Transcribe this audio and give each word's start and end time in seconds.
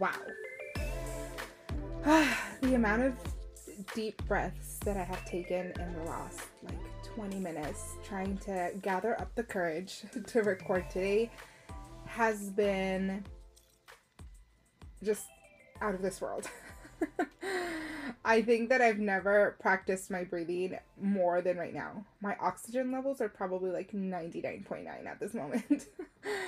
Wow. 0.00 0.14
the 2.62 2.74
amount 2.74 3.02
of 3.02 3.14
deep 3.94 4.26
breaths 4.26 4.78
that 4.78 4.96
I 4.96 5.04
have 5.04 5.26
taken 5.26 5.72
in 5.78 5.94
the 5.94 6.04
last 6.04 6.40
like 6.62 6.78
20 7.14 7.38
minutes 7.38 7.96
trying 8.02 8.38
to 8.38 8.72
gather 8.80 9.20
up 9.20 9.34
the 9.34 9.42
courage 9.42 10.04
to 10.26 10.42
record 10.42 10.88
today 10.88 11.30
has 12.06 12.48
been 12.48 13.24
just 15.02 15.26
out 15.82 15.94
of 15.94 16.00
this 16.00 16.20
world. 16.22 16.48
I 18.24 18.42
think 18.42 18.70
that 18.70 18.80
I've 18.80 18.98
never 18.98 19.56
practiced 19.60 20.10
my 20.10 20.24
breathing 20.24 20.78
more 21.00 21.42
than 21.42 21.58
right 21.58 21.74
now. 21.74 22.04
My 22.22 22.36
oxygen 22.40 22.90
levels 22.90 23.20
are 23.20 23.28
probably 23.28 23.70
like 23.70 23.92
99.9 23.92 25.06
at 25.06 25.20
this 25.20 25.34
moment. 25.34 25.88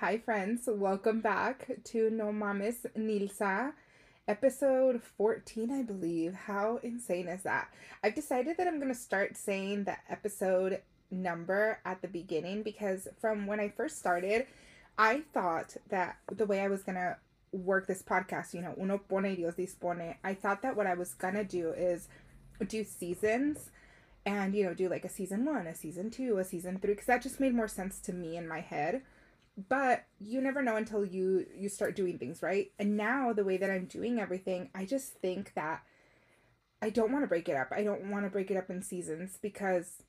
Hi, 0.00 0.18
friends. 0.18 0.68
Welcome 0.68 1.20
back 1.20 1.68
to 1.86 2.08
No 2.08 2.26
Mames 2.26 2.86
Nilza, 2.96 3.72
episode 4.28 5.02
14, 5.02 5.72
I 5.72 5.82
believe. 5.82 6.34
How 6.34 6.78
insane 6.84 7.26
is 7.26 7.42
that? 7.42 7.74
I've 8.04 8.14
decided 8.14 8.58
that 8.58 8.68
I'm 8.68 8.78
going 8.78 8.94
to 8.94 8.98
start 8.98 9.36
saying 9.36 9.82
the 9.82 9.96
episode 10.08 10.82
number 11.10 11.80
at 11.84 12.00
the 12.00 12.06
beginning 12.06 12.62
because 12.62 13.08
from 13.20 13.48
when 13.48 13.58
I 13.58 13.70
first 13.70 13.98
started, 13.98 14.46
I 14.96 15.22
thought 15.34 15.76
that 15.88 16.18
the 16.30 16.46
way 16.46 16.60
I 16.60 16.68
was 16.68 16.84
going 16.84 16.94
to 16.94 17.16
work 17.50 17.88
this 17.88 18.04
podcast, 18.04 18.54
you 18.54 18.62
know, 18.62 18.76
uno 18.80 18.98
pone 18.98 19.34
Dios 19.34 19.56
dispone. 19.56 20.14
I 20.22 20.34
thought 20.34 20.62
that 20.62 20.76
what 20.76 20.86
I 20.86 20.94
was 20.94 21.14
gonna 21.14 21.42
do 21.42 21.70
is 21.70 22.06
do 22.68 22.84
seasons 22.84 23.70
and, 24.24 24.54
you 24.54 24.64
know, 24.64 24.74
do 24.74 24.88
like 24.88 25.04
a 25.04 25.08
season 25.08 25.44
one, 25.44 25.66
a 25.66 25.74
season 25.74 26.08
two, 26.10 26.38
a 26.38 26.44
season 26.44 26.78
three, 26.78 26.92
because 26.92 27.06
that 27.06 27.20
just 27.20 27.40
made 27.40 27.52
more 27.52 27.66
sense 27.66 27.98
to 28.02 28.12
me 28.12 28.36
in 28.36 28.46
my 28.46 28.60
head. 28.60 29.02
But 29.68 30.04
you 30.20 30.40
never 30.40 30.62
know 30.62 30.76
until 30.76 31.04
you 31.04 31.46
you 31.56 31.68
start 31.68 31.96
doing 31.96 32.18
things, 32.18 32.42
right? 32.42 32.70
And 32.78 32.96
now 32.96 33.32
the 33.32 33.44
way 33.44 33.56
that 33.56 33.70
I'm 33.70 33.86
doing 33.86 34.20
everything, 34.20 34.70
I 34.74 34.84
just 34.84 35.14
think 35.14 35.52
that 35.54 35.82
I 36.80 36.90
don't 36.90 37.12
want 37.12 37.24
to 37.24 37.28
break 37.28 37.48
it 37.48 37.56
up. 37.56 37.68
I 37.72 37.82
don't 37.82 38.10
want 38.10 38.24
to 38.24 38.30
break 38.30 38.50
it 38.52 38.56
up 38.56 38.70
in 38.70 38.82
seasons 38.82 39.38
because 39.42 40.04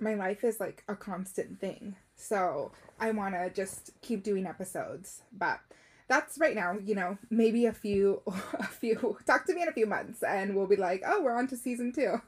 my 0.00 0.14
life 0.14 0.44
is 0.44 0.60
like 0.60 0.82
a 0.88 0.96
constant 0.96 1.60
thing. 1.60 1.96
So 2.16 2.72
I 2.98 3.10
want 3.10 3.34
to 3.34 3.50
just 3.50 3.90
keep 4.00 4.22
doing 4.22 4.46
episodes. 4.46 5.22
But 5.30 5.60
that's 6.08 6.38
right 6.38 6.54
now, 6.54 6.78
you 6.82 6.94
know, 6.94 7.18
maybe 7.28 7.66
a 7.66 7.72
few 7.72 8.22
a 8.54 8.66
few 8.66 9.18
talk 9.26 9.44
to 9.46 9.54
me 9.54 9.62
in 9.62 9.68
a 9.68 9.72
few 9.72 9.86
months 9.86 10.22
and 10.22 10.56
we'll 10.56 10.66
be 10.66 10.76
like, 10.76 11.02
"Oh, 11.06 11.22
we're 11.22 11.36
on 11.36 11.48
to 11.48 11.56
season 11.56 11.92
2." 11.92 12.20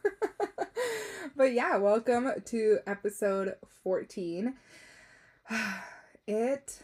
but 1.37 1.53
yeah, 1.53 1.77
welcome 1.77 2.31
to 2.45 2.79
episode 2.87 3.55
14. 3.83 4.55
It 6.27 6.81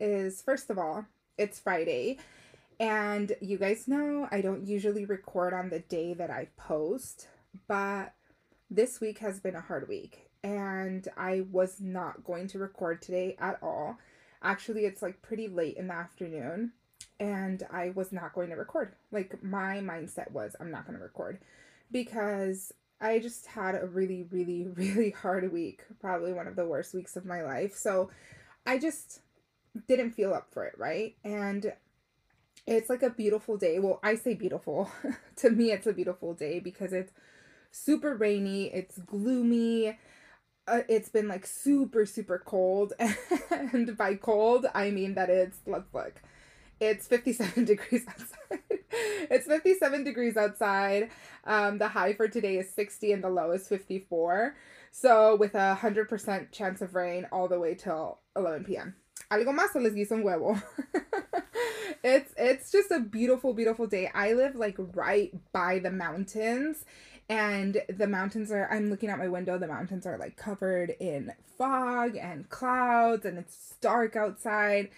is 0.00 0.42
first 0.42 0.70
of 0.70 0.78
all, 0.78 1.06
it's 1.38 1.58
Friday. 1.58 2.18
And 2.80 3.32
you 3.40 3.58
guys 3.58 3.86
know 3.86 4.28
I 4.30 4.40
don't 4.40 4.66
usually 4.66 5.04
record 5.04 5.54
on 5.54 5.70
the 5.70 5.80
day 5.80 6.14
that 6.14 6.30
I 6.30 6.48
post, 6.56 7.28
but 7.68 8.14
this 8.70 9.00
week 9.00 9.18
has 9.18 9.40
been 9.40 9.54
a 9.54 9.60
hard 9.60 9.88
week 9.88 10.30
and 10.42 11.06
I 11.16 11.44
was 11.52 11.80
not 11.80 12.24
going 12.24 12.48
to 12.48 12.58
record 12.58 13.02
today 13.02 13.36
at 13.38 13.58
all 13.62 13.98
Actually, 14.42 14.86
it's 14.86 15.02
like 15.02 15.22
pretty 15.22 15.46
late 15.48 15.76
in 15.76 15.86
the 15.86 15.94
afternoon 15.94 16.72
and 17.20 17.62
I 17.70 17.90
was 17.94 18.12
not 18.12 18.32
going 18.32 18.50
to 18.50 18.56
record. 18.56 18.94
Like 19.12 19.42
my 19.42 19.78
mindset 19.78 20.30
was 20.32 20.56
I'm 20.58 20.70
not 20.70 20.84
going 20.84 20.98
to 20.98 21.02
record 21.02 21.38
because 21.92 22.72
I 23.00 23.20
just 23.20 23.46
had 23.46 23.76
a 23.76 23.86
really 23.86 24.24
really 24.30 24.66
really 24.74 25.10
hard 25.10 25.50
week, 25.52 25.82
probably 26.00 26.32
one 26.32 26.48
of 26.48 26.56
the 26.56 26.66
worst 26.66 26.92
weeks 26.92 27.16
of 27.16 27.24
my 27.24 27.42
life. 27.42 27.74
So 27.76 28.10
I 28.66 28.78
just 28.78 29.20
didn't 29.88 30.12
feel 30.12 30.34
up 30.34 30.48
for 30.52 30.64
it, 30.64 30.74
right? 30.78 31.16
And 31.24 31.72
it's 32.66 32.90
like 32.90 33.02
a 33.02 33.10
beautiful 33.10 33.56
day. 33.56 33.78
Well, 33.78 34.00
I 34.02 34.14
say 34.14 34.34
beautiful. 34.34 34.90
to 35.36 35.50
me 35.50 35.72
it's 35.72 35.86
a 35.86 35.92
beautiful 35.92 36.34
day 36.34 36.60
because 36.60 36.92
it's 36.92 37.12
super 37.70 38.14
rainy, 38.14 38.66
it's 38.66 38.98
gloomy 38.98 39.96
uh, 40.68 40.80
it's 40.88 41.08
been 41.08 41.28
like 41.28 41.46
super 41.46 42.06
super 42.06 42.40
cold 42.44 42.92
and 43.50 43.96
by 43.96 44.14
cold 44.14 44.66
i 44.74 44.90
mean 44.90 45.14
that 45.14 45.28
it's 45.28 45.58
let's 45.66 45.92
look 45.92 46.20
it's 46.80 47.06
57 47.06 47.64
degrees 47.64 48.04
outside 48.08 48.60
it's 49.30 49.46
57 49.46 50.04
degrees 50.04 50.36
outside 50.36 51.10
um, 51.44 51.78
the 51.78 51.88
high 51.88 52.12
for 52.12 52.28
today 52.28 52.58
is 52.58 52.70
60 52.70 53.12
and 53.12 53.24
the 53.24 53.30
low 53.30 53.50
is 53.50 53.66
54 53.68 54.54
so 54.92 55.34
with 55.34 55.56
a 55.56 55.76
100% 55.80 56.52
chance 56.52 56.80
of 56.80 56.94
rain 56.94 57.26
all 57.32 57.48
the 57.48 57.58
way 57.58 57.74
till 57.74 58.20
11 58.36 58.64
p.m 58.64 58.94
algo 59.32 59.52
más 59.52 59.74
les 59.74 59.94
guiso 59.94 60.12
un 60.12 60.22
huevo. 60.22 60.60
It's 62.04 62.34
it's 62.36 62.72
just 62.72 62.90
a 62.90 62.98
beautiful 62.98 63.54
beautiful 63.54 63.86
day. 63.86 64.10
I 64.12 64.32
live 64.32 64.56
like 64.56 64.76
right 64.94 65.32
by 65.52 65.78
the 65.78 65.90
mountains 65.90 66.84
and 67.28 67.80
the 67.88 68.08
mountains 68.08 68.50
are 68.50 68.68
i'm 68.72 68.90
looking 68.90 69.08
out 69.08 69.18
my 69.18 69.28
window 69.28 69.56
the 69.56 69.68
mountains 69.68 70.04
are 70.04 70.18
like 70.18 70.36
covered 70.36 70.90
in 70.98 71.32
fog 71.56 72.16
and 72.16 72.48
clouds 72.50 73.24
and 73.24 73.38
it's 73.38 73.76
dark 73.80 74.16
outside. 74.16 74.88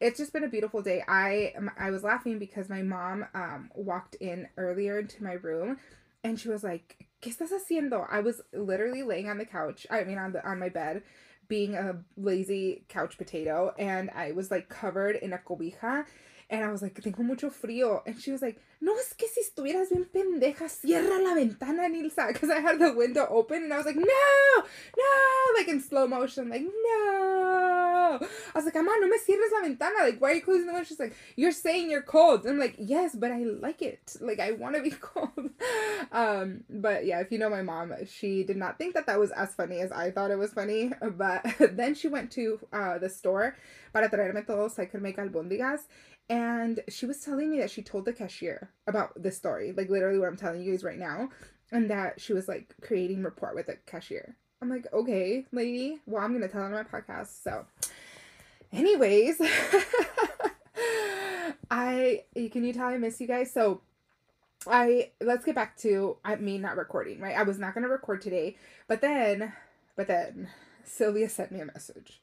It's 0.00 0.18
just 0.18 0.32
been 0.32 0.44
a 0.44 0.48
beautiful 0.48 0.82
day. 0.82 1.04
I 1.06 1.54
i 1.78 1.90
was 1.90 2.02
laughing 2.02 2.38
because 2.38 2.68
my 2.68 2.82
mom 2.82 3.26
um 3.34 3.70
walked 3.74 4.16
in 4.16 4.48
earlier 4.56 4.98
into 4.98 5.22
my 5.22 5.34
room 5.34 5.78
and 6.24 6.38
she 6.40 6.48
was 6.48 6.64
like 6.64 7.06
¿Qué 7.20 7.30
estás 7.30 7.50
haciendo? 7.52 8.06
I 8.10 8.20
was 8.20 8.40
literally 8.52 9.02
laying 9.02 9.28
on 9.28 9.38
the 9.38 9.44
couch. 9.44 9.86
I 9.90 10.04
mean 10.04 10.18
on 10.18 10.32
the 10.32 10.46
on 10.46 10.58
my 10.58 10.70
bed 10.70 11.02
being 11.48 11.74
a 11.74 11.96
lazy 12.16 12.84
couch 12.88 13.18
potato 13.18 13.74
and 13.78 14.08
I 14.10 14.32
was 14.32 14.50
like 14.50 14.68
covered 14.68 15.16
in 15.16 15.32
a 15.32 15.38
cobija 15.38 16.06
and 16.50 16.64
I 16.64 16.72
was 16.72 16.82
like, 16.82 17.00
tengo 17.00 17.22
mucho 17.22 17.48
frío. 17.48 18.02
And 18.06 18.20
she 18.20 18.32
was 18.32 18.42
like, 18.42 18.60
no, 18.80 18.96
es 18.96 19.12
que 19.12 19.28
si 19.28 19.40
estuvieras 19.40 19.90
bien 19.90 20.06
pendeja, 20.06 20.68
cierra 20.68 21.20
la 21.22 21.34
ventana, 21.34 21.88
Nilza. 21.88 22.26
Because 22.26 22.50
I 22.50 22.58
had 22.58 22.80
the 22.80 22.92
window 22.92 23.26
open 23.30 23.62
and 23.62 23.72
I 23.72 23.76
was 23.76 23.86
like, 23.86 23.94
no, 23.94 24.02
no, 24.04 25.56
like 25.56 25.68
in 25.68 25.80
slow 25.80 26.08
motion, 26.08 26.50
like, 26.50 26.62
no. 26.62 28.18
I 28.20 28.58
was 28.58 28.64
like, 28.64 28.74
Ama, 28.74 28.90
no 29.00 29.06
me 29.06 29.16
cierres 29.18 29.52
la 29.52 29.60
ventana. 29.62 30.00
Like, 30.00 30.20
why 30.20 30.32
are 30.32 30.34
you 30.34 30.42
closing 30.42 30.66
the 30.66 30.72
window? 30.72 30.84
She's 30.88 30.98
like, 30.98 31.14
you're 31.36 31.52
saying 31.52 31.88
you're 31.88 32.02
cold. 32.02 32.40
And 32.40 32.54
I'm 32.54 32.58
like, 32.58 32.74
yes, 32.78 33.14
but 33.14 33.30
I 33.30 33.44
like 33.44 33.80
it. 33.80 34.16
Like, 34.20 34.40
I 34.40 34.50
want 34.50 34.74
to 34.74 34.82
be 34.82 34.90
cold. 35.00 35.50
um, 36.10 36.64
but 36.68 37.06
yeah, 37.06 37.20
if 37.20 37.30
you 37.30 37.38
know 37.38 37.48
my 37.48 37.62
mom, 37.62 37.94
she 38.06 38.42
did 38.42 38.56
not 38.56 38.76
think 38.76 38.94
that 38.94 39.06
that 39.06 39.20
was 39.20 39.30
as 39.30 39.54
funny 39.54 39.78
as 39.78 39.92
I 39.92 40.10
thought 40.10 40.32
it 40.32 40.38
was 40.38 40.52
funny. 40.52 40.90
But 41.00 41.46
then 41.76 41.94
she 41.94 42.08
went 42.08 42.32
to 42.32 42.58
uh, 42.72 42.98
the 42.98 43.08
store 43.08 43.54
para 43.92 44.08
traerme 44.08 44.44
todo 44.44 44.68
so 44.68 44.82
I 44.82 44.86
could 44.86 45.02
make 45.02 45.16
albóndigas 45.16 45.82
and 46.30 46.80
she 46.88 47.04
was 47.06 47.18
telling 47.18 47.50
me 47.50 47.58
that 47.58 47.72
she 47.72 47.82
told 47.82 48.04
the 48.04 48.12
cashier 48.12 48.70
about 48.86 49.20
this 49.20 49.36
story, 49.36 49.74
like 49.76 49.90
literally 49.90 50.18
what 50.18 50.28
I'm 50.28 50.36
telling 50.36 50.62
you 50.62 50.70
guys 50.70 50.84
right 50.84 50.96
now, 50.96 51.28
and 51.72 51.90
that 51.90 52.20
she 52.20 52.32
was 52.32 52.46
like 52.46 52.72
creating 52.80 53.24
rapport 53.24 53.52
with 53.52 53.66
the 53.66 53.78
cashier. 53.84 54.36
I'm 54.62 54.70
like, 54.70 54.86
okay, 54.92 55.46
lady. 55.50 55.98
Well, 56.06 56.22
I'm 56.22 56.32
gonna 56.32 56.46
tell 56.46 56.62
on 56.62 56.70
my 56.70 56.84
podcast. 56.84 57.42
So, 57.42 57.66
anyways, 58.72 59.40
I 61.70 62.22
can 62.52 62.64
you 62.64 62.72
tell 62.72 62.86
I 62.86 62.96
miss 62.96 63.20
you 63.20 63.26
guys? 63.26 63.52
So, 63.52 63.80
I 64.68 65.10
let's 65.20 65.44
get 65.44 65.56
back 65.56 65.76
to 65.78 66.16
I 66.24 66.36
me 66.36 66.58
not 66.58 66.76
recording. 66.76 67.18
Right, 67.18 67.36
I 67.36 67.42
was 67.42 67.58
not 67.58 67.74
gonna 67.74 67.88
record 67.88 68.22
today, 68.22 68.56
but 68.86 69.00
then, 69.00 69.52
but 69.96 70.06
then 70.06 70.48
Sylvia 70.84 71.28
sent 71.28 71.50
me 71.50 71.58
a 71.58 71.64
message, 71.64 72.20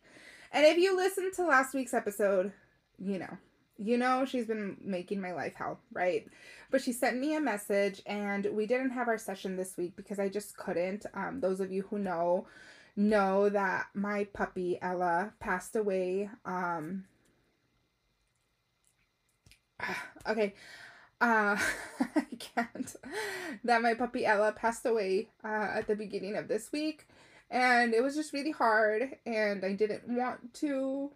and 0.54 0.66
if 0.66 0.78
you 0.78 0.96
listened 0.96 1.34
to 1.34 1.46
last 1.46 1.74
week's 1.74 1.94
episode, 1.94 2.54
you 2.98 3.20
know 3.20 3.38
you 3.78 3.98
know 3.98 4.26
she's 4.26 4.46
been 4.46 4.78
making 4.82 5.22
my 5.22 5.34
life 5.34 5.56
hell, 5.56 5.80
right? 5.92 6.28
But 6.72 6.82
she 6.82 6.92
sent 6.92 7.20
me 7.20 7.36
a 7.36 7.42
message 7.42 8.02
and 8.06 8.48
we 8.52 8.66
didn't 8.66 8.92
have 8.92 9.08
our 9.08 9.18
session 9.18 9.56
this 9.56 9.78
week 9.78 9.96
because 9.96 10.20
I 10.20 10.30
just 10.30 10.58
couldn't. 10.58 11.06
Um, 11.14 11.40
those 11.40 11.60
of 11.60 11.72
you 11.72 11.84
who 11.84 12.00
know 12.00 12.48
know 12.96 13.48
that 13.50 13.88
my 13.94 14.26
puppy 14.26 14.80
Ella 14.82 15.34
passed 15.40 15.76
away. 15.76 16.30
Um, 16.46 17.06
okay. 20.28 20.56
Uh, 21.20 21.58
I 22.16 22.26
can't. 22.38 22.96
That 23.64 23.82
my 23.82 23.94
puppy 23.94 24.26
Ella 24.26 24.52
passed 24.52 24.86
away 24.86 25.30
uh, 25.44 25.70
at 25.76 25.88
the 25.88 25.96
beginning 25.96 26.36
of 26.36 26.48
this 26.48 26.72
week. 26.72 27.08
And 27.50 27.94
it 27.94 28.04
was 28.04 28.16
just 28.16 28.34
really 28.34 28.52
hard, 28.52 29.16
and 29.26 29.64
I 29.64 29.72
didn't 29.72 30.06
want 30.06 30.54
to 30.56 31.12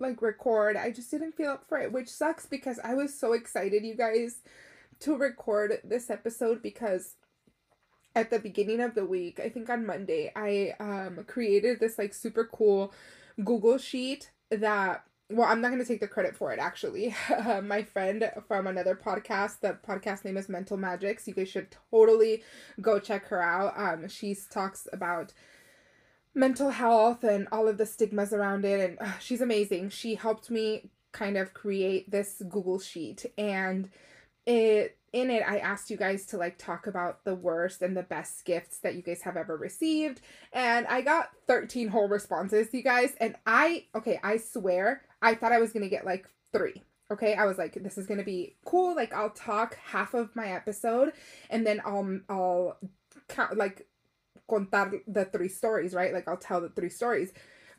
like 0.00 0.22
record. 0.22 0.76
I 0.76 0.90
just 0.90 1.10
didn't 1.10 1.32
feel 1.32 1.50
up 1.50 1.64
for 1.68 1.78
it, 1.78 1.92
which 1.92 2.08
sucks 2.08 2.46
because 2.46 2.78
I 2.82 2.94
was 2.94 3.18
so 3.18 3.32
excited, 3.32 3.84
you 3.84 3.94
guys, 3.94 4.42
to 5.00 5.16
record 5.16 5.80
this 5.84 6.10
episode 6.10 6.62
because 6.62 7.14
at 8.14 8.30
the 8.30 8.38
beginning 8.38 8.80
of 8.80 8.94
the 8.94 9.04
week, 9.06 9.40
I 9.40 9.48
think 9.48 9.70
on 9.70 9.86
Monday, 9.86 10.32
I 10.34 10.74
um 10.80 11.24
created 11.26 11.80
this 11.80 11.98
like 11.98 12.14
super 12.14 12.44
cool 12.44 12.92
Google 13.44 13.78
sheet 13.78 14.30
that 14.50 15.04
well, 15.30 15.46
I'm 15.46 15.60
not 15.60 15.68
going 15.68 15.82
to 15.82 15.86
take 15.86 16.00
the 16.00 16.08
credit 16.08 16.34
for 16.34 16.52
it 16.52 16.58
actually. 16.58 17.14
my 17.62 17.82
friend 17.82 18.30
from 18.48 18.66
another 18.66 18.94
podcast, 18.96 19.60
the 19.60 19.78
podcast 19.86 20.24
name 20.24 20.38
is 20.38 20.48
Mental 20.48 20.78
Magics. 20.78 21.28
You 21.28 21.34
guys 21.34 21.50
should 21.50 21.68
totally 21.90 22.42
go 22.80 22.98
check 22.98 23.26
her 23.26 23.42
out. 23.42 23.74
Um 23.76 24.08
she 24.08 24.36
talks 24.50 24.88
about 24.92 25.32
mental 26.38 26.70
health 26.70 27.24
and 27.24 27.48
all 27.50 27.66
of 27.66 27.76
the 27.78 27.84
stigmas 27.84 28.32
around 28.32 28.64
it 28.64 28.90
and 28.90 28.98
uh, 29.00 29.18
she's 29.18 29.40
amazing. 29.40 29.90
She 29.90 30.14
helped 30.14 30.50
me 30.50 30.88
kind 31.12 31.36
of 31.36 31.52
create 31.52 32.10
this 32.10 32.40
Google 32.48 32.78
sheet 32.78 33.26
and 33.36 33.90
it 34.46 34.96
in 35.12 35.30
it 35.30 35.42
I 35.46 35.58
asked 35.58 35.90
you 35.90 35.96
guys 35.96 36.26
to 36.26 36.36
like 36.36 36.58
talk 36.58 36.86
about 36.86 37.24
the 37.24 37.34
worst 37.34 37.82
and 37.82 37.96
the 37.96 38.02
best 38.02 38.44
gifts 38.44 38.78
that 38.78 38.94
you 38.94 39.02
guys 39.02 39.22
have 39.22 39.36
ever 39.36 39.56
received 39.56 40.20
and 40.52 40.86
I 40.86 41.00
got 41.00 41.30
13 41.46 41.88
whole 41.88 42.08
responses 42.08 42.72
you 42.72 42.82
guys 42.82 43.14
and 43.20 43.34
I 43.46 43.86
okay 43.94 44.20
I 44.22 44.36
swear 44.36 45.02
I 45.20 45.34
thought 45.34 45.52
I 45.52 45.58
was 45.58 45.72
going 45.72 45.82
to 45.82 45.88
get 45.88 46.04
like 46.04 46.28
3 46.52 46.82
okay? 47.10 47.34
I 47.34 47.46
was 47.46 47.58
like 47.58 47.82
this 47.82 47.98
is 47.98 48.06
going 48.06 48.18
to 48.18 48.24
be 48.24 48.54
cool 48.64 48.94
like 48.94 49.12
I'll 49.12 49.30
talk 49.30 49.76
half 49.76 50.14
of 50.14 50.36
my 50.36 50.52
episode 50.52 51.14
and 51.50 51.66
then 51.66 51.80
I'll 51.84 52.20
I'll 52.28 52.78
count 53.28 53.56
like 53.56 53.87
contar 54.48 55.00
the 55.06 55.24
three 55.26 55.48
stories 55.48 55.94
right 55.94 56.12
like 56.12 56.26
I'll 56.26 56.36
tell 56.36 56.60
the 56.60 56.70
three 56.70 56.90
stories 56.90 57.32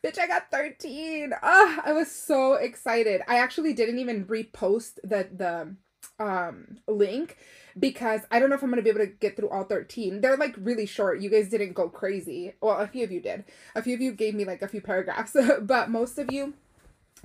Bitch, 0.03 0.17
I 0.17 0.27
got 0.27 0.49
13. 0.49 1.33
Ah, 1.43 1.81
I 1.83 1.91
was 1.91 2.09
so 2.09 2.53
excited. 2.53 3.21
I 3.27 3.39
actually 3.39 3.73
didn't 3.73 3.99
even 3.99 4.25
repost 4.25 4.95
the 5.03 5.27
the 5.35 5.75
um 6.23 6.77
link 6.87 7.37
because 7.77 8.21
I 8.31 8.39
don't 8.39 8.49
know 8.49 8.55
if 8.55 8.63
I'm 8.63 8.69
gonna 8.69 8.81
be 8.81 8.89
able 8.89 8.99
to 8.99 9.07
get 9.07 9.35
through 9.35 9.49
all 9.49 9.65
13. 9.65 10.21
They're 10.21 10.37
like 10.37 10.55
really 10.57 10.85
short. 10.85 11.19
You 11.19 11.29
guys 11.29 11.49
didn't 11.49 11.73
go 11.73 11.89
crazy. 11.89 12.53
Well, 12.61 12.77
a 12.77 12.87
few 12.87 13.03
of 13.03 13.11
you 13.11 13.19
did. 13.19 13.43
A 13.75 13.81
few 13.81 13.93
of 13.93 14.01
you 14.01 14.13
gave 14.13 14.35
me 14.35 14.45
like 14.45 14.61
a 14.61 14.67
few 14.69 14.81
paragraphs, 14.81 15.35
but 15.61 15.89
most 15.89 16.17
of 16.17 16.31
you 16.31 16.53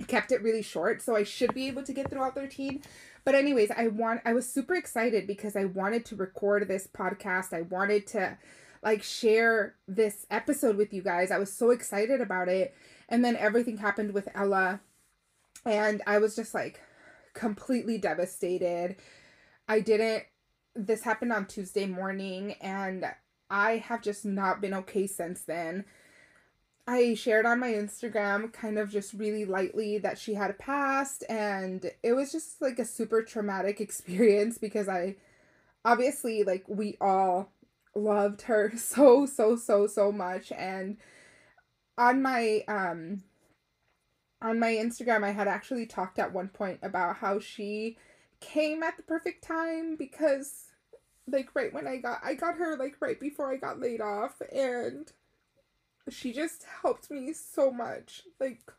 kept 0.07 0.33
it 0.33 0.43
really 0.43 0.61
short. 0.61 1.01
So 1.01 1.15
I 1.15 1.23
should 1.23 1.53
be 1.53 1.67
able 1.67 1.83
to 1.83 1.93
get 1.93 2.09
through 2.09 2.21
all 2.21 2.31
13. 2.31 2.81
But 3.23 3.35
anyways, 3.35 3.71
I 3.71 3.87
want 3.87 4.21
I 4.25 4.33
was 4.33 4.49
super 4.49 4.75
excited 4.75 5.27
because 5.27 5.55
I 5.55 5.63
wanted 5.63 6.03
to 6.07 6.17
record 6.17 6.67
this 6.67 6.87
podcast. 6.87 7.53
I 7.53 7.61
wanted 7.61 8.05
to 8.07 8.37
like 8.85 9.03
share 9.03 9.75
this 9.87 10.25
episode 10.31 10.77
with 10.77 10.93
you 10.93 11.01
guys. 11.01 11.31
I 11.31 11.39
was 11.39 11.51
so 11.51 11.71
excited 11.71 12.21
about 12.21 12.47
it. 12.47 12.73
And 13.09 13.25
then 13.25 13.35
everything 13.35 13.77
happened 13.77 14.13
with 14.13 14.29
Ella 14.33 14.79
and 15.65 16.01
I 16.05 16.19
was 16.19 16.35
just 16.35 16.53
like 16.53 16.79
completely 17.33 17.97
devastated. 17.97 18.95
I 19.67 19.79
didn't, 19.79 20.23
this 20.75 21.03
happened 21.03 21.33
on 21.33 21.45
Tuesday 21.45 21.85
morning, 21.85 22.53
and 22.61 23.05
I 23.49 23.77
have 23.77 24.01
just 24.01 24.25
not 24.25 24.61
been 24.61 24.73
okay 24.73 25.07
since 25.07 25.41
then. 25.41 25.85
I 26.87 27.15
shared 27.15 27.47
on 27.47 27.59
my 27.59 27.71
Instagram 27.71 28.53
kind 28.53 28.77
of 28.77 28.91
just 28.91 29.13
really 29.13 29.45
lightly 29.45 29.97
that 29.99 30.19
she 30.19 30.35
had 30.35 30.59
passed, 30.59 31.23
and 31.29 31.91
it 32.03 32.13
was 32.13 32.31
just 32.31 32.61
like 32.61 32.77
a 32.79 32.85
super 32.85 33.23
traumatic 33.23 33.81
experience 33.81 34.57
because 34.57 34.87
I 34.87 35.15
obviously, 35.83 36.43
like, 36.43 36.65
we 36.67 36.97
all 37.01 37.51
loved 37.95 38.43
her 38.43 38.73
so, 38.77 39.25
so, 39.25 39.55
so, 39.55 39.87
so 39.87 40.11
much. 40.11 40.51
And 40.51 40.97
on 41.97 42.21
my, 42.21 42.63
um, 42.67 43.23
on 44.41 44.59
my 44.59 44.71
Instagram, 44.71 45.23
I 45.23 45.31
had 45.31 45.47
actually 45.47 45.85
talked 45.85 46.19
at 46.19 46.33
one 46.33 46.49
point 46.49 46.79
about 46.83 47.17
how 47.17 47.39
she 47.39 47.97
came 48.39 48.83
at 48.83 48.97
the 48.97 49.03
perfect 49.03 49.43
time 49.43 49.95
because 49.95 50.65
like 51.27 51.49
right 51.55 51.73
when 51.73 51.87
I 51.87 51.97
got 51.97 52.19
I 52.23 52.35
got 52.35 52.55
her 52.55 52.77
like 52.77 52.97
right 52.99 53.19
before 53.19 53.51
I 53.51 53.57
got 53.57 53.79
laid 53.79 54.01
off 54.01 54.41
and 54.53 55.11
she 56.09 56.31
just 56.31 56.65
helped 56.81 57.09
me 57.09 57.33
so 57.33 57.71
much 57.71 58.23
like 58.39 58.71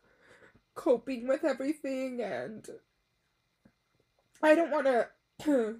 coping 0.75 1.27
with 1.27 1.43
everything 1.43 2.21
and 2.21 2.65
I 4.41 4.55
don't 4.55 4.71
want 4.71 4.85
to 5.43 5.77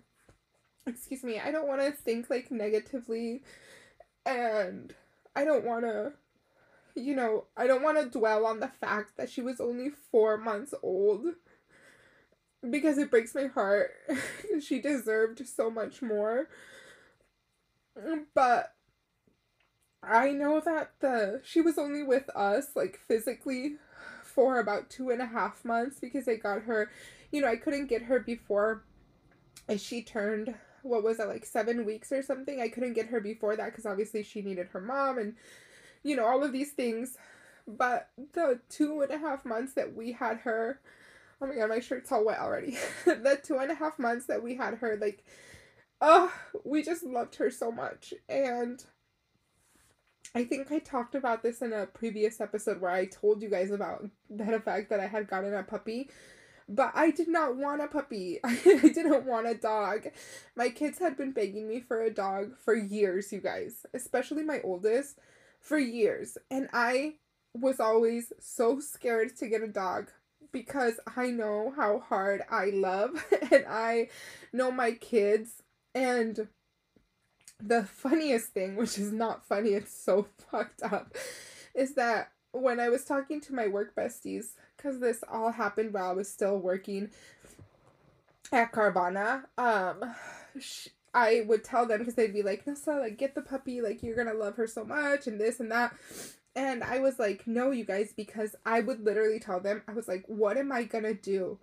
excuse 0.87 1.23
me 1.23 1.39
I 1.39 1.51
don't 1.51 1.67
want 1.67 1.81
to 1.81 1.91
think 1.91 2.29
like 2.29 2.49
negatively 2.49 3.43
and 4.25 4.93
I 5.35 5.45
don't 5.45 5.65
want 5.65 5.83
to 5.85 6.13
you 6.97 7.15
know, 7.15 7.45
I 7.55 7.67
don't 7.67 7.83
want 7.83 7.97
to 7.99 8.19
dwell 8.19 8.45
on 8.45 8.59
the 8.59 8.67
fact 8.67 9.17
that 9.17 9.29
she 9.29 9.41
was 9.41 9.61
only 9.61 9.91
four 10.11 10.37
months 10.37 10.73
old 10.81 11.25
because 12.67 12.97
it 12.97 13.11
breaks 13.11 13.35
my 13.35 13.45
heart. 13.45 13.91
she 14.61 14.81
deserved 14.81 15.47
so 15.47 15.69
much 15.69 16.01
more. 16.01 16.49
But 18.33 18.73
I 20.01 20.31
know 20.31 20.59
that 20.59 20.91
the 20.99 21.41
she 21.43 21.61
was 21.61 21.77
only 21.77 22.03
with 22.03 22.29
us 22.35 22.67
like 22.75 22.99
physically 23.07 23.75
for 24.23 24.59
about 24.59 24.89
two 24.89 25.09
and 25.09 25.21
a 25.21 25.25
half 25.25 25.65
months 25.65 25.99
because 25.99 26.27
I 26.27 26.35
got 26.35 26.63
her, 26.63 26.89
you 27.31 27.41
know, 27.41 27.47
I 27.47 27.55
couldn't 27.57 27.87
get 27.87 28.03
her 28.03 28.19
before 28.19 28.83
she 29.77 30.01
turned 30.01 30.55
what 30.83 31.03
was 31.03 31.17
that 31.17 31.27
like 31.27 31.45
seven 31.45 31.85
weeks 31.85 32.11
or 32.11 32.21
something. 32.21 32.61
I 32.61 32.69
couldn't 32.69 32.93
get 32.93 33.07
her 33.07 33.19
before 33.19 33.55
that 33.55 33.67
because 33.67 33.85
obviously 33.85 34.23
she 34.23 34.41
needed 34.41 34.67
her 34.67 34.81
mom 34.81 35.17
and 35.17 35.35
you 36.03 36.15
know, 36.15 36.25
all 36.25 36.43
of 36.43 36.53
these 36.53 36.71
things. 36.71 37.17
But 37.67 38.09
the 38.33 38.61
two 38.69 39.01
and 39.01 39.11
a 39.11 39.17
half 39.17 39.43
months 39.45 39.73
that 39.73 39.93
we 39.93 40.13
had 40.13 40.37
her, 40.39 40.79
oh 41.41 41.47
my 41.47 41.55
god, 41.55 41.69
my 41.69 41.79
shirt's 41.79 42.11
all 42.11 42.25
wet 42.25 42.39
already. 42.39 42.77
the 43.05 43.39
two 43.43 43.57
and 43.57 43.71
a 43.71 43.75
half 43.75 43.99
months 43.99 44.25
that 44.27 44.41
we 44.41 44.55
had 44.55 44.75
her, 44.75 44.97
like, 44.99 45.23
oh, 45.99 46.31
we 46.63 46.81
just 46.81 47.03
loved 47.03 47.35
her 47.35 47.51
so 47.51 47.71
much. 47.71 48.13
And 48.29 48.83
I 50.33 50.45
think 50.45 50.71
I 50.71 50.79
talked 50.79 51.13
about 51.13 51.43
this 51.43 51.61
in 51.61 51.73
a 51.73 51.87
previous 51.87 52.39
episode 52.39 52.79
where 52.79 52.91
I 52.91 53.05
told 53.05 53.41
you 53.41 53.49
guys 53.49 53.71
about 53.71 54.05
the 54.29 54.61
fact 54.61 54.89
that 54.89 55.01
I 55.01 55.07
had 55.07 55.27
gotten 55.27 55.53
a 55.53 55.63
puppy. 55.63 56.09
But 56.69 56.91
I 56.95 57.11
did 57.11 57.29
not 57.29 57.55
want 57.55 57.81
a 57.81 57.87
puppy. 57.87 58.39
I 58.43 58.55
didn't 58.63 59.25
want 59.25 59.47
a 59.47 59.53
dog. 59.53 60.07
My 60.55 60.69
kids 60.69 60.99
had 60.99 61.15
been 61.15 61.31
begging 61.31 61.67
me 61.67 61.79
for 61.79 62.01
a 62.01 62.13
dog 62.13 62.57
for 62.57 62.75
years, 62.75 63.31
you 63.31 63.39
guys. 63.39 63.85
Especially 63.93 64.43
my 64.43 64.59
oldest 64.63 65.19
for 65.59 65.77
years. 65.77 66.37
And 66.51 66.67
I 66.73 67.15
was 67.53 67.79
always 67.79 68.33
so 68.39 68.79
scared 68.79 69.35
to 69.37 69.47
get 69.47 69.61
a 69.61 69.67
dog 69.67 70.09
because 70.51 70.99
I 71.15 71.29
know 71.29 71.73
how 71.75 71.99
hard 71.99 72.41
I 72.49 72.65
love 72.73 73.25
and 73.51 73.65
I 73.67 74.09
know 74.53 74.71
my 74.71 74.91
kids. 74.91 75.63
And 75.95 76.47
the 77.59 77.83
funniest 77.83 78.49
thing, 78.49 78.75
which 78.75 78.97
is 78.97 79.11
not 79.11 79.45
funny, 79.45 79.69
it's 79.71 79.93
so 79.93 80.27
fucked 80.51 80.83
up, 80.83 81.15
is 81.73 81.95
that 81.95 82.31
when 82.51 82.79
I 82.79 82.89
was 82.89 83.03
talking 83.03 83.41
to 83.41 83.53
my 83.53 83.67
work 83.67 83.95
besties, 83.95 84.53
because 84.77 84.99
this 84.99 85.23
all 85.29 85.51
happened 85.51 85.93
while 85.93 86.11
I 86.11 86.13
was 86.13 86.29
still 86.29 86.57
working 86.57 87.09
at 88.51 88.71
Carvana, 88.71 89.43
um, 89.57 90.15
I 91.13 91.43
would 91.47 91.63
tell 91.63 91.85
them 91.85 91.99
because 91.99 92.15
they'd 92.15 92.33
be 92.33 92.43
like, 92.43 92.65
Nessa, 92.67 92.91
like, 92.91 93.17
get 93.17 93.35
the 93.35 93.41
puppy, 93.41 93.81
like, 93.81 94.03
you're 94.03 94.15
gonna 94.15 94.33
love 94.33 94.55
her 94.55 94.67
so 94.67 94.85
much, 94.85 95.27
and 95.27 95.39
this 95.39 95.59
and 95.59 95.71
that. 95.71 95.95
And 96.55 96.83
I 96.83 96.99
was 96.99 97.19
like, 97.19 97.45
no, 97.45 97.71
you 97.71 97.85
guys, 97.85 98.13
because 98.15 98.55
I 98.65 98.81
would 98.81 99.03
literally 99.03 99.39
tell 99.39 99.59
them, 99.59 99.83
I 99.87 99.93
was 99.93 100.07
like, 100.07 100.23
what 100.27 100.57
am 100.57 100.71
I 100.71 100.83
gonna 100.83 101.13
do 101.13 101.59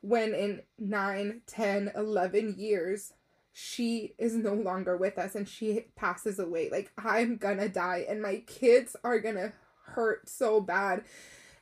when 0.00 0.34
in 0.34 0.62
9, 0.78 1.42
10, 1.46 1.92
11 1.94 2.54
years 2.58 3.12
she 3.52 4.14
is 4.18 4.34
no 4.34 4.52
longer 4.52 4.96
with 4.96 5.18
us 5.18 5.34
and 5.34 5.48
she 5.48 5.86
passes 5.96 6.38
away? 6.38 6.68
Like, 6.70 6.92
I'm 6.98 7.36
gonna 7.36 7.68
die, 7.68 8.04
and 8.08 8.20
my 8.20 8.42
kids 8.46 8.96
are 9.04 9.18
gonna 9.18 9.52
hurt 9.86 10.28
so 10.28 10.60
bad. 10.60 11.04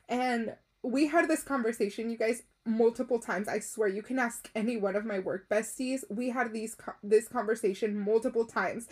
And 0.09 0.55
we 0.83 1.07
had 1.07 1.29
this 1.29 1.43
conversation, 1.43 2.09
you 2.09 2.17
guys, 2.17 2.43
multiple 2.65 3.17
times. 3.17 3.47
I 3.47 3.59
swear 3.59 3.87
you 3.87 4.03
can 4.03 4.19
ask 4.19 4.49
any 4.53 4.75
one 4.75 4.97
of 4.97 5.05
my 5.05 5.19
work 5.19 5.47
besties. 5.49 6.03
We 6.09 6.29
had 6.29 6.51
these 6.51 6.75
this 7.01 7.27
conversation 7.27 7.97
multiple 7.97 8.45
times. 8.45 8.87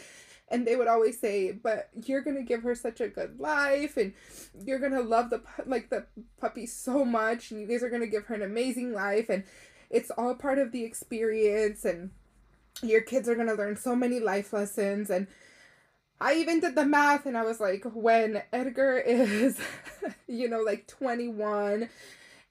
And 0.48 0.65
they 0.65 0.75
would 0.75 0.88
always 0.88 1.19
say, 1.19 1.51
"But 1.51 1.89
you're 2.05 2.24
to 2.38 2.43
give 2.43 2.63
her 2.63 2.75
such 2.75 3.00
a 3.01 3.07
good 3.07 3.39
life 3.39 3.98
and 3.98 4.13
you're 4.65 4.79
to 4.91 5.01
love 5.01 5.29
the 5.29 5.41
like 5.65 5.89
the 5.89 6.05
puppy 6.39 6.65
so 6.65 7.05
much 7.05 7.51
and 7.51 7.60
you 7.60 7.67
guys 7.67 7.83
are 7.83 7.89
to 8.01 8.07
give 8.07 8.25
her 8.25 8.36
an 8.36 8.41
amazing 8.41 8.93
life 8.93 9.29
and 9.29 9.43
it's 9.89 10.12
all 10.12 10.36
part 10.36 10.60
of 10.60 10.71
the 10.71 10.83
experience 10.83 11.86
and 11.86 12.12
your 12.81 13.01
kids 13.01 13.27
are 13.29 13.36
to 13.48 13.53
learn 13.53 13.75
so 13.75 13.95
many 13.95 14.19
life 14.19 14.53
lessons 14.53 15.10
and 15.10 15.27
I 16.22 16.36
even 16.36 16.60
did 16.60 16.75
the 16.75 16.86
math 16.86 17.25
and 17.25 17.36
I 17.36 17.44
was 17.44 17.60
like, 17.60 17.84
when 17.94 18.44
Edgar 18.54 18.98
is, 18.98 19.60
you 20.28 20.48
know, 20.48 20.62
like 20.62 20.88
21 20.88 21.90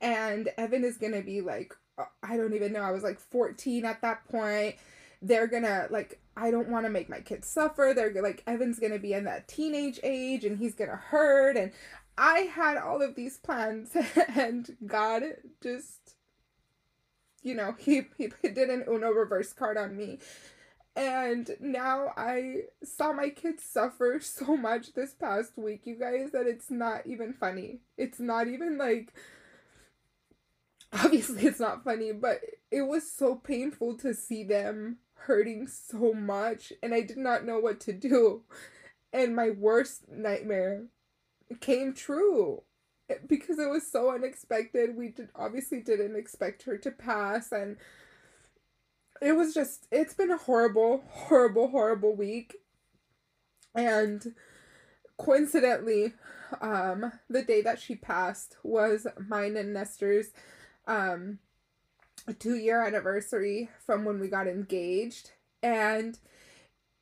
and 0.00 0.48
Evan 0.58 0.84
is 0.84 0.98
gonna 0.98 1.22
be 1.22 1.40
like 1.40 1.72
uh, 1.96 2.04
I 2.22 2.36
don't 2.36 2.54
even 2.54 2.72
know. 2.72 2.80
I 2.80 2.90
was 2.90 3.02
like 3.02 3.20
14 3.20 3.84
at 3.84 4.02
that 4.02 4.26
point. 4.28 4.76
They're 5.22 5.46
gonna 5.46 5.86
like 5.90 6.20
I 6.36 6.50
don't 6.50 6.68
want 6.68 6.86
to 6.86 6.90
make 6.90 7.08
my 7.08 7.20
kids 7.20 7.46
suffer. 7.48 7.92
They're 7.94 8.12
like 8.22 8.42
Evan's 8.46 8.80
gonna 8.80 8.98
be 8.98 9.12
in 9.12 9.24
that 9.24 9.46
teenage 9.46 10.00
age 10.02 10.44
and 10.44 10.58
he's 10.58 10.74
gonna 10.74 10.96
hurt 10.96 11.56
and 11.56 11.72
I 12.18 12.40
had 12.40 12.76
all 12.76 13.02
of 13.02 13.14
these 13.14 13.38
plans 13.38 13.96
and 14.34 14.76
God 14.84 15.22
just 15.62 16.16
you 17.42 17.54
know 17.54 17.74
he 17.78 18.02
he 18.18 18.28
did 18.42 18.68
an 18.68 18.84
Uno 18.88 19.10
reverse 19.10 19.52
card 19.52 19.76
on 19.76 19.96
me. 19.96 20.18
And 20.96 21.50
now 21.60 22.12
I 22.16 22.62
saw 22.82 23.12
my 23.12 23.30
kids 23.30 23.64
suffer 23.64 24.18
so 24.22 24.56
much 24.56 24.94
this 24.94 25.14
past 25.14 25.56
week, 25.56 25.82
you 25.84 25.96
guys, 25.96 26.30
that 26.32 26.46
it's 26.46 26.70
not 26.70 27.06
even 27.06 27.32
funny. 27.32 27.80
It's 27.96 28.20
not 28.20 28.48
even 28.48 28.78
like 28.78 29.12
obviously 30.92 31.44
it's 31.46 31.60
not 31.60 31.84
funny, 31.84 32.12
but 32.12 32.40
it 32.70 32.82
was 32.82 33.10
so 33.10 33.36
painful 33.36 33.96
to 33.98 34.14
see 34.14 34.44
them 34.44 34.98
hurting 35.14 35.66
so 35.66 36.12
much 36.14 36.72
and 36.82 36.94
I 36.94 37.02
did 37.02 37.18
not 37.18 37.44
know 37.44 37.58
what 37.58 37.80
to 37.80 37.92
do. 37.92 38.42
And 39.12 39.34
my 39.34 39.50
worst 39.50 40.04
nightmare 40.08 40.84
came 41.60 41.94
true. 41.94 42.62
Eh, 43.08 43.14
because 43.26 43.58
it 43.58 43.68
was 43.68 43.90
so 43.90 44.12
unexpected. 44.12 44.96
We 44.96 45.08
did 45.08 45.30
obviously 45.34 45.80
didn't 45.80 46.16
expect 46.16 46.62
her 46.64 46.78
to 46.78 46.90
pass 46.90 47.52
and 47.52 47.76
it 49.20 49.32
was 49.32 49.54
just 49.54 49.86
it's 49.90 50.14
been 50.14 50.30
a 50.30 50.36
horrible, 50.36 51.04
horrible, 51.08 51.68
horrible 51.68 52.14
week. 52.14 52.56
And 53.74 54.34
coincidentally, 55.18 56.14
um, 56.60 57.12
the 57.28 57.42
day 57.42 57.62
that 57.62 57.80
she 57.80 57.94
passed 57.94 58.56
was 58.62 59.06
mine 59.28 59.56
and 59.56 59.72
Nestor's 59.72 60.28
um 60.86 61.38
two 62.38 62.56
year 62.56 62.84
anniversary 62.84 63.70
from 63.84 64.04
when 64.04 64.20
we 64.20 64.28
got 64.28 64.46
engaged. 64.46 65.32
And 65.62 66.18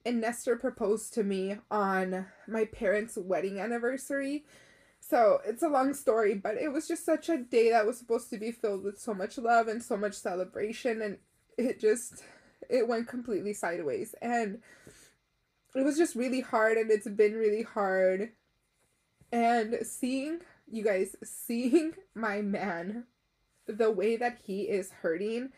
and 0.04 0.20
Nestor 0.20 0.56
proposed 0.56 1.12
to 1.14 1.22
me 1.22 1.56
on 1.70 2.26
my 2.46 2.64
parents' 2.64 3.18
wedding 3.18 3.60
anniversary. 3.60 4.44
So 5.00 5.40
it's 5.46 5.62
a 5.62 5.68
long 5.68 5.94
story, 5.94 6.34
but 6.34 6.56
it 6.56 6.72
was 6.72 6.88
just 6.88 7.04
such 7.04 7.28
a 7.28 7.38
day 7.38 7.70
that 7.70 7.86
was 7.86 7.98
supposed 7.98 8.30
to 8.30 8.38
be 8.38 8.52
filled 8.52 8.84
with 8.84 9.00
so 9.00 9.14
much 9.14 9.38
love 9.38 9.68
and 9.68 9.82
so 9.82 9.96
much 9.96 10.14
celebration 10.14 11.00
and 11.02 11.18
it 11.58 11.80
just 11.80 12.24
it 12.70 12.88
went 12.88 13.08
completely 13.08 13.52
sideways. 13.52 14.14
And 14.22 14.60
it 15.74 15.82
was 15.82 15.98
just 15.98 16.14
really 16.14 16.40
hard 16.40 16.78
and 16.78 16.90
it's 16.90 17.08
been 17.08 17.34
really 17.34 17.62
hard. 17.62 18.30
And 19.30 19.78
seeing 19.82 20.40
you 20.70 20.84
guys 20.84 21.16
seeing 21.22 21.92
my 22.14 22.40
man 22.40 23.04
the 23.66 23.90
way 23.90 24.16
that 24.16 24.38
he 24.44 24.62
is 24.62 24.90
hurting 25.02 25.50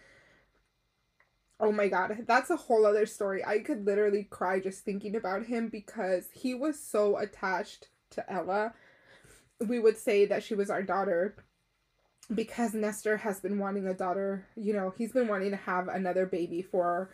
oh 1.60 1.70
my 1.70 1.86
god 1.86 2.24
that's 2.26 2.50
a 2.50 2.56
whole 2.56 2.86
other 2.86 3.06
story. 3.06 3.44
I 3.44 3.60
could 3.60 3.84
literally 3.86 4.24
cry 4.24 4.60
just 4.60 4.84
thinking 4.84 5.14
about 5.14 5.46
him 5.46 5.68
because 5.68 6.28
he 6.32 6.54
was 6.54 6.80
so 6.80 7.18
attached 7.18 7.88
to 8.10 8.32
ella. 8.32 8.74
We 9.64 9.78
would 9.78 9.98
say 9.98 10.24
that 10.26 10.42
she 10.42 10.54
was 10.54 10.70
our 10.70 10.82
daughter 10.82 11.36
because 12.34 12.74
Nestor 12.74 13.18
has 13.18 13.40
been 13.40 13.58
wanting 13.58 13.86
a 13.86 13.94
daughter, 13.94 14.46
you 14.56 14.72
know, 14.72 14.94
he's 14.96 15.12
been 15.12 15.28
wanting 15.28 15.50
to 15.50 15.56
have 15.56 15.88
another 15.88 16.26
baby 16.26 16.62
for 16.62 17.10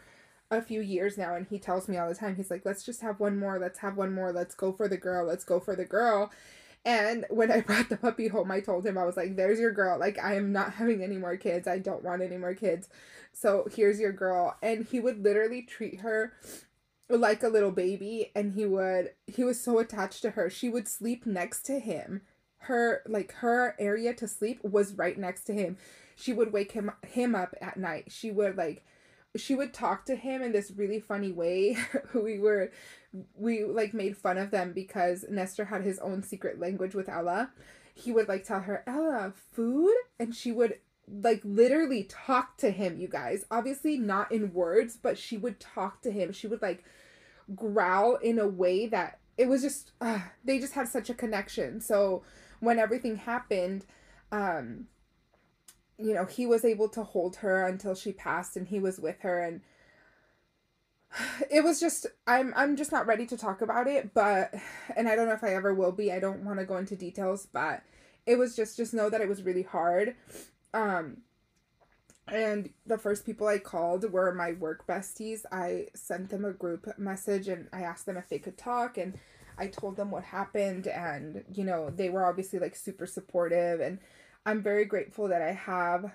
a 0.50 0.62
few 0.62 0.80
years 0.80 1.18
now 1.18 1.34
and 1.34 1.46
he 1.48 1.58
tells 1.58 1.88
me 1.88 1.96
all 1.96 2.08
the 2.08 2.14
time 2.14 2.36
he's 2.36 2.52
like 2.52 2.64
let's 2.64 2.84
just 2.84 3.00
have 3.00 3.18
one 3.18 3.36
more 3.36 3.58
let's 3.58 3.80
have 3.80 3.96
one 3.96 4.12
more 4.12 4.30
let's 4.30 4.54
go 4.54 4.70
for 4.72 4.86
the 4.86 4.96
girl 4.96 5.26
let's 5.26 5.44
go 5.44 5.58
for 5.58 5.74
the 5.74 5.84
girl. 5.84 6.30
And 6.84 7.26
when 7.30 7.50
i 7.50 7.60
brought 7.66 7.88
the 7.88 7.96
puppy 7.96 8.28
home 8.28 8.50
i 8.52 8.60
told 8.60 8.86
him 8.86 8.96
i 8.96 9.04
was 9.04 9.16
like 9.16 9.34
there's 9.34 9.58
your 9.58 9.72
girl 9.72 9.98
like 9.98 10.22
i 10.22 10.34
am 10.34 10.52
not 10.52 10.74
having 10.74 11.02
any 11.02 11.16
more 11.16 11.36
kids 11.36 11.66
i 11.66 11.78
don't 11.78 12.04
want 12.04 12.22
any 12.22 12.36
more 12.36 12.54
kids. 12.54 12.88
So 13.32 13.66
here's 13.74 14.00
your 14.00 14.12
girl. 14.12 14.56
And 14.62 14.86
he 14.86 14.98
would 14.98 15.22
literally 15.22 15.62
treat 15.62 16.00
her 16.00 16.32
like 17.08 17.42
a 17.42 17.48
little 17.48 17.70
baby 17.70 18.32
and 18.34 18.54
he 18.54 18.66
would 18.66 19.10
he 19.26 19.44
was 19.44 19.60
so 19.60 19.78
attached 19.78 20.22
to 20.22 20.30
her 20.30 20.50
she 20.50 20.68
would 20.68 20.88
sleep 20.88 21.24
next 21.24 21.62
to 21.62 21.78
him 21.78 22.22
her 22.66 23.02
like 23.06 23.32
her 23.34 23.74
area 23.78 24.14
to 24.14 24.28
sleep 24.28 24.62
was 24.62 24.94
right 24.94 25.18
next 25.18 25.44
to 25.44 25.52
him. 25.52 25.76
She 26.14 26.32
would 26.32 26.52
wake 26.52 26.72
him 26.72 26.90
him 27.06 27.34
up 27.34 27.54
at 27.60 27.76
night. 27.76 28.10
She 28.10 28.30
would 28.30 28.56
like 28.56 28.84
she 29.36 29.54
would 29.54 29.74
talk 29.74 30.06
to 30.06 30.16
him 30.16 30.42
in 30.42 30.52
this 30.52 30.70
really 30.70 31.00
funny 31.00 31.32
way. 31.32 31.76
we 32.14 32.38
were 32.38 32.70
we 33.34 33.64
like 33.64 33.94
made 33.94 34.16
fun 34.16 34.38
of 34.38 34.50
them 34.50 34.72
because 34.72 35.24
Nestor 35.28 35.66
had 35.66 35.82
his 35.82 35.98
own 35.98 36.22
secret 36.22 36.58
language 36.58 36.94
with 36.94 37.08
Ella. 37.08 37.50
He 37.94 38.12
would 38.12 38.28
like 38.28 38.44
tell 38.44 38.60
her, 38.60 38.82
"Ella, 38.86 39.32
food?" 39.52 39.96
and 40.18 40.34
she 40.34 40.52
would 40.52 40.78
like 41.08 41.40
literally 41.44 42.04
talk 42.04 42.56
to 42.58 42.70
him, 42.70 42.98
you 42.98 43.08
guys. 43.08 43.44
Obviously 43.50 43.96
not 43.96 44.32
in 44.32 44.52
words, 44.52 44.98
but 45.00 45.18
she 45.18 45.36
would 45.36 45.60
talk 45.60 46.02
to 46.02 46.10
him. 46.10 46.32
She 46.32 46.46
would 46.46 46.62
like 46.62 46.84
growl 47.54 48.16
in 48.16 48.38
a 48.38 48.48
way 48.48 48.86
that 48.86 49.20
it 49.38 49.48
was 49.48 49.62
just 49.62 49.92
uh, 50.00 50.20
they 50.44 50.58
just 50.58 50.74
had 50.74 50.88
such 50.88 51.10
a 51.10 51.14
connection. 51.14 51.80
So 51.80 52.22
when 52.66 52.80
everything 52.80 53.16
happened, 53.16 53.86
um, 54.32 54.88
you 55.98 56.12
know, 56.12 56.26
he 56.26 56.46
was 56.46 56.64
able 56.64 56.88
to 56.90 57.04
hold 57.04 57.36
her 57.36 57.64
until 57.64 57.94
she 57.94 58.12
passed 58.12 58.56
and 58.56 58.66
he 58.66 58.80
was 58.80 58.98
with 58.98 59.20
her 59.20 59.40
and 59.40 59.60
it 61.50 61.62
was 61.62 61.78
just 61.78 62.06
I'm 62.26 62.52
I'm 62.56 62.76
just 62.76 62.90
not 62.90 63.06
ready 63.06 63.24
to 63.26 63.38
talk 63.38 63.62
about 63.62 63.86
it, 63.86 64.12
but 64.12 64.52
and 64.96 65.08
I 65.08 65.14
don't 65.14 65.28
know 65.28 65.34
if 65.34 65.44
I 65.44 65.54
ever 65.54 65.72
will 65.72 65.92
be. 65.92 66.12
I 66.12 66.18
don't 66.18 66.44
want 66.44 66.58
to 66.58 66.66
go 66.66 66.76
into 66.76 66.96
details, 66.96 67.46
but 67.50 67.82
it 68.26 68.36
was 68.36 68.56
just 68.56 68.76
just 68.76 68.92
know 68.92 69.08
that 69.08 69.20
it 69.20 69.28
was 69.28 69.44
really 69.44 69.62
hard. 69.62 70.16
Um 70.74 71.18
and 72.26 72.70
the 72.84 72.98
first 72.98 73.24
people 73.24 73.46
I 73.46 73.58
called 73.58 74.10
were 74.12 74.34
my 74.34 74.52
work 74.52 74.84
besties. 74.88 75.42
I 75.52 75.86
sent 75.94 76.30
them 76.30 76.44
a 76.44 76.52
group 76.52 76.98
message 76.98 77.46
and 77.46 77.68
I 77.72 77.82
asked 77.82 78.06
them 78.06 78.16
if 78.16 78.28
they 78.28 78.40
could 78.40 78.58
talk 78.58 78.98
and 78.98 79.14
I 79.58 79.68
told 79.68 79.96
them 79.96 80.10
what 80.10 80.24
happened 80.24 80.86
and 80.86 81.44
you 81.52 81.64
know 81.64 81.90
they 81.90 82.08
were 82.08 82.26
obviously 82.26 82.58
like 82.58 82.76
super 82.76 83.06
supportive 83.06 83.80
and 83.80 83.98
I'm 84.44 84.62
very 84.62 84.84
grateful 84.84 85.28
that 85.28 85.42
I 85.42 85.52
have 85.52 86.12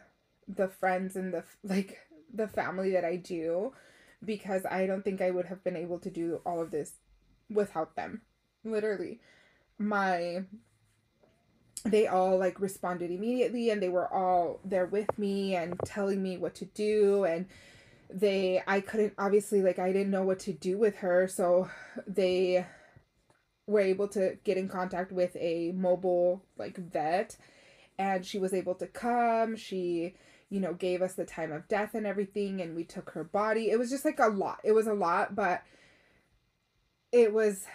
the 0.48 0.68
friends 0.68 1.16
and 1.16 1.34
the 1.34 1.44
like 1.64 2.00
the 2.34 2.48
family 2.48 2.92
that 2.92 3.06
I 3.06 3.18
do 3.18 3.74
because 4.24 4.66
I 4.66 4.86
don't 4.86 5.04
think 5.04 5.22
I 5.22 5.32
would 5.32 5.46
have 5.48 5.64
been 5.64 5.76
able 5.76 6.00
to 6.00 6.10
do 6.10 6.42
all 6.46 6.62
of 6.62 6.72
this 6.72 6.94
without 7.50 7.96
them. 7.96 8.22
Literally. 8.64 9.20
My 9.78 10.44
they 11.84 12.06
all 12.08 12.38
like 12.38 12.60
responded 12.60 13.10
immediately 13.10 13.72
and 13.72 13.82
they 13.82 13.90
were 13.90 14.12
all 14.14 14.60
there 14.64 14.86
with 14.86 15.18
me 15.18 15.56
and 15.56 15.80
telling 15.84 16.22
me 16.22 16.38
what 16.38 16.54
to 16.56 16.66
do 16.66 17.24
and 17.26 17.48
they 18.14 18.62
I 18.68 18.82
couldn't 18.82 19.14
obviously 19.18 19.62
like 19.62 19.80
I 19.80 19.92
didn't 19.92 20.12
know 20.12 20.24
what 20.24 20.40
to 20.42 20.54
do 20.54 20.78
with 20.78 20.98
her 20.98 21.28
so 21.28 21.70
they 22.06 22.66
were 23.68 23.80
able 23.80 24.08
to 24.10 24.38
get 24.44 24.58
in 24.58 24.68
contact 24.68 25.12
with 25.12 25.36
a 25.36 25.72
mobile 25.74 26.44
like 26.58 26.78
vet 26.78 27.38
and 27.98 28.26
she 28.26 28.40
was 28.40 28.54
able 28.54 28.76
to 28.76 28.88
come. 28.88 29.56
She 29.56 30.16
you 30.50 30.60
know 30.60 30.74
gave 30.74 31.02
us 31.02 31.14
the 31.14 31.26
time 31.26 31.52
of 31.52 31.68
death 31.68 31.94
and 31.94 32.06
everything 32.06 32.62
and 32.62 32.76
we 32.76 32.84
took 32.84 33.12
her 33.12 33.24
body. 33.24 33.70
It 33.70 33.80
was 33.80 33.90
just 33.90 34.06
like 34.06 34.20
a 34.20 34.28
lot. 34.28 34.60
It 34.64 34.74
was 34.74 34.88
a 34.88 34.94
lot 34.94 35.36
but 35.36 35.64
it 37.12 37.34
was 37.34 37.66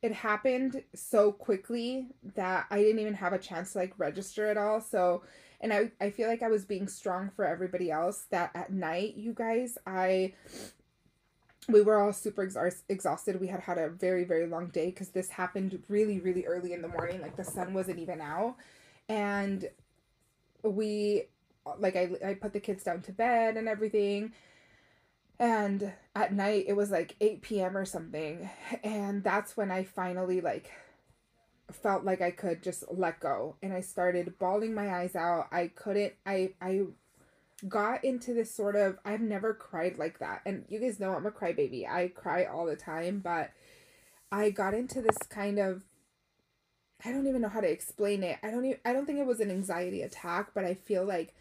it 0.00 0.12
happened 0.12 0.82
so 0.94 1.32
quickly 1.32 2.06
that 2.36 2.66
i 2.70 2.78
didn't 2.78 3.00
even 3.00 3.14
have 3.14 3.32
a 3.32 3.38
chance 3.38 3.72
to 3.72 3.78
like 3.78 3.98
register 3.98 4.50
it 4.50 4.56
all. 4.56 4.80
So 4.80 5.22
and 5.60 5.72
i 5.72 5.90
i 6.00 6.10
feel 6.10 6.28
like 6.28 6.42
i 6.42 6.48
was 6.48 6.64
being 6.64 6.88
strong 6.88 7.30
for 7.34 7.44
everybody 7.44 7.90
else 7.90 8.26
that 8.30 8.50
at 8.54 8.72
night 8.72 9.14
you 9.16 9.32
guys 9.32 9.76
i 9.86 10.32
we 11.68 11.82
were 11.82 12.00
all 12.00 12.12
super 12.12 12.44
ex- 12.44 12.82
exhausted. 12.88 13.40
We 13.40 13.46
had 13.46 13.60
had 13.60 13.78
a 13.78 13.88
very, 13.90 14.24
very 14.24 14.46
long 14.46 14.68
day 14.68 14.86
because 14.86 15.10
this 15.10 15.28
happened 15.28 15.82
really, 15.88 16.18
really 16.18 16.46
early 16.46 16.72
in 16.72 16.82
the 16.82 16.88
morning. 16.88 17.20
Like 17.20 17.36
the 17.36 17.44
sun 17.44 17.74
wasn't 17.74 17.98
even 17.98 18.20
out. 18.20 18.56
And 19.08 19.68
we, 20.62 21.24
like, 21.78 21.94
I, 21.94 22.10
I 22.24 22.34
put 22.34 22.54
the 22.54 22.60
kids 22.60 22.84
down 22.84 23.02
to 23.02 23.12
bed 23.12 23.56
and 23.56 23.68
everything. 23.68 24.32
And 25.38 25.92
at 26.16 26.32
night, 26.32 26.64
it 26.66 26.72
was 26.72 26.90
like 26.90 27.14
8 27.20 27.42
p.m. 27.42 27.76
or 27.76 27.84
something. 27.84 28.48
And 28.82 29.22
that's 29.22 29.56
when 29.56 29.70
I 29.70 29.84
finally, 29.84 30.40
like, 30.40 30.70
felt 31.70 32.02
like 32.02 32.22
I 32.22 32.30
could 32.30 32.62
just 32.62 32.84
let 32.90 33.20
go. 33.20 33.56
And 33.62 33.72
I 33.72 33.82
started 33.82 34.38
bawling 34.38 34.74
my 34.74 34.88
eyes 34.88 35.14
out. 35.14 35.48
I 35.52 35.68
couldn't, 35.68 36.14
I, 36.26 36.54
I 36.60 36.86
got 37.66 38.04
into 38.04 38.34
this 38.34 38.54
sort 38.54 38.76
of 38.76 38.98
I've 39.04 39.20
never 39.20 39.54
cried 39.54 39.98
like 39.98 40.18
that. 40.20 40.42
And 40.46 40.64
you 40.68 40.78
guys 40.78 41.00
know 41.00 41.14
I'm 41.14 41.26
a 41.26 41.30
crybaby. 41.30 41.88
I 41.88 42.08
cry 42.08 42.44
all 42.44 42.66
the 42.66 42.76
time, 42.76 43.20
but 43.20 43.50
I 44.30 44.50
got 44.50 44.74
into 44.74 45.00
this 45.00 45.18
kind 45.28 45.58
of 45.58 45.82
I 47.04 47.12
don't 47.12 47.26
even 47.28 47.42
know 47.42 47.48
how 47.48 47.60
to 47.60 47.70
explain 47.70 48.22
it. 48.24 48.38
I 48.42 48.50
don't 48.50 48.64
even, 48.64 48.78
I 48.84 48.92
don't 48.92 49.06
think 49.06 49.20
it 49.20 49.26
was 49.26 49.40
an 49.40 49.50
anxiety 49.50 50.02
attack, 50.02 50.50
but 50.52 50.64
I 50.64 50.74
feel 50.74 51.04
like 51.04 51.32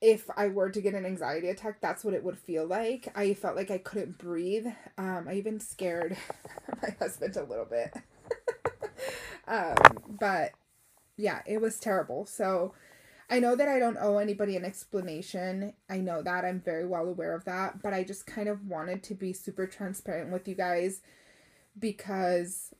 if 0.00 0.30
I 0.36 0.48
were 0.48 0.70
to 0.70 0.80
get 0.80 0.94
an 0.94 1.04
anxiety 1.04 1.48
attack, 1.48 1.80
that's 1.80 2.04
what 2.04 2.14
it 2.14 2.22
would 2.22 2.38
feel 2.38 2.64
like. 2.64 3.08
I 3.16 3.34
felt 3.34 3.56
like 3.56 3.70
I 3.72 3.78
couldn't 3.78 4.18
breathe. 4.18 4.66
Um, 4.96 5.26
I 5.28 5.34
even 5.34 5.58
scared 5.58 6.16
my 6.82 6.94
husband 7.00 7.36
a 7.36 7.42
little 7.42 7.64
bit. 7.64 7.92
um, 9.48 9.74
but 10.08 10.52
yeah, 11.16 11.42
it 11.46 11.60
was 11.60 11.80
terrible. 11.80 12.26
So 12.26 12.74
I 13.30 13.40
know 13.40 13.54
that 13.56 13.68
I 13.68 13.78
don't 13.78 13.98
owe 14.00 14.18
anybody 14.18 14.56
an 14.56 14.64
explanation. 14.64 15.74
I 15.88 15.98
know 15.98 16.22
that. 16.22 16.44
I'm 16.44 16.60
very 16.60 16.86
well 16.86 17.06
aware 17.06 17.34
of 17.34 17.44
that. 17.44 17.82
But 17.82 17.92
I 17.92 18.02
just 18.02 18.26
kind 18.26 18.48
of 18.48 18.66
wanted 18.66 19.02
to 19.04 19.14
be 19.14 19.32
super 19.32 19.66
transparent 19.66 20.32
with 20.32 20.48
you 20.48 20.54
guys 20.54 21.02
because 21.78 22.74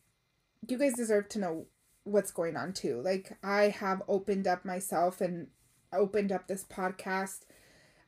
you 0.67 0.79
guys 0.79 0.95
deserve 0.95 1.29
to 1.31 1.39
know 1.39 1.67
what's 2.05 2.31
going 2.31 2.57
on 2.57 2.73
too. 2.73 3.03
Like, 3.05 3.37
I 3.43 3.65
have 3.65 4.03
opened 4.09 4.47
up 4.47 4.65
myself 4.65 5.21
and 5.21 5.49
opened 5.93 6.33
up 6.33 6.49
this 6.49 6.65
podcast. 6.65 7.41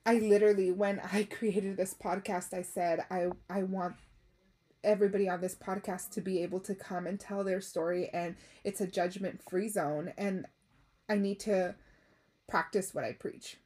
I 0.07 0.15
literally, 0.15 0.73
when 0.73 1.01
I 1.13 1.25
created 1.31 1.77
this 1.77 1.95
podcast, 1.95 2.55
I 2.55 2.63
said, 2.63 3.05
I, 3.11 3.29
I 3.51 3.65
want 3.65 3.97
everybody 4.83 5.29
on 5.29 5.43
this 5.43 5.55
podcast 5.55 6.11
to 6.11 6.21
be 6.23 6.43
able 6.43 6.61
to 6.61 6.75
come 6.75 7.07
and 7.07 7.21
tell 7.21 7.45
their 7.45 7.61
story 7.61 8.09
and 8.15 8.35
it's 8.65 8.81
a 8.81 8.87
judgment 8.87 9.43
free 9.43 9.69
zone 9.69 10.11
and 10.17 10.47
I 11.07 11.17
need 11.17 11.41
to 11.41 11.75
practice 12.51 12.95
what 12.95 13.05
I 13.05 13.13
preach. 13.13 13.57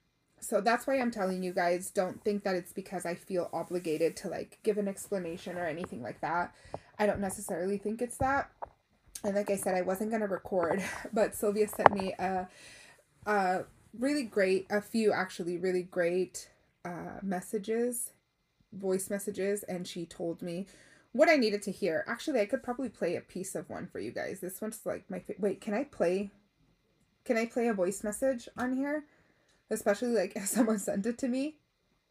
So 0.40 0.60
that's 0.60 0.86
why 0.86 1.00
I'm 1.00 1.10
telling 1.10 1.42
you 1.42 1.52
guys 1.52 1.90
don't 1.90 2.22
think 2.22 2.44
that 2.44 2.54
it's 2.54 2.72
because 2.72 3.06
I 3.06 3.14
feel 3.14 3.48
obligated 3.52 4.16
to 4.18 4.28
like 4.28 4.58
give 4.62 4.76
an 4.76 4.88
explanation 4.88 5.56
or 5.56 5.66
anything 5.66 6.02
like 6.02 6.20
that. 6.20 6.54
I 6.98 7.06
don't 7.06 7.20
necessarily 7.20 7.78
think 7.78 8.02
it's 8.02 8.18
that. 8.18 8.50
And 9.24 9.34
like 9.34 9.50
I 9.50 9.56
said, 9.56 9.74
I 9.74 9.80
wasn't 9.80 10.10
gonna 10.10 10.26
record, 10.26 10.82
but 11.12 11.34
Sylvia 11.34 11.66
sent 11.68 11.92
me 11.92 12.14
a, 12.18 12.46
a 13.26 13.64
really 13.98 14.24
great, 14.24 14.66
a 14.70 14.82
few 14.82 15.12
actually 15.12 15.56
really 15.56 15.82
great 15.82 16.50
uh, 16.84 17.20
messages, 17.22 18.10
voice 18.72 19.08
messages, 19.08 19.62
and 19.62 19.86
she 19.86 20.04
told 20.04 20.42
me 20.42 20.66
what 21.12 21.30
I 21.30 21.36
needed 21.36 21.62
to 21.62 21.70
hear. 21.70 22.04
Actually, 22.06 22.40
I 22.40 22.46
could 22.46 22.62
probably 22.62 22.90
play 22.90 23.16
a 23.16 23.20
piece 23.22 23.54
of 23.54 23.70
one 23.70 23.86
for 23.86 23.98
you 23.98 24.10
guys. 24.10 24.40
This 24.40 24.60
one's 24.60 24.80
like 24.84 25.08
my 25.08 25.22
wait. 25.38 25.62
Can 25.62 25.72
I 25.72 25.84
play? 25.84 26.30
Can 27.24 27.36
I 27.36 27.46
play 27.46 27.68
a 27.68 27.74
voice 27.74 28.04
message 28.04 28.48
on 28.56 28.76
here? 28.76 29.04
Especially 29.70 30.08
like 30.08 30.36
if 30.36 30.46
someone 30.56 30.78
sent 30.78 31.06
it 31.06 31.18
to 31.18 31.28
me, 31.28 31.56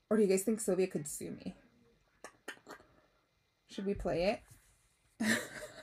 or 0.09 0.17
do 0.17 0.23
you 0.23 0.29
guys 0.29 0.43
think 0.43 0.59
Sylvia 0.59 0.87
could 0.87 1.07
sue 1.07 1.31
me? 1.31 1.55
Should 3.67 3.85
we 3.85 3.93
play 3.93 4.39
it? 5.21 5.37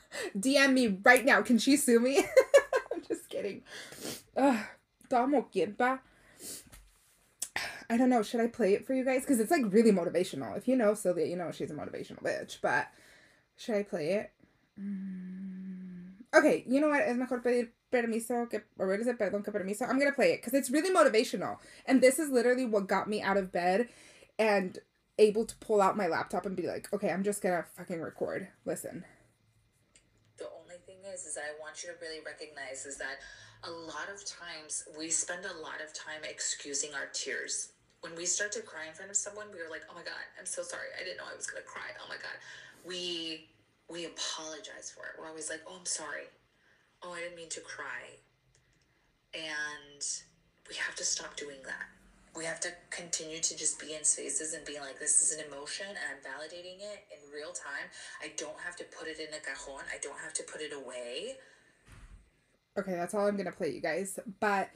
DM 0.39 0.73
me 0.73 0.99
right 1.03 1.25
now. 1.25 1.43
Can 1.43 1.59
she 1.59 1.77
sue 1.77 2.01
me? 2.01 2.19
I'm 2.93 3.03
just 3.07 3.29
kidding. 3.29 3.63
Ugh, 4.37 4.59
I 7.91 7.97
don't 7.97 8.09
know. 8.09 8.23
Should 8.23 8.41
I 8.41 8.47
play 8.47 8.75
it 8.75 8.87
for 8.87 8.95
you 8.95 9.05
guys? 9.05 9.23
Because 9.23 9.41
it's 9.41 9.51
like 9.51 9.73
really 9.73 9.91
motivational. 9.91 10.57
If 10.57 10.69
you 10.69 10.77
know 10.77 10.95
Sylvia, 10.95 11.27
you 11.27 11.37
know 11.37 11.51
she's 11.51 11.73
a 11.73 11.75
motivational 11.75 12.23
bitch. 12.23 12.59
But 12.63 12.87
should 13.57 13.75
I 13.75 13.83
play 13.83 14.13
it? 14.13 14.31
Mm. 14.81 16.13
Okay, 16.33 16.65
you 16.69 16.81
know 16.81 16.89
what? 16.89 17.03
Es 17.03 17.17
mejor 17.17 17.41
pedir 17.41 17.71
permiso 17.91 18.49
que, 18.51 18.61
or 18.79 18.89
what 18.89 19.01
is 19.01 19.07
it? 19.07 19.19
Perdón 19.19 19.45
que 19.45 19.53
permiso. 19.53 19.89
I'm 19.89 19.99
gonna 19.99 20.13
play 20.13 20.33
it 20.33 20.39
because 20.39 20.55
it's 20.55 20.71
really 20.71 20.91
motivational. 20.91 21.59
And 21.87 22.01
this 22.01 22.19
is 22.19 22.31
literally 22.31 22.67
what 22.67 22.87
got 22.87 23.09
me 23.09 23.21
out 23.21 23.37
of 23.37 23.53
bed 23.53 23.89
and 24.39 24.79
able 25.19 25.45
to 25.45 25.55
pull 25.57 25.83
out 25.83 25.97
my 25.97 26.07
laptop 26.07 26.47
and 26.47 26.57
be 26.57 26.67
like, 26.67 26.93
okay, 26.93 27.11
I'm 27.11 27.23
just 27.23 27.43
gonna 27.43 27.65
fucking 27.77 28.01
record. 28.01 28.49
Listen. 28.65 29.05
The 30.39 30.49
only 30.63 30.77
thing 30.87 30.99
is, 31.13 31.27
is 31.27 31.35
that 31.35 31.45
I 31.45 31.61
want 31.61 31.83
you 31.83 31.91
to 31.91 31.97
really 32.01 32.21
recognize 32.25 32.87
is 32.87 32.97
that 32.99 33.21
a 33.65 33.71
lot 33.71 34.09
of 34.13 34.25
times 34.25 34.85
we 34.99 35.11
spend 35.11 35.45
a 35.45 35.61
lot 35.61 35.85
of 35.85 35.93
time 35.93 36.23
excusing 36.25 36.95
our 36.95 37.07
tears. 37.13 37.73
When 38.01 38.17
we 38.17 38.25
start 38.25 38.53
to 38.53 38.63
cry 38.63 38.87
in 38.89 38.95
front 38.95 39.11
of 39.11 39.17
someone, 39.17 39.49
we 39.53 39.61
are 39.61 39.69
like, 39.69 39.83
oh 39.91 39.95
my 39.95 40.03
God, 40.03 40.25
I'm 40.39 40.47
so 40.47 40.63
sorry. 40.63 40.89
I 40.99 41.05
didn't 41.05 41.19
know 41.19 41.29
I 41.31 41.37
was 41.37 41.47
gonna 41.47 41.67
cry. 41.67 41.93
Oh 42.03 42.09
my 42.09 42.17
God. 42.17 42.37
We 42.87 43.51
we 43.91 44.07
apologize 44.07 44.91
for 44.95 45.05
it. 45.05 45.19
We're 45.19 45.29
always 45.29 45.51
like, 45.51 45.61
oh, 45.69 45.77
I'm 45.79 45.85
sorry. 45.85 46.31
Oh, 47.03 47.13
I 47.13 47.21
didn't 47.21 47.37
mean 47.37 47.49
to 47.51 47.61
cry. 47.61 48.19
And 49.35 50.05
we 50.69 50.77
have 50.77 50.95
to 50.97 51.05
stop 51.05 51.37
doing 51.37 51.59
that 51.65 51.89
we 52.37 52.45
have 52.45 52.61
to 52.61 52.69
continue 52.91 53.41
to 53.41 53.57
just 53.57 53.81
be 53.81 53.95
in 53.95 54.05
spaces 54.05 54.55
and 54.55 54.65
be 54.65 54.79
like, 54.79 54.99
this 54.99 55.23
is 55.23 55.37
an 55.37 55.45
emotion 55.47 55.87
and 55.89 55.99
I'm 55.99 56.23
validating 56.23 56.79
it 56.79 57.05
in 57.11 57.33
real 57.35 57.53
time. 57.53 57.91
I 58.23 58.33
don't 58.37 58.59
have 58.65 58.77
to 58.77 58.85
put 58.85 59.09
it 59.09 59.19
in 59.19 59.35
a 59.35 59.41
cajon. 59.41 59.83
I 59.93 59.99
don't 60.01 60.19
have 60.19 60.33
to 60.35 60.43
put 60.45 60.61
it 60.61 60.73
away. 60.73 61.37
Okay, 62.79 62.93
that's 62.93 63.15
all 63.15 63.27
I'm 63.27 63.37
gonna 63.37 63.53
play, 63.53 63.71
you 63.71 63.81
guys. 63.81 64.19
But 64.39 64.71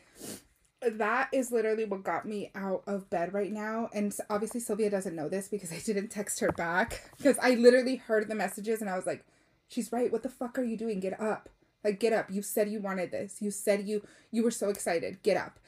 that 0.83 1.29
is 1.33 1.53
literally 1.53 1.85
what 1.85 2.03
got 2.03 2.27
me 2.27 2.51
out 2.57 2.83
of 2.87 3.09
bed 3.09 3.33
right 3.33 3.53
now. 3.53 3.89
And 3.95 4.15
obviously, 4.29 4.61
Sylvia 4.61 4.91
doesn't 4.91 5.15
know 5.15 5.29
this 5.29 5.49
because 5.49 5.73
I 5.73 5.79
didn't 5.79 6.09
text 6.09 6.41
her 6.41 6.51
back. 6.53 7.09
Because 7.17 7.39
I 7.41 7.55
literally 7.55 7.97
heard 7.97 8.29
the 8.29 8.35
messages 8.35 8.81
and 8.81 8.91
I 8.91 8.97
was 8.97 9.07
like, 9.07 9.25
she's 9.69 9.93
right. 9.93 10.11
What 10.11 10.25
the 10.25 10.29
fuck 10.29 10.59
are 10.59 10.65
you 10.65 10.77
doing? 10.77 10.99
Get 10.99 11.19
up. 11.21 11.49
Like, 11.85 12.01
get 12.01 12.13
up. 12.13 12.31
You 12.31 12.43
said 12.43 12.71
you 12.71 12.81
wanted 12.81 13.13
this. 13.13 13.41
You 13.41 13.51
said 13.51 13.87
you 13.87 14.03
you 14.33 14.43
were 14.43 14.51
so 14.51 14.71
excited. 14.71 15.23
Get 15.23 15.37
up. 15.37 15.61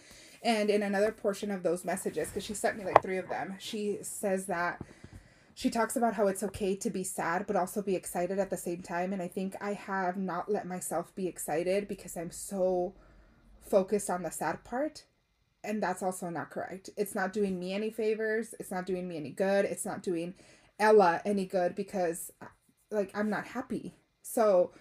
And 0.43 0.71
in 0.71 0.83
another 0.83 1.13
portion 1.13 1.51
of 1.51 1.63
those 1.63 1.85
messages, 1.85 2.29
because 2.29 2.45
she 2.45 2.55
sent 2.55 2.79
me 2.79 2.85
like 2.85 3.03
three 3.03 3.19
of 3.19 3.29
them, 3.29 3.57
she 3.59 3.99
says 4.03 4.47
that 4.47 4.81
she 5.55 5.71
talks 5.71 5.97
about 5.97 6.15
how 6.15 6.27
it's 6.27 6.43
okay 6.43 6.77
to 6.77 6.91
be 6.91 7.03
sad, 7.03 7.47
but 7.47 7.57
also 7.57 7.81
be 7.81 7.97
excited 7.97 8.39
at 8.39 8.51
the 8.51 8.57
same 8.59 8.83
time. 8.83 9.13
And 9.13 9.23
I 9.23 9.29
think 9.29 9.57
I 9.61 9.73
have 9.73 10.17
not 10.17 10.51
let 10.51 10.67
myself 10.67 11.15
be 11.15 11.27
excited 11.27 11.89
because 11.89 12.17
I'm 12.17 12.31
so 12.31 12.95
focused 13.61 14.11
on 14.11 14.23
the 14.23 14.31
sad 14.31 14.65
part. 14.65 15.05
And 15.65 15.83
that's 15.83 16.03
also 16.03 16.29
not 16.29 16.51
correct. 16.51 16.91
It's 16.97 17.15
not 17.15 17.33
doing 17.33 17.59
me 17.59 17.73
any 17.73 17.91
favors. 17.91 18.55
It's 18.61 18.71
not 18.71 18.87
doing 18.87 19.09
me 19.09 19.17
any 19.17 19.31
good. 19.31 19.65
It's 19.65 19.87
not 19.87 20.03
doing 20.03 20.35
Ella 20.79 21.23
any 21.25 21.47
good 21.47 21.75
because, 21.75 22.31
like, 22.91 23.11
I'm 23.15 23.31
not 23.31 23.47
happy. 23.47 23.95
So, 24.23 24.73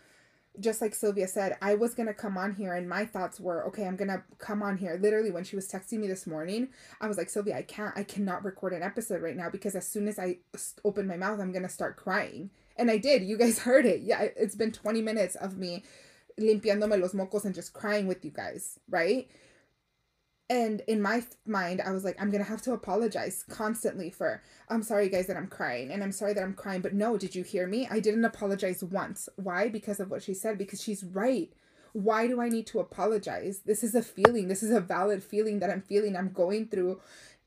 just 0.59 0.81
like 0.81 0.95
Sylvia 0.95 1.27
said, 1.27 1.57
I 1.61 1.75
was 1.75 1.93
going 1.93 2.07
to 2.07 2.13
come 2.13 2.37
on 2.37 2.53
here 2.53 2.73
and 2.73 2.87
my 2.87 3.05
thoughts 3.05 3.39
were, 3.39 3.65
okay, 3.67 3.85
I'm 3.85 3.95
going 3.95 4.09
to 4.09 4.23
come 4.37 4.61
on 4.61 4.77
here. 4.77 4.97
Literally, 5.01 5.31
when 5.31 5.43
she 5.43 5.55
was 5.55 5.67
texting 5.67 5.99
me 5.99 6.07
this 6.07 6.27
morning, 6.27 6.69
I 7.01 7.07
was 7.07 7.17
like, 7.17 7.29
Sylvia, 7.29 7.57
I 7.57 7.61
can't, 7.61 7.93
I 7.97 8.03
cannot 8.03 8.43
record 8.43 8.73
an 8.73 8.83
episode 8.83 9.21
right 9.21 9.35
now 9.35 9.49
because 9.49 9.75
as 9.75 9.87
soon 9.87 10.07
as 10.07 10.19
I 10.19 10.37
open 10.83 11.07
my 11.07 11.17
mouth, 11.17 11.39
I'm 11.39 11.51
going 11.51 11.63
to 11.63 11.69
start 11.69 11.97
crying. 11.97 12.49
And 12.77 12.91
I 12.91 12.97
did. 12.97 13.23
You 13.23 13.37
guys 13.37 13.59
heard 13.67 13.85
it. 13.85 14.01
Yeah, 14.01 14.21
it's 14.21 14.55
been 14.55 14.71
20 14.71 15.01
minutes 15.01 15.35
of 15.35 15.57
me 15.57 15.83
limpiándome 16.39 16.99
los 16.99 17.13
mocos 17.13 17.45
and 17.45 17.55
just 17.55 17.73
crying 17.73 18.07
with 18.07 18.23
you 18.25 18.31
guys, 18.31 18.79
right? 18.89 19.29
And 20.49 20.81
in 20.87 21.01
my 21.01 21.23
mind 21.47 21.81
i 21.81 21.91
was 21.91 22.03
like 22.03 22.15
i'm 22.21 22.29
gonna 22.29 22.43
have 22.43 22.61
to 22.61 22.73
apologize 22.73 23.43
constantly 23.49 24.11
for 24.11 24.41
i'm 24.69 24.83
sorry 24.83 25.09
guys 25.09 25.25
that 25.25 25.37
i'm 25.37 25.47
crying 25.47 25.91
and 25.91 26.03
i'm 26.03 26.11
sorry 26.11 26.33
that 26.33 26.43
i'm 26.43 26.53
crying 26.53 26.81
but 26.81 26.93
no 26.93 27.17
did 27.17 27.33
you 27.35 27.43
hear 27.43 27.67
me? 27.67 27.87
I 27.89 27.99
didn't 27.99 28.25
apologize 28.25 28.83
once. 28.83 29.29
Why? 29.35 29.69
Because 29.69 29.99
of 29.99 30.09
what 30.11 30.23
she 30.23 30.33
said 30.33 30.57
because 30.57 30.81
she's 30.81 31.03
right. 31.03 31.51
Why 31.93 32.27
do 32.27 32.41
i 32.41 32.49
need 32.49 32.67
to 32.67 32.79
apologize? 32.79 33.61
This 33.65 33.83
is 33.83 33.95
a 33.95 34.01
feeling 34.01 34.47
this 34.47 34.63
is 34.63 34.71
a 34.71 34.81
valid 34.81 35.23
feeling 35.23 35.59
that 35.59 35.69
i'm 35.69 35.81
feeling 35.81 36.15
i'm 36.15 36.31
going 36.31 36.67
through. 36.67 37.01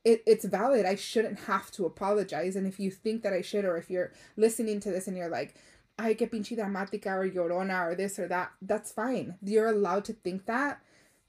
It, 0.05 0.23
it's 0.27 0.45
valid 0.45 0.87
i 0.87 0.95
shouldn't 0.95 1.41
have 1.41 1.71
to 1.73 1.85
apologize 1.85 2.57
and 2.57 2.67
if 2.67 2.79
you 2.81 2.91
think 2.91 3.23
that 3.23 3.33
i 3.33 3.43
should 3.43 3.65
or 3.65 3.77
if 3.77 3.91
you're 3.91 4.13
listening 4.37 4.81
to 4.81 4.91
this 4.91 5.09
and 5.09 5.17
you're 5.17 5.29
like 5.29 5.57
ay 5.99 6.15
que 6.15 6.27
pinche 6.27 6.57
dramática 6.57 7.09
or 7.09 7.29
llorona 7.29 7.87
or 7.87 7.95
this 7.95 8.19
or 8.19 8.29
that 8.29 8.53
that's 8.63 8.93
fine. 8.93 9.37
You're 9.43 9.69
allowed 9.69 10.05
to 10.07 10.13
think 10.13 10.47
that 10.47 10.81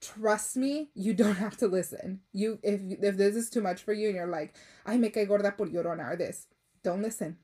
trust 0.02 0.56
me, 0.56 0.90
you 0.94 1.14
don't 1.14 1.36
have 1.36 1.58
to 1.58 1.68
listen. 1.68 2.22
You 2.34 2.60
if 2.64 2.82
if 3.02 3.18
this 3.18 3.36
is 3.36 3.50
too 3.50 3.62
much 3.62 3.82
for 3.82 3.94
you 3.94 4.08
and 4.08 4.16
you're 4.16 4.28
like, 4.28 4.56
I 4.86 4.98
me 4.98 5.10
cae 5.10 5.26
gorda 5.26 5.52
por 5.52 5.68
llorona 5.68 6.14
or 6.14 6.16
this, 6.16 6.48
don't 6.84 7.02
listen. 7.02 7.38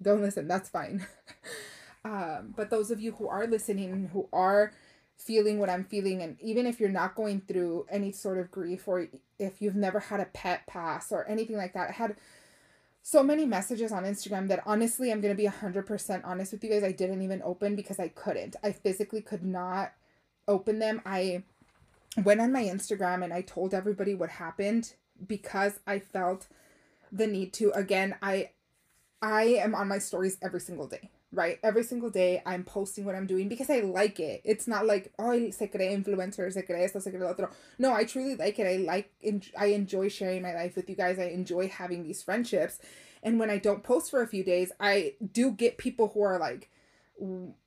Don't 0.00 0.22
listen. 0.22 0.46
That's 0.46 0.68
fine. 0.68 1.06
um, 2.04 2.54
but 2.56 2.70
those 2.70 2.90
of 2.90 3.00
you 3.00 3.12
who 3.12 3.28
are 3.28 3.46
listening, 3.46 4.10
who 4.12 4.28
are 4.32 4.72
feeling 5.16 5.58
what 5.58 5.70
I'm 5.70 5.84
feeling, 5.84 6.22
and 6.22 6.40
even 6.40 6.66
if 6.66 6.78
you're 6.78 6.88
not 6.88 7.16
going 7.16 7.40
through 7.40 7.86
any 7.90 8.12
sort 8.12 8.38
of 8.38 8.50
grief 8.50 8.86
or 8.86 9.08
if 9.38 9.60
you've 9.60 9.74
never 9.74 9.98
had 9.98 10.20
a 10.20 10.26
pet 10.26 10.66
pass 10.66 11.10
or 11.10 11.28
anything 11.28 11.56
like 11.56 11.74
that, 11.74 11.88
I 11.90 11.92
had 11.92 12.16
so 13.02 13.22
many 13.22 13.46
messages 13.46 13.90
on 13.90 14.04
Instagram 14.04 14.48
that 14.48 14.62
honestly, 14.66 15.10
I'm 15.10 15.20
going 15.20 15.34
to 15.34 15.42
be 15.42 15.48
100% 15.48 16.20
honest 16.24 16.52
with 16.52 16.62
you 16.62 16.70
guys. 16.70 16.84
I 16.84 16.92
didn't 16.92 17.22
even 17.22 17.42
open 17.42 17.74
because 17.74 17.98
I 17.98 18.08
couldn't. 18.08 18.54
I 18.62 18.72
physically 18.72 19.22
could 19.22 19.42
not 19.42 19.92
open 20.46 20.78
them. 20.78 21.00
I 21.04 21.42
went 22.16 22.40
on 22.40 22.52
my 22.52 22.64
Instagram 22.64 23.22
and 23.22 23.32
I 23.32 23.42
told 23.42 23.74
everybody 23.74 24.14
what 24.14 24.30
happened 24.30 24.94
because 25.26 25.80
I 25.86 25.98
felt 25.98 26.46
the 27.12 27.26
need 27.26 27.52
to. 27.54 27.70
Again 27.72 28.16
I 28.22 28.50
I 29.20 29.44
am 29.44 29.74
on 29.74 29.88
my 29.88 29.98
stories 29.98 30.38
every 30.42 30.60
single 30.60 30.86
day 30.86 31.10
right? 31.32 31.58
Every 31.62 31.82
single 31.82 32.10
day 32.10 32.42
I'm 32.46 32.64
posting 32.64 33.04
what 33.04 33.14
I'm 33.14 33.26
doing 33.26 33.48
because 33.48 33.68
I 33.68 33.80
like 33.80 34.18
it. 34.20 34.40
It's 34.44 34.66
not 34.66 34.86
like 34.86 35.12
oh 35.18 35.50
se 35.50 35.68
cree 35.68 35.94
influencer 35.94 36.52
se 36.52 36.62
cree 36.62 36.84
esto 36.84 37.00
se 37.00 37.10
cree 37.10 37.20
lo 37.20 37.28
otro. 37.28 37.50
No 37.78 37.92
I 37.92 38.04
truly 38.04 38.34
like 38.34 38.58
it. 38.58 38.66
I 38.66 38.76
like 38.76 39.10
and 39.22 39.44
I 39.58 39.66
enjoy 39.66 40.08
sharing 40.08 40.42
my 40.42 40.54
life 40.54 40.76
with 40.76 40.88
you 40.88 40.96
guys. 40.96 41.18
I 41.18 41.24
enjoy 41.24 41.68
having 41.68 42.02
these 42.02 42.22
friendships. 42.22 42.78
And 43.22 43.38
when 43.38 43.50
I 43.50 43.58
don't 43.58 43.82
post 43.82 44.10
for 44.10 44.22
a 44.22 44.26
few 44.26 44.44
days 44.44 44.72
I 44.80 45.14
do 45.32 45.50
get 45.50 45.78
people 45.78 46.08
who 46.08 46.22
are 46.22 46.38
like 46.38 46.70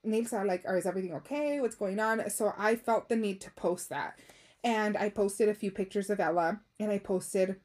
names 0.04 0.34
are 0.34 0.46
like, 0.46 0.64
are 0.66 0.78
is 0.78 0.86
everything 0.86 1.14
okay? 1.16 1.60
What's 1.60 1.76
going 1.76 2.00
on? 2.00 2.30
So 2.30 2.54
I 2.58 2.76
felt 2.76 3.10
the 3.10 3.16
need 3.16 3.42
to 3.42 3.52
post 3.52 3.90
that. 3.90 4.18
And 4.64 4.96
I 4.96 5.10
posted 5.10 5.50
a 5.50 5.54
few 5.54 5.72
pictures 5.72 6.10
of 6.10 6.20
Ella 6.20 6.62
and 6.80 6.92
I 6.92 7.00
posted, 7.00 7.56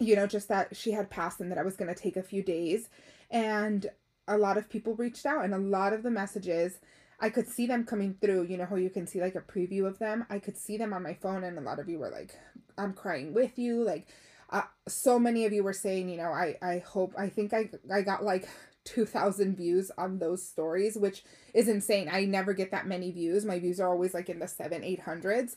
you 0.00 0.16
know, 0.16 0.26
just 0.26 0.48
that 0.48 0.74
she 0.76 0.92
had 0.92 1.10
passed 1.10 1.40
and 1.40 1.50
that 1.50 1.58
I 1.58 1.62
was 1.62 1.76
going 1.76 1.92
to 1.92 2.00
take 2.00 2.16
a 2.16 2.22
few 2.22 2.42
days. 2.42 2.88
And 3.30 3.86
a 4.26 4.38
lot 4.38 4.56
of 4.56 4.68
people 4.68 4.94
reached 4.94 5.26
out 5.26 5.44
and 5.44 5.54
a 5.54 5.58
lot 5.58 5.92
of 5.92 6.02
the 6.02 6.10
messages, 6.10 6.78
I 7.20 7.30
could 7.30 7.48
see 7.48 7.66
them 7.66 7.84
coming 7.84 8.16
through. 8.20 8.44
You 8.44 8.56
know 8.56 8.66
how 8.66 8.76
you 8.76 8.90
can 8.90 9.06
see 9.06 9.20
like 9.20 9.34
a 9.34 9.40
preview 9.40 9.86
of 9.86 9.98
them? 9.98 10.26
I 10.30 10.38
could 10.38 10.56
see 10.56 10.76
them 10.76 10.92
on 10.92 11.02
my 11.02 11.14
phone 11.14 11.44
and 11.44 11.58
a 11.58 11.62
lot 11.62 11.78
of 11.78 11.88
you 11.88 11.98
were 11.98 12.10
like, 12.10 12.34
I'm 12.78 12.94
crying 12.94 13.34
with 13.34 13.58
you. 13.58 13.82
Like, 13.82 14.08
uh, 14.50 14.62
so 14.88 15.18
many 15.18 15.44
of 15.44 15.52
you 15.52 15.62
were 15.62 15.72
saying, 15.72 16.08
you 16.08 16.16
know, 16.16 16.30
I, 16.30 16.56
I 16.62 16.78
hope, 16.78 17.14
I 17.18 17.28
think 17.28 17.52
I, 17.52 17.70
I 17.92 18.02
got 18.02 18.24
like 18.24 18.48
2000 18.86 19.56
views 19.56 19.90
on 19.98 20.18
those 20.18 20.42
stories 20.42 20.96
which 20.96 21.24
is 21.52 21.68
insane. 21.68 22.08
I 22.10 22.24
never 22.24 22.54
get 22.54 22.70
that 22.70 22.86
many 22.86 23.10
views. 23.10 23.44
My 23.44 23.58
views 23.58 23.80
are 23.80 23.88
always 23.88 24.14
like 24.14 24.30
in 24.30 24.38
the 24.38 24.48
7 24.48 24.82
800s 24.82 25.56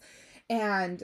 and 0.49 1.03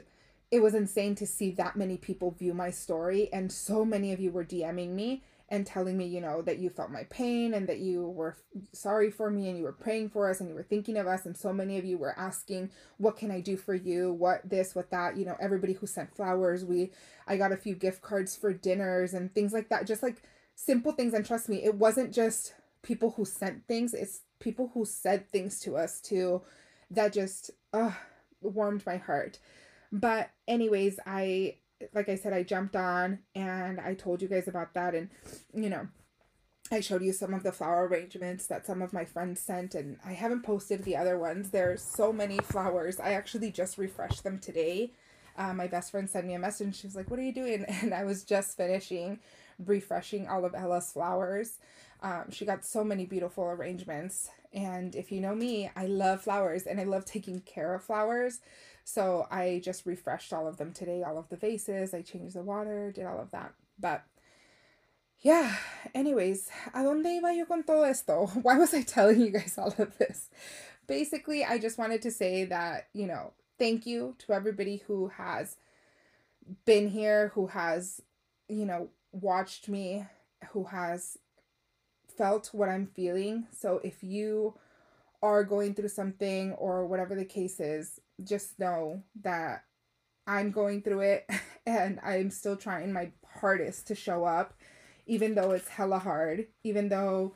it 0.50 0.62
was 0.62 0.74
insane 0.74 1.14
to 1.16 1.26
see 1.26 1.50
that 1.52 1.76
many 1.76 1.96
people 1.96 2.30
view 2.30 2.54
my 2.54 2.70
story. 2.70 3.28
And 3.32 3.50
so 3.50 3.84
many 3.84 4.12
of 4.12 4.20
you 4.20 4.30
were 4.30 4.44
dming 4.44 4.90
me 4.90 5.22
and 5.48 5.64
telling 5.64 5.96
me 5.96 6.04
you 6.04 6.20
know 6.20 6.42
that 6.42 6.58
you 6.58 6.68
felt 6.68 6.90
my 6.90 7.04
pain 7.04 7.54
and 7.54 7.68
that 7.68 7.78
you 7.78 8.08
were 8.08 8.36
sorry 8.72 9.10
for 9.10 9.30
me 9.30 9.48
and 9.48 9.56
you 9.56 9.62
were 9.62 9.72
praying 9.72 10.08
for 10.08 10.28
us 10.28 10.40
and 10.40 10.48
you 10.48 10.54
were 10.54 10.62
thinking 10.62 10.96
of 10.96 11.06
us. 11.06 11.24
And 11.24 11.36
so 11.36 11.52
many 11.52 11.78
of 11.78 11.84
you 11.84 11.98
were 11.98 12.18
asking 12.18 12.70
what 12.98 13.16
can 13.16 13.30
i 13.30 13.40
do 13.40 13.56
for 13.56 13.74
you? 13.74 14.12
What 14.12 14.48
this 14.48 14.74
what 14.74 14.90
that? 14.90 15.16
You 15.16 15.24
know 15.24 15.36
everybody 15.40 15.74
who 15.74 15.86
sent 15.86 16.14
flowers. 16.16 16.64
We 16.64 16.90
i 17.26 17.36
got 17.36 17.52
a 17.52 17.56
few 17.56 17.74
gift 17.74 18.02
cards 18.02 18.36
for 18.36 18.52
dinners 18.52 19.14
and 19.14 19.32
things 19.34 19.52
like 19.52 19.68
that. 19.68 19.86
Just 19.86 20.02
like 20.02 20.22
simple 20.56 20.90
things 20.90 21.14
and 21.14 21.24
trust 21.24 21.48
me 21.48 21.62
it 21.62 21.76
wasn't 21.76 22.12
just 22.12 22.54
people 22.86 23.14
who 23.16 23.24
sent 23.24 23.66
things, 23.66 23.92
it's 23.92 24.20
people 24.38 24.70
who 24.72 24.84
said 24.84 25.28
things 25.30 25.60
to 25.60 25.76
us 25.76 26.00
too 26.00 26.42
that 26.90 27.12
just 27.12 27.50
uh, 27.72 27.90
warmed 28.40 28.84
my 28.86 28.96
heart. 28.96 29.38
But, 29.92 30.30
anyways, 30.46 31.00
I, 31.04 31.56
like 31.92 32.08
I 32.08 32.14
said, 32.14 32.32
I 32.32 32.42
jumped 32.44 32.76
on 32.76 33.20
and 33.34 33.80
I 33.80 33.94
told 33.94 34.22
you 34.22 34.28
guys 34.28 34.48
about 34.48 34.74
that. 34.74 34.94
And, 34.94 35.10
you 35.52 35.68
know, 35.68 35.88
I 36.70 36.80
showed 36.80 37.02
you 37.02 37.12
some 37.12 37.34
of 37.34 37.42
the 37.42 37.52
flower 37.52 37.86
arrangements 37.86 38.46
that 38.46 38.66
some 38.66 38.82
of 38.82 38.92
my 38.92 39.04
friends 39.04 39.40
sent, 39.40 39.74
and 39.74 39.98
I 40.04 40.12
haven't 40.12 40.42
posted 40.42 40.82
the 40.82 40.96
other 40.96 41.18
ones. 41.18 41.50
There's 41.50 41.82
so 41.82 42.12
many 42.12 42.38
flowers. 42.38 42.98
I 42.98 43.12
actually 43.12 43.52
just 43.52 43.78
refreshed 43.78 44.24
them 44.24 44.38
today. 44.38 44.92
Uh, 45.36 45.52
my 45.52 45.66
best 45.66 45.90
friend 45.92 46.08
sent 46.10 46.26
me 46.26 46.34
a 46.34 46.38
message. 46.40 46.76
She 46.76 46.86
was 46.86 46.96
like, 46.96 47.08
What 47.10 47.20
are 47.20 47.22
you 47.22 47.32
doing? 47.32 47.64
And 47.82 47.94
I 47.94 48.04
was 48.04 48.24
just 48.24 48.56
finishing 48.56 49.20
refreshing 49.64 50.28
all 50.28 50.44
of 50.44 50.54
Ella's 50.54 50.92
flowers. 50.92 51.58
Um, 52.02 52.30
she 52.30 52.44
got 52.44 52.64
so 52.64 52.84
many 52.84 53.06
beautiful 53.06 53.44
arrangements. 53.44 54.30
And 54.52 54.94
if 54.94 55.10
you 55.10 55.20
know 55.20 55.34
me, 55.34 55.70
I 55.76 55.86
love 55.86 56.22
flowers 56.22 56.66
and 56.66 56.80
I 56.80 56.84
love 56.84 57.04
taking 57.04 57.40
care 57.40 57.74
of 57.74 57.84
flowers. 57.84 58.40
So 58.84 59.26
I 59.30 59.60
just 59.64 59.86
refreshed 59.86 60.32
all 60.32 60.46
of 60.46 60.58
them 60.58 60.72
today, 60.72 61.02
all 61.02 61.18
of 61.18 61.28
the 61.28 61.36
vases. 61.36 61.92
I 61.92 62.02
changed 62.02 62.36
the 62.36 62.42
water, 62.42 62.92
did 62.92 63.06
all 63.06 63.20
of 63.20 63.30
that. 63.32 63.54
But 63.78 64.04
yeah, 65.20 65.56
anyways, 65.94 66.48
¿a 66.72 66.78
dónde 66.78 67.20
iba 67.20 67.36
yo 67.36 67.46
con 67.46 67.64
todo 67.64 67.82
esto? 67.82 68.26
Why 68.42 68.58
was 68.58 68.74
I 68.74 68.82
telling 68.82 69.20
you 69.20 69.30
guys 69.30 69.56
all 69.58 69.74
of 69.78 69.98
this? 69.98 70.30
Basically, 70.86 71.44
I 71.44 71.58
just 71.58 71.78
wanted 71.78 72.02
to 72.02 72.10
say 72.10 72.44
that, 72.44 72.88
you 72.92 73.06
know, 73.06 73.32
thank 73.58 73.86
you 73.86 74.14
to 74.18 74.32
everybody 74.32 74.82
who 74.86 75.08
has 75.08 75.56
been 76.64 76.88
here, 76.88 77.32
who 77.34 77.48
has, 77.48 78.00
you 78.48 78.64
know, 78.64 78.88
watched 79.20 79.68
me, 79.68 80.06
who 80.50 80.64
has 80.64 81.18
felt 82.16 82.50
what 82.52 82.68
I'm 82.68 82.86
feeling. 82.86 83.46
So 83.50 83.80
if 83.84 84.02
you 84.02 84.54
are 85.22 85.44
going 85.44 85.74
through 85.74 85.88
something 85.88 86.52
or 86.52 86.86
whatever 86.86 87.14
the 87.14 87.24
case 87.24 87.60
is, 87.60 88.00
just 88.22 88.58
know 88.58 89.02
that 89.22 89.64
I'm 90.26 90.50
going 90.50 90.82
through 90.82 91.00
it 91.00 91.30
and 91.66 92.00
I'm 92.02 92.30
still 92.30 92.56
trying 92.56 92.92
my 92.92 93.10
hardest 93.40 93.86
to 93.88 93.94
show 93.94 94.24
up, 94.24 94.54
even 95.06 95.34
though 95.34 95.52
it's 95.52 95.68
hella 95.68 95.98
hard, 95.98 96.46
even 96.64 96.88
though 96.88 97.34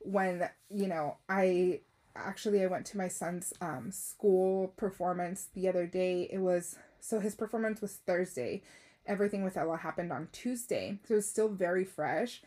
when, 0.00 0.48
you 0.70 0.86
know, 0.86 1.16
I 1.28 1.80
actually 2.16 2.62
I 2.62 2.66
went 2.66 2.86
to 2.86 2.98
my 2.98 3.08
son's 3.08 3.52
um 3.60 3.90
school 3.92 4.68
performance 4.76 5.48
the 5.54 5.68
other 5.68 5.86
day. 5.86 6.28
It 6.32 6.38
was 6.38 6.76
so 7.00 7.20
his 7.20 7.34
performance 7.34 7.80
was 7.80 7.96
Thursday. 8.06 8.62
Everything 9.06 9.44
with 9.44 9.56
Ella 9.56 9.76
happened 9.78 10.12
on 10.12 10.28
Tuesday. 10.32 10.98
So 11.06 11.14
it 11.14 11.16
was 11.16 11.28
still 11.28 11.48
very 11.48 11.84
fresh. 11.84 12.42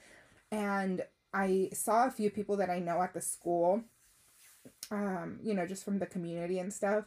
And 0.51 1.03
I 1.33 1.69
saw 1.73 2.05
a 2.05 2.11
few 2.11 2.29
people 2.29 2.57
that 2.57 2.69
I 2.69 2.79
know 2.79 3.01
at 3.01 3.13
the 3.13 3.21
school, 3.21 3.83
um, 4.91 5.39
you 5.43 5.53
know, 5.53 5.65
just 5.65 5.83
from 5.83 5.99
the 5.99 6.05
community 6.05 6.59
and 6.59 6.71
stuff. 6.73 7.05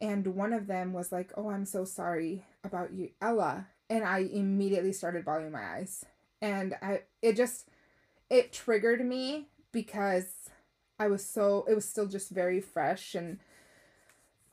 And 0.00 0.26
one 0.28 0.52
of 0.52 0.66
them 0.66 0.92
was 0.92 1.12
like, 1.12 1.32
Oh, 1.36 1.50
I'm 1.50 1.66
so 1.66 1.84
sorry 1.84 2.44
about 2.64 2.92
you, 2.92 3.10
Ella. 3.20 3.66
And 3.88 4.04
I 4.04 4.20
immediately 4.20 4.92
started 4.92 5.24
bawling 5.24 5.52
my 5.52 5.76
eyes. 5.76 6.04
And 6.40 6.74
I 6.82 7.02
it 7.22 7.36
just 7.36 7.68
it 8.30 8.52
triggered 8.52 9.04
me 9.04 9.48
because 9.72 10.26
I 10.98 11.08
was 11.08 11.24
so 11.24 11.66
it 11.68 11.74
was 11.74 11.84
still 11.84 12.06
just 12.06 12.30
very 12.30 12.60
fresh 12.60 13.14
and 13.14 13.38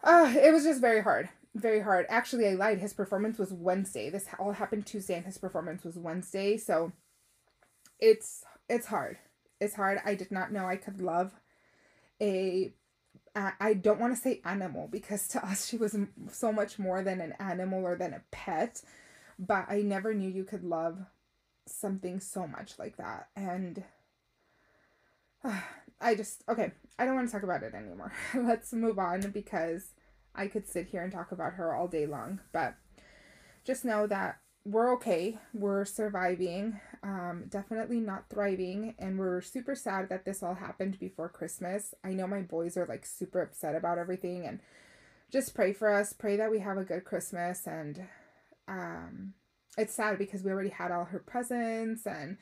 uh 0.04 0.34
it 0.36 0.52
was 0.54 0.64
just 0.64 0.82
very 0.82 1.02
hard. 1.02 1.30
Very 1.58 1.82
hard. 1.82 2.06
Actually 2.08 2.48
I 2.48 2.54
lied. 2.54 2.80
His 2.80 2.94
performance 2.94 3.40
was 3.40 3.52
Wednesday. 3.52 4.10
This 4.10 4.28
all 4.38 4.52
happened 4.52 4.86
Tuesday 4.86 5.16
and 5.16 5.26
his 5.26 5.38
performance 5.38 5.84
was 5.84 5.98
Wednesday. 5.98 6.58
So 6.58 6.92
it's 8.00 8.44
it's 8.70 8.86
hard. 8.86 9.18
It's 9.60 9.76
hard. 9.76 10.00
I 10.06 10.14
did 10.14 10.32
not 10.32 10.52
know 10.52 10.68
I 10.68 10.76
could 10.76 11.02
love 11.02 11.34
a 12.22 12.74
I 13.60 13.76
don't 13.76 14.00
want 14.00 14.16
to 14.16 14.22
say 14.22 14.42
animal 14.46 14.88
because 14.88 15.28
to 15.30 15.46
us 15.46 15.68
she 15.68 15.78
was 15.78 15.96
so 16.32 16.52
much 16.52 16.80
more 16.80 17.04
than 17.04 17.22
an 17.22 17.34
animal 17.40 17.86
or 17.86 17.96
than 17.96 18.14
a 18.14 18.24
pet, 18.32 18.82
but 19.38 19.66
I 19.70 19.82
never 19.82 20.14
knew 20.14 20.30
you 20.30 20.44
could 20.44 20.64
love 20.64 21.00
something 21.68 22.20
so 22.20 22.48
much 22.48 22.80
like 22.80 22.98
that. 22.98 23.28
And 23.36 23.84
uh, 25.44 25.60
I 26.02 26.16
just 26.16 26.44
okay, 26.50 26.72
I 27.00 27.06
don't 27.06 27.16
want 27.16 27.28
to 27.28 27.32
talk 27.32 27.44
about 27.44 27.64
it 27.64 27.74
anymore. 27.74 28.12
Let's 28.36 28.74
move 28.74 29.00
on 29.00 29.22
because 29.32 29.94
I 30.38 30.48
could 30.48 30.68
sit 30.68 30.88
here 30.88 31.02
and 31.02 31.12
talk 31.12 31.32
about 31.32 31.54
her 31.54 31.76
all 31.76 31.88
day 31.88 32.06
long, 32.06 32.40
but 32.54 32.76
just 33.66 33.84
know 33.84 34.08
that 34.08 34.40
we're 34.68 34.94
okay. 34.96 35.40
We're 35.54 35.86
surviving. 35.86 36.80
Um, 37.02 37.46
definitely 37.50 38.02
not 38.02 38.26
thriving. 38.30 38.96
And 39.00 39.18
we're 39.18 39.40
super 39.42 39.76
sad 39.76 40.10
that 40.10 40.26
this 40.26 40.44
all 40.44 40.56
happened 40.56 41.00
before 41.00 41.30
Christmas. 41.30 41.94
I 42.04 42.10
know 42.10 42.28
my 42.28 42.42
boys 42.42 42.76
are 42.76 42.86
like 42.86 43.06
super 43.06 43.42
upset 43.42 43.76
about 43.76 43.98
everything. 43.98 44.46
And 44.46 44.60
just 45.32 45.56
pray 45.56 45.72
for 45.72 45.90
us. 45.90 46.12
Pray 46.12 46.36
that 46.36 46.52
we 46.52 46.60
have 46.60 46.78
a 46.78 46.84
good 46.84 47.06
Christmas. 47.06 47.66
And 47.66 48.08
um, 48.68 49.34
it's 49.78 49.94
sad 49.94 50.18
because 50.18 50.44
we 50.44 50.52
already 50.52 50.70
had 50.70 50.92
all 50.92 51.06
her 51.06 51.20
presents 51.20 52.06
and 52.06 52.38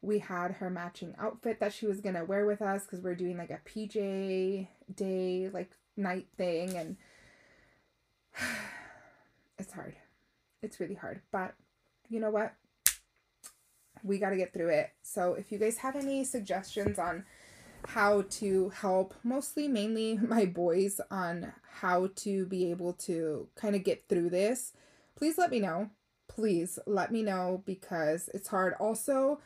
we 0.00 0.20
had 0.20 0.52
her 0.52 0.70
matching 0.70 1.16
outfit 1.18 1.58
that 1.58 1.72
she 1.72 1.86
was 1.86 2.00
to 2.00 2.24
wear 2.24 2.46
with 2.46 2.62
us 2.62 2.84
because 2.84 3.00
we're 3.00 3.16
doing 3.16 3.36
like 3.36 3.50
a 3.50 3.60
PJ 3.68 4.68
day, 4.94 5.50
like 5.52 5.72
night 5.96 6.28
thing. 6.36 6.76
And 6.76 6.96
it's 9.58 9.72
hard. 9.72 9.96
It's 10.62 10.80
really 10.80 10.94
hard. 10.94 11.20
But 11.32 11.54
you 12.08 12.20
know 12.20 12.30
what? 12.30 12.54
We 14.02 14.18
got 14.18 14.30
to 14.30 14.36
get 14.36 14.52
through 14.52 14.68
it. 14.68 14.90
So 15.02 15.34
if 15.34 15.50
you 15.50 15.58
guys 15.58 15.78
have 15.78 15.96
any 15.96 16.24
suggestions 16.24 16.98
on 16.98 17.24
how 17.86 18.22
to 18.22 18.70
help, 18.70 19.14
mostly 19.22 19.68
mainly 19.68 20.16
my 20.22 20.44
boys, 20.44 21.00
on 21.10 21.52
how 21.80 22.08
to 22.16 22.46
be 22.46 22.70
able 22.70 22.92
to 22.94 23.48
kind 23.56 23.74
of 23.74 23.84
get 23.84 24.08
through 24.08 24.30
this, 24.30 24.72
please 25.16 25.38
let 25.38 25.50
me 25.50 25.60
know. 25.60 25.90
Please 26.28 26.78
let 26.86 27.12
me 27.12 27.22
know 27.22 27.62
because 27.64 28.28
it's 28.34 28.48
hard. 28.48 28.74
Also, 28.80 29.40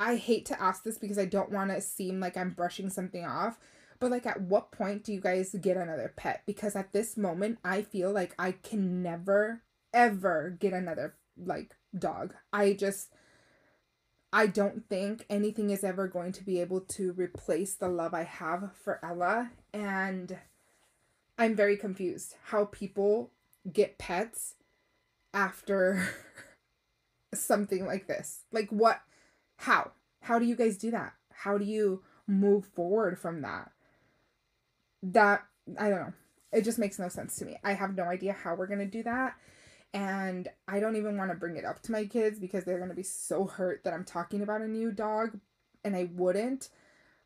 I 0.00 0.16
hate 0.16 0.46
to 0.46 0.60
ask 0.60 0.82
this 0.82 0.96
because 0.96 1.18
I 1.18 1.26
don't 1.26 1.52
want 1.52 1.70
to 1.70 1.80
seem 1.82 2.20
like 2.20 2.36
I'm 2.36 2.50
brushing 2.50 2.88
something 2.88 3.24
off, 3.24 3.58
but 4.00 4.10
like 4.10 4.26
at 4.26 4.40
what 4.40 4.72
point 4.72 5.04
do 5.04 5.12
you 5.12 5.20
guys 5.20 5.54
get 5.60 5.76
another 5.76 6.12
pet? 6.16 6.42
Because 6.46 6.74
at 6.74 6.92
this 6.92 7.16
moment, 7.16 7.58
I 7.62 7.82
feel 7.82 8.10
like 8.10 8.34
I 8.38 8.52
can 8.52 9.02
never, 9.02 9.62
ever 9.92 10.56
get 10.58 10.72
another 10.72 11.14
like 11.36 11.76
dog. 11.96 12.34
I 12.52 12.72
just 12.72 13.12
I 14.32 14.46
don't 14.46 14.88
think 14.88 15.26
anything 15.28 15.70
is 15.70 15.84
ever 15.84 16.08
going 16.08 16.32
to 16.32 16.44
be 16.44 16.60
able 16.60 16.80
to 16.80 17.12
replace 17.12 17.74
the 17.74 17.88
love 17.88 18.14
I 18.14 18.22
have 18.22 18.70
for 18.82 19.04
Ella 19.04 19.50
and 19.72 20.38
I'm 21.36 21.54
very 21.54 21.76
confused 21.76 22.36
how 22.44 22.66
people 22.66 23.30
get 23.70 23.98
pets 23.98 24.54
after 25.34 26.08
something 27.34 27.84
like 27.86 28.06
this. 28.06 28.44
Like 28.50 28.70
what 28.70 29.02
how? 29.56 29.92
How 30.22 30.38
do 30.38 30.46
you 30.46 30.56
guys 30.56 30.78
do 30.78 30.90
that? 30.90 31.12
How 31.32 31.58
do 31.58 31.64
you 31.66 32.02
move 32.26 32.64
forward 32.66 33.18
from 33.18 33.42
that? 33.42 33.72
That 35.02 35.42
I 35.78 35.88
don't 35.88 36.00
know. 36.00 36.12
It 36.52 36.64
just 36.64 36.78
makes 36.78 36.98
no 36.98 37.08
sense 37.08 37.36
to 37.36 37.44
me. 37.44 37.58
I 37.62 37.74
have 37.74 37.94
no 37.94 38.04
idea 38.04 38.32
how 38.32 38.54
we're 38.54 38.66
going 38.66 38.80
to 38.80 38.86
do 38.86 39.02
that. 39.04 39.34
And 39.92 40.48
I 40.68 40.80
don't 40.80 40.96
even 40.96 41.16
want 41.16 41.30
to 41.30 41.36
bring 41.36 41.56
it 41.56 41.64
up 41.64 41.82
to 41.82 41.92
my 41.92 42.04
kids 42.04 42.38
because 42.38 42.64
they're 42.64 42.78
going 42.78 42.90
to 42.90 42.96
be 42.96 43.02
so 43.02 43.46
hurt 43.46 43.82
that 43.84 43.92
I'm 43.92 44.04
talking 44.04 44.42
about 44.42 44.60
a 44.60 44.68
new 44.68 44.92
dog 44.92 45.38
and 45.84 45.96
I 45.96 46.08
wouldn't. 46.14 46.68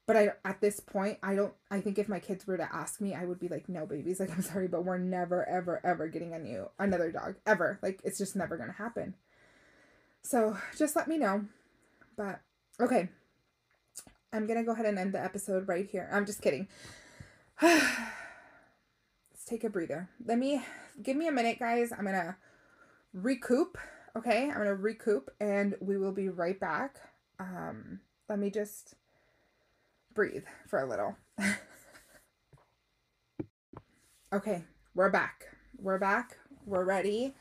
But 0.06 0.16
I 0.16 0.32
at 0.44 0.60
this 0.60 0.80
point 0.80 1.18
I 1.22 1.34
don't 1.34 1.54
I 1.70 1.80
think 1.80 1.98
if 1.98 2.10
my 2.10 2.18
kids 2.18 2.46
were 2.46 2.58
to 2.58 2.74
ask 2.74 3.00
me 3.00 3.14
I 3.14 3.24
would 3.24 3.40
be 3.40 3.48
like 3.48 3.70
no 3.70 3.86
babies 3.86 4.20
like 4.20 4.30
I'm 4.30 4.42
sorry 4.42 4.68
but 4.68 4.84
we're 4.84 4.98
never 4.98 5.48
ever 5.48 5.80
ever 5.82 6.08
getting 6.08 6.34
a 6.34 6.38
new 6.38 6.68
another 6.78 7.10
dog 7.10 7.36
ever. 7.46 7.78
Like 7.82 8.00
it's 8.04 8.18
just 8.18 8.36
never 8.36 8.58
going 8.58 8.68
to 8.68 8.76
happen. 8.76 9.14
So 10.22 10.58
just 10.76 10.94
let 10.94 11.08
me 11.08 11.16
know. 11.16 11.46
But 12.16 12.40
okay. 12.80 13.08
I'm 14.32 14.46
going 14.46 14.58
to 14.58 14.64
go 14.64 14.72
ahead 14.72 14.86
and 14.86 14.98
end 14.98 15.14
the 15.14 15.22
episode 15.22 15.68
right 15.68 15.86
here. 15.86 16.08
I'm 16.12 16.26
just 16.26 16.42
kidding 16.42 16.66
let's 17.62 19.44
take 19.46 19.64
a 19.64 19.70
breather 19.70 20.08
let 20.24 20.38
me 20.38 20.64
give 21.02 21.16
me 21.16 21.28
a 21.28 21.32
minute 21.32 21.58
guys 21.58 21.92
I'm 21.92 22.04
to 22.04 22.36
recoup. 23.14 23.78
Okay, 24.16 24.50
I'm 24.50 24.58
gonna 24.58 24.74
recoup 24.74 25.30
and 25.40 25.76
we 25.80 25.96
will 25.96 26.12
be 26.12 26.28
right 26.28 26.58
back. 26.58 26.96
Um, 27.38 28.00
let 28.28 28.38
me 28.38 28.50
just 28.50 28.94
breathe 30.12 30.44
for 30.68 30.80
a 30.80 30.88
little. 30.88 31.16
okay, 34.32 34.64
we're 34.94 35.10
back. 35.10 35.46
We're 35.78 35.98
back. 35.98 36.38
We're 36.66 36.84
ready. 36.84 37.34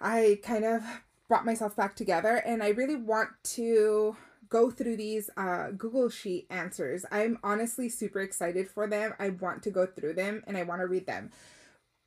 I 0.00 0.38
kind 0.42 0.64
of 0.64 0.82
brought 1.28 1.46
myself 1.46 1.76
back 1.76 1.96
together 1.96 2.36
and 2.36 2.62
I 2.62 2.68
really 2.68 2.96
want 2.96 3.30
to 3.44 4.16
go 4.48 4.70
through 4.70 4.96
these 4.96 5.30
uh, 5.36 5.70
Google 5.70 6.08
Sheet 6.08 6.46
answers. 6.50 7.04
I'm 7.10 7.38
honestly 7.42 7.88
super 7.88 8.20
excited 8.20 8.68
for 8.68 8.86
them. 8.86 9.14
I 9.18 9.30
want 9.30 9.62
to 9.64 9.70
go 9.70 9.86
through 9.86 10.14
them 10.14 10.42
and 10.46 10.56
I 10.56 10.62
want 10.62 10.80
to 10.80 10.86
read 10.86 11.06
them 11.06 11.30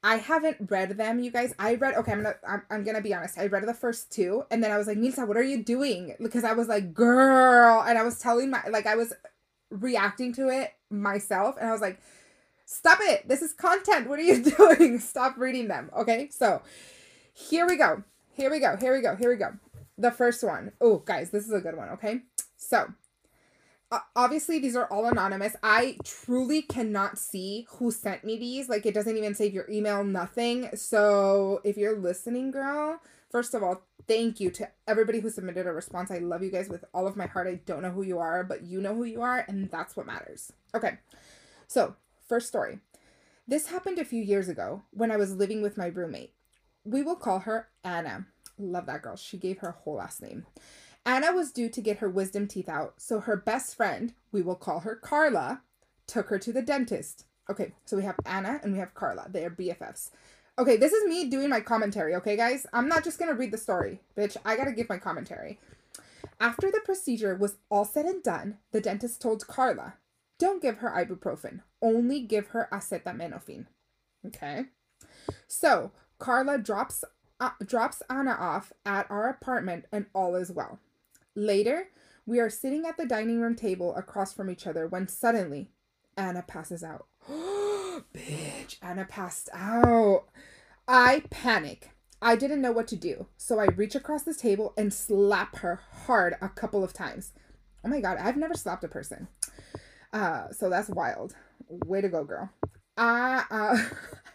I 0.04 0.18
haven't 0.18 0.58
read 0.70 0.98
them, 0.98 1.20
you 1.20 1.32
guys. 1.32 1.54
I 1.58 1.76
read 1.76 1.96
okay, 1.96 2.12
I'm 2.12 2.24
gonna 2.24 2.36
I'm, 2.48 2.62
I'm 2.70 2.84
gonna 2.84 3.02
be 3.02 3.14
honest. 3.14 3.38
I 3.38 3.48
read 3.48 3.66
the 3.68 3.74
first 3.74 4.12
two 4.12 4.44
and 4.52 4.64
then 4.64 4.72
I 4.72 4.78
was 4.78 4.88
like, 4.88 4.98
Nilza, 4.98 5.28
what 5.28 5.38
are 5.38 5.44
you 5.44 5.64
doing? 5.64 6.16
Because 6.22 6.44
I 6.44 6.54
was 6.54 6.68
like, 6.68 6.94
girl, 6.94 7.84
and 7.86 7.98
I 7.98 8.04
was 8.04 8.20
telling 8.20 8.52
my 8.52 8.64
like 8.70 8.86
I 8.86 8.96
was 8.96 9.14
reacting 9.70 10.34
to 10.34 10.50
it 10.50 10.72
myself 10.90 11.56
and 11.60 11.68
I 11.68 11.72
was 11.72 11.82
like, 11.82 12.00
stop 12.66 13.00
it. 13.02 13.28
This 13.28 13.42
is 13.42 13.54
content. 13.54 14.08
What 14.08 14.20
are 14.20 14.24
you 14.24 14.44
doing? 14.58 15.00
Stop 15.00 15.38
reading 15.38 15.68
them. 15.68 15.90
Okay. 15.98 16.30
So 16.32 16.62
here 17.34 17.68
we 17.68 17.76
go. 17.76 18.04
Here 18.32 18.52
we 18.52 18.60
go. 18.60 18.78
Here 18.78 18.96
we 18.96 19.02
go. 19.02 19.16
Here 19.16 19.32
we 19.32 19.36
go. 19.36 19.54
The 19.98 20.12
first 20.12 20.44
one. 20.44 20.74
Oh, 20.80 20.98
guys, 21.00 21.32
this 21.32 21.46
is 21.46 21.54
a 21.54 21.62
good 21.62 21.76
one. 21.76 21.90
Okay. 21.90 22.22
So 22.58 22.94
uh, 23.92 24.00
obviously 24.16 24.60
these 24.60 24.76
are 24.76 24.92
all 24.92 25.06
anonymous. 25.06 25.56
I 25.64 25.98
truly 26.04 26.62
cannot 26.62 27.18
see 27.18 27.68
who 27.72 27.92
sent 27.92 28.24
me 28.24 28.38
these. 28.38 28.68
Like 28.70 28.86
it 28.86 28.94
doesn't 28.94 29.18
even 29.18 29.34
save 29.34 29.54
your 29.54 29.70
email, 29.70 30.04
nothing. 30.04 30.70
So 30.76 31.62
if 31.64 31.78
you're 31.78 31.98
listening, 31.98 32.52
girl, 32.52 33.00
first 33.32 33.54
of 33.54 33.64
all, 33.64 33.84
thank 34.08 34.40
you 34.40 34.52
to 34.52 34.70
everybody 34.88 35.20
who 35.20 35.30
submitted 35.30 35.68
a 35.68 35.72
response. 35.72 36.12
I 36.12 36.18
love 36.18 36.44
you 36.44 36.52
guys 36.52 36.70
with 36.70 36.84
all 36.94 37.08
of 37.08 37.16
my 37.16 37.28
heart. 37.28 37.48
I 37.48 37.62
don't 37.66 37.82
know 37.82 37.92
who 37.92 38.04
you 38.04 38.20
are, 38.20 38.44
but 38.44 38.64
you 38.64 38.82
know 38.82 38.96
who 38.96 39.06
you 39.06 39.22
are, 39.22 39.46
and 39.48 39.70
that's 39.72 39.96
what 39.96 40.06
matters. 40.06 40.52
Okay. 40.76 40.98
So, 41.68 41.96
first 42.28 42.48
story. 42.48 42.80
This 43.48 43.68
happened 43.68 44.00
a 44.00 44.06
few 44.06 44.22
years 44.22 44.50
ago 44.50 44.84
when 44.92 45.12
I 45.12 45.18
was 45.18 45.36
living 45.36 45.62
with 45.62 45.78
my 45.78 45.88
roommate. 45.88 46.34
We 46.84 47.04
will 47.04 47.16
call 47.16 47.40
her 47.40 47.70
Anna. 47.84 48.28
Love 48.58 48.86
that 48.88 49.02
girl. 49.02 49.16
She 49.16 49.38
gave 49.38 49.60
her 49.60 49.72
whole 49.72 49.96
last 49.96 50.22
name. 50.22 50.46
Anna 51.06 51.32
was 51.32 51.52
due 51.52 51.70
to 51.70 51.82
get 51.82 52.00
her 52.00 52.10
wisdom 52.10 52.48
teeth 52.48 52.68
out, 52.68 52.96
so 52.98 53.22
her 53.22 53.38
best 53.38 53.76
friend, 53.76 54.14
we 54.32 54.42
will 54.42 54.56
call 54.56 54.82
her 54.82 54.96
Carla, 54.96 55.62
took 56.06 56.28
her 56.30 56.40
to 56.40 56.52
the 56.52 56.62
dentist. 56.62 57.26
Okay, 57.50 57.74
so 57.86 57.96
we 57.96 58.04
have 58.04 58.20
Anna 58.26 58.60
and 58.62 58.74
we 58.74 58.80
have 58.80 58.94
Carla. 58.94 59.28
They 59.30 59.46
are 59.46 59.50
BFFs. 59.50 60.10
Okay, 60.60 60.76
this 60.76 60.92
is 60.92 61.08
me 61.08 61.30
doing 61.30 61.50
my 61.50 61.62
commentary, 61.62 62.16
okay, 62.16 62.36
guys? 62.36 62.66
I'm 62.74 62.90
not 62.90 63.04
just 63.04 63.20
gonna 63.20 63.36
read 63.36 63.52
the 63.52 63.58
story, 63.58 64.02
bitch. 64.18 64.36
I 64.44 64.58
gotta 64.58 64.72
give 64.72 64.90
my 64.90 64.98
commentary. 64.98 65.60
After 66.40 66.70
the 66.70 66.82
procedure 66.84 67.36
was 67.36 67.58
all 67.70 67.86
said 67.86 68.06
and 68.06 68.22
done, 68.22 68.58
the 68.72 68.82
dentist 68.82 69.22
told 69.22 69.48
Carla, 69.48 69.94
don't 70.40 70.62
give 70.62 70.80
her 70.80 70.90
ibuprofen, 70.90 71.62
only 71.82 72.20
give 72.20 72.48
her 72.48 72.68
acetaminophen. 72.72 73.68
Okay? 74.26 74.66
So, 75.48 75.92
Carla 76.20 76.58
drops 76.58 77.04
uh, 77.40 77.52
drops 77.66 78.02
Anna 78.10 78.32
off 78.32 78.72
at 78.86 79.10
our 79.10 79.30
apartment 79.30 79.86
and 79.92 80.06
all 80.14 80.36
is 80.36 80.52
well. 80.52 80.80
Later, 81.36 81.90
we 82.26 82.40
are 82.40 82.50
sitting 82.50 82.86
at 82.86 82.98
the 82.98 83.06
dining 83.06 83.40
room 83.40 83.56
table 83.56 83.96
across 83.96 84.34
from 84.34 84.50
each 84.50 84.68
other 84.68 84.88
when 84.88 85.08
suddenly 85.08 85.70
Anna 86.18 86.44
passes 86.46 86.84
out. 86.84 87.06
Bitch, 87.30 88.78
Anna 88.82 89.06
passed 89.06 89.50
out. 89.54 90.26
I 90.88 91.24
panic. 91.30 91.92
I 92.22 92.36
didn't 92.36 92.62
know 92.62 92.72
what 92.72 92.88
to 92.88 92.96
do, 92.96 93.28
so 93.38 93.60
I 93.60 93.66
reach 93.66 93.94
across 93.94 94.24
the 94.24 94.34
table 94.34 94.74
and 94.76 94.92
slap 94.92 95.58
her 95.58 95.82
hard 96.06 96.36
a 96.42 96.50
couple 96.50 96.84
of 96.84 96.92
times. 96.92 97.34
Oh 97.86 97.90
my 97.90 98.02
god, 98.02 98.18
I've 98.20 98.38
never 98.38 98.56
slapped 98.56 98.84
a 98.84 98.88
person. 98.88 99.28
Uh, 100.12 100.50
so 100.52 100.70
that's 100.70 100.90
wild. 100.90 101.36
Way 101.70 102.02
to 102.02 102.10
go, 102.10 102.24
girl. 102.24 102.50
I 102.98 103.44
uh, 103.52 103.78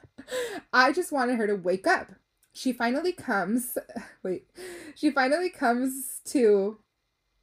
I 0.73 0.93
just 0.93 1.11
wanted 1.11 1.39
her 1.39 1.47
to 1.49 1.57
wake 1.57 1.87
up. 1.87 2.13
She 2.53 2.73
finally 2.73 3.13
comes. 3.13 3.79
Wait, 4.23 4.47
she 4.95 5.11
finally 5.11 5.51
comes 5.51 6.21
to 6.27 6.79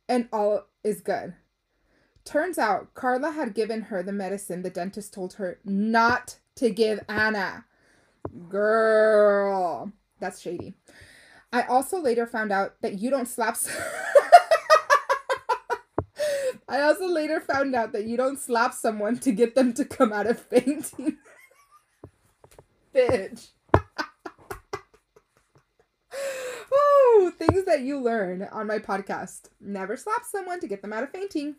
and 0.07 0.27
all 0.33 0.65
is 0.83 1.01
good. 1.01 1.35
Turns 2.25 2.57
out 2.57 2.93
Carla 2.93 3.31
had 3.31 3.53
given 3.53 3.83
her 3.83 4.03
the 4.03 4.11
medicine 4.11 4.61
the 4.61 4.69
dentist 4.69 5.13
told 5.13 5.33
her 5.33 5.59
not 5.63 6.37
to 6.55 6.69
give 6.69 6.99
Anna. 7.07 7.65
Girl, 8.49 9.91
that's 10.19 10.41
shady. 10.41 10.75
I 11.51 11.63
also 11.63 11.99
later 11.99 12.27
found 12.27 12.51
out 12.51 12.75
that 12.81 12.99
you 12.99 13.09
don't 13.09 13.27
slap. 13.27 13.57
I 16.67 16.81
also 16.81 17.07
later 17.07 17.39
found 17.39 17.73
out 17.73 17.93
that 17.93 18.05
you 18.05 18.15
don't 18.17 18.37
slap 18.37 18.75
someone 18.75 19.17
to 19.19 19.31
get 19.31 19.55
them 19.55 19.73
to 19.73 19.85
come 19.85 20.13
out 20.13 20.27
of 20.27 20.39
fainting. 20.39 21.17
Bitch. 22.95 23.47
Things 27.39 27.63
that 27.63 27.83
you 27.83 28.01
learn 28.01 28.49
on 28.51 28.67
my 28.67 28.79
podcast. 28.79 29.47
Never 29.61 29.95
slap 29.95 30.25
someone 30.25 30.59
to 30.59 30.67
get 30.67 30.81
them 30.81 30.91
out 30.91 31.03
of 31.03 31.11
fainting. 31.11 31.55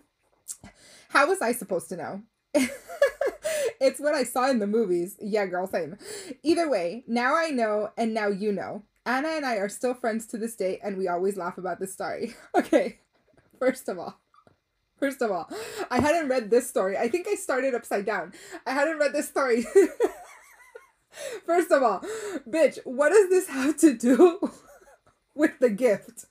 How 1.09 1.27
was 1.27 1.41
I 1.41 1.53
supposed 1.53 1.89
to 1.89 1.97
know? 1.97 2.23
it's 3.81 3.99
what 3.99 4.15
I 4.15 4.25
saw 4.25 4.51
in 4.51 4.59
the 4.59 4.67
movies. 4.67 5.17
Yeah, 5.19 5.47
girl, 5.47 5.67
same. 5.67 5.97
Either 6.43 6.69
way, 6.69 7.05
now 7.07 7.35
I 7.35 7.49
know 7.49 7.93
and 7.97 8.13
now 8.13 8.29
you 8.29 8.53
know. 8.53 8.83
Anna 9.07 9.29
and 9.29 9.47
I 9.47 9.55
are 9.55 9.71
still 9.71 9.95
friends 9.95 10.27
to 10.27 10.37
this 10.37 10.55
day 10.55 10.79
and 10.85 10.99
we 10.99 11.09
always 11.09 11.39
laugh 11.39 11.57
about 11.57 11.81
this 11.81 11.95
story. 11.95 12.35
Okay, 12.55 12.99
first 13.59 13.89
of 13.89 13.99
all, 13.99 14.21
first 14.99 15.23
of 15.23 15.31
all, 15.31 15.49
I 15.91 16.01
hadn't 16.01 16.29
read 16.29 16.51
this 16.51 16.69
story. 16.69 16.99
I 16.99 17.09
think 17.09 17.27
I 17.27 17.37
started 17.37 17.75
upside 17.75 18.05
down. 18.05 18.35
I 18.67 18.73
hadn't 18.73 18.99
read 18.99 19.15
this 19.15 19.29
story. 19.29 19.65
first 21.47 21.71
of 21.71 21.83
all, 21.83 22.05
bitch, 22.47 22.79
what 22.85 23.09
does 23.09 23.31
this 23.31 23.49
have 23.49 23.79
to 23.79 23.97
do 23.97 24.51
with 25.35 25.59
the 25.59 25.71
gift. 25.71 26.27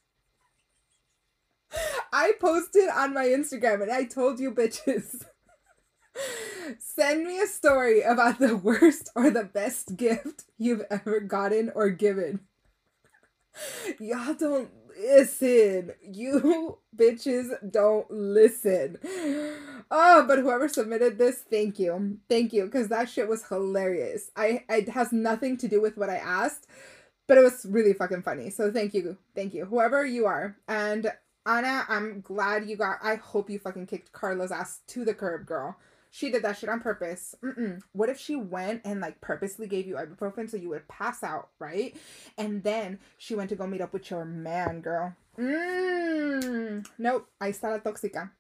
I 2.12 2.34
posted 2.40 2.90
on 2.90 3.14
my 3.14 3.26
Instagram 3.26 3.82
and 3.82 3.92
I 3.92 4.06
told 4.06 4.40
you 4.40 4.52
bitches 4.52 5.24
send 6.80 7.26
me 7.26 7.40
a 7.40 7.48
story 7.48 8.02
about 8.02 8.40
the 8.40 8.58
worst 8.58 9.10
or 9.16 9.30
the 9.30 9.44
best 9.44 9.96
gift 9.96 10.46
you've 10.58 10.84
ever 10.90 11.20
gotten 11.20 11.72
or 11.76 11.90
given. 11.90 12.42
Y'all 14.00 14.34
don't 14.34 14.70
listen. 15.00 15.92
You 16.02 16.80
bitches 16.96 17.72
don't 17.72 18.10
listen. 18.10 18.98
Oh, 19.92 20.26
but 20.28 20.40
whoever 20.40 20.68
submitted 20.68 21.18
this, 21.18 21.44
thank 21.50 21.80
you. 21.80 22.20
Thank 22.30 22.54
you 22.54 22.68
cuz 22.70 22.88
that 22.90 23.10
shit 23.10 23.28
was 23.28 23.48
hilarious. 23.48 24.32
I 24.36 24.64
it 24.70 24.90
has 24.90 25.12
nothing 25.12 25.58
to 25.58 25.68
do 25.68 25.82
with 25.82 25.98
what 25.98 26.10
I 26.10 26.18
asked 26.18 26.68
but 27.30 27.38
it 27.38 27.42
was 27.42 27.64
really 27.70 27.94
fucking 27.94 28.24
funny. 28.24 28.50
So 28.50 28.72
thank 28.72 28.96
you, 28.96 29.16
thank 29.36 29.54
you, 29.54 29.66
whoever 29.66 30.04
you 30.04 30.26
are. 30.26 30.58
And 30.68 31.12
Anna, 31.46 31.86
I'm 31.88 32.22
glad 32.22 32.68
you 32.68 32.76
got. 32.76 32.98
I 33.04 33.16
hope 33.16 33.52
you 33.52 33.60
fucking 33.60 33.86
kicked 33.86 34.12
Carla's 34.12 34.52
ass 34.52 34.80
to 34.88 35.06
the 35.06 35.14
curb, 35.14 35.46
girl. 35.46 35.78
She 36.10 36.32
did 36.32 36.42
that 36.42 36.58
shit 36.58 36.70
on 36.70 36.80
purpose. 36.80 37.36
Mm-mm. 37.44 37.82
What 37.92 38.10
if 38.10 38.20
she 38.20 38.36
went 38.36 38.82
and 38.84 39.00
like 39.00 39.22
purposely 39.22 39.68
gave 39.68 39.86
you 39.86 39.96
ibuprofen 39.96 40.50
so 40.50 40.58
you 40.58 40.70
would 40.70 40.88
pass 40.88 41.22
out, 41.24 41.50
right? 41.60 41.96
And 42.36 42.64
then 42.64 42.98
she 43.20 43.36
went 43.36 43.50
to 43.50 43.56
go 43.56 43.68
meet 43.68 43.82
up 43.82 43.94
with 43.94 44.10
your 44.10 44.26
man, 44.26 44.82
girl. 44.82 45.14
Mm. 45.38 46.84
Nope. 46.98 47.28
I 47.40 47.52
está 47.52 47.70
la 47.70 47.78
tóxica. 47.78 48.32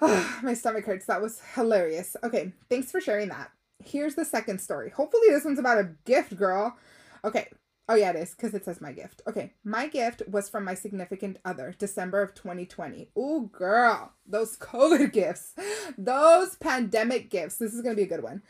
my 0.44 0.54
stomach 0.54 0.84
hurts. 0.84 1.06
That 1.06 1.20
was 1.20 1.42
hilarious. 1.56 2.16
Okay, 2.22 2.52
thanks 2.70 2.92
for 2.92 3.00
sharing 3.00 3.30
that. 3.30 3.50
Here's 3.84 4.14
the 4.14 4.24
second 4.24 4.60
story. 4.60 4.90
Hopefully, 4.90 5.26
this 5.30 5.44
one's 5.44 5.58
about 5.58 5.78
a 5.78 5.90
gift, 6.04 6.36
girl. 6.36 6.76
Okay. 7.24 7.48
Oh, 7.88 7.94
yeah, 7.94 8.10
it 8.10 8.16
is 8.16 8.30
because 8.32 8.52
it 8.52 8.64
says 8.64 8.80
my 8.80 8.92
gift. 8.92 9.22
Okay. 9.28 9.52
My 9.62 9.86
gift 9.86 10.22
was 10.28 10.48
from 10.48 10.64
my 10.64 10.74
significant 10.74 11.38
other, 11.44 11.74
December 11.78 12.20
of 12.20 12.34
2020. 12.34 13.10
Ooh, 13.16 13.48
girl. 13.52 14.12
Those 14.26 14.56
COVID 14.56 15.12
gifts, 15.12 15.54
those 15.96 16.56
pandemic 16.56 17.30
gifts. 17.30 17.56
This 17.56 17.74
is 17.74 17.82
going 17.82 17.94
to 17.94 18.00
be 18.00 18.06
a 18.06 18.16
good 18.16 18.24
one. 18.24 18.42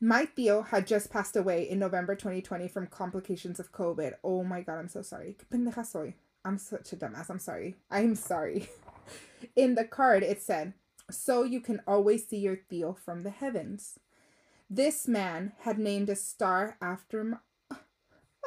My 0.00 0.24
Theo 0.24 0.62
had 0.62 0.86
just 0.86 1.10
passed 1.10 1.36
away 1.36 1.68
in 1.68 1.78
November 1.78 2.16
2020 2.16 2.66
from 2.66 2.88
complications 2.88 3.60
of 3.60 3.70
COVID. 3.70 4.14
Oh 4.24 4.42
my 4.42 4.62
God, 4.62 4.78
I'm 4.78 4.88
so 4.88 5.02
sorry. 5.02 5.36
I'm 6.44 6.58
such 6.58 6.92
a 6.92 6.96
dumbass. 6.96 7.30
I'm 7.30 7.38
sorry. 7.38 7.76
I'm 7.90 8.16
sorry. 8.16 8.68
In 9.56 9.74
the 9.74 9.84
card, 9.84 10.22
it 10.22 10.42
said, 10.42 10.72
So 11.10 11.44
you 11.44 11.60
can 11.60 11.82
always 11.86 12.26
see 12.26 12.38
your 12.38 12.56
Theo 12.68 12.94
from 12.94 13.22
the 13.22 13.30
heavens. 13.30 14.00
This 14.68 15.06
man 15.06 15.52
had 15.60 15.78
named 15.78 16.08
a 16.08 16.16
star 16.16 16.76
after 16.80 17.40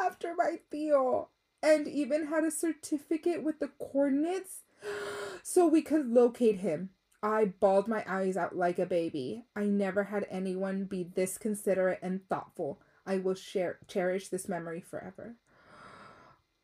after 0.02 0.34
my 0.36 0.60
Theo 0.72 1.30
and 1.62 1.88
even 1.88 2.28
had 2.28 2.44
a 2.44 2.52
certificate 2.52 3.44
with 3.44 3.60
the 3.60 3.70
coordinates 3.80 4.62
so 5.44 5.68
we 5.68 5.82
could 5.82 6.08
locate 6.08 6.60
him. 6.60 6.92
I 7.24 7.46
bawled 7.46 7.88
my 7.88 8.04
eyes 8.08 8.38
out 8.38 8.56
like 8.56 8.78
a 8.78 8.86
baby. 8.86 9.46
I 9.56 9.64
never 9.64 10.04
had 10.06 10.28
anyone 10.30 10.86
be 10.86 11.04
this 11.04 11.38
considerate 11.38 12.00
and 12.04 12.28
thoughtful. 12.30 12.80
I 13.06 13.18
will 13.18 13.34
share 13.34 13.80
cherish 13.88 14.30
this 14.30 14.48
memory 14.48 14.82
forever. 14.82 15.36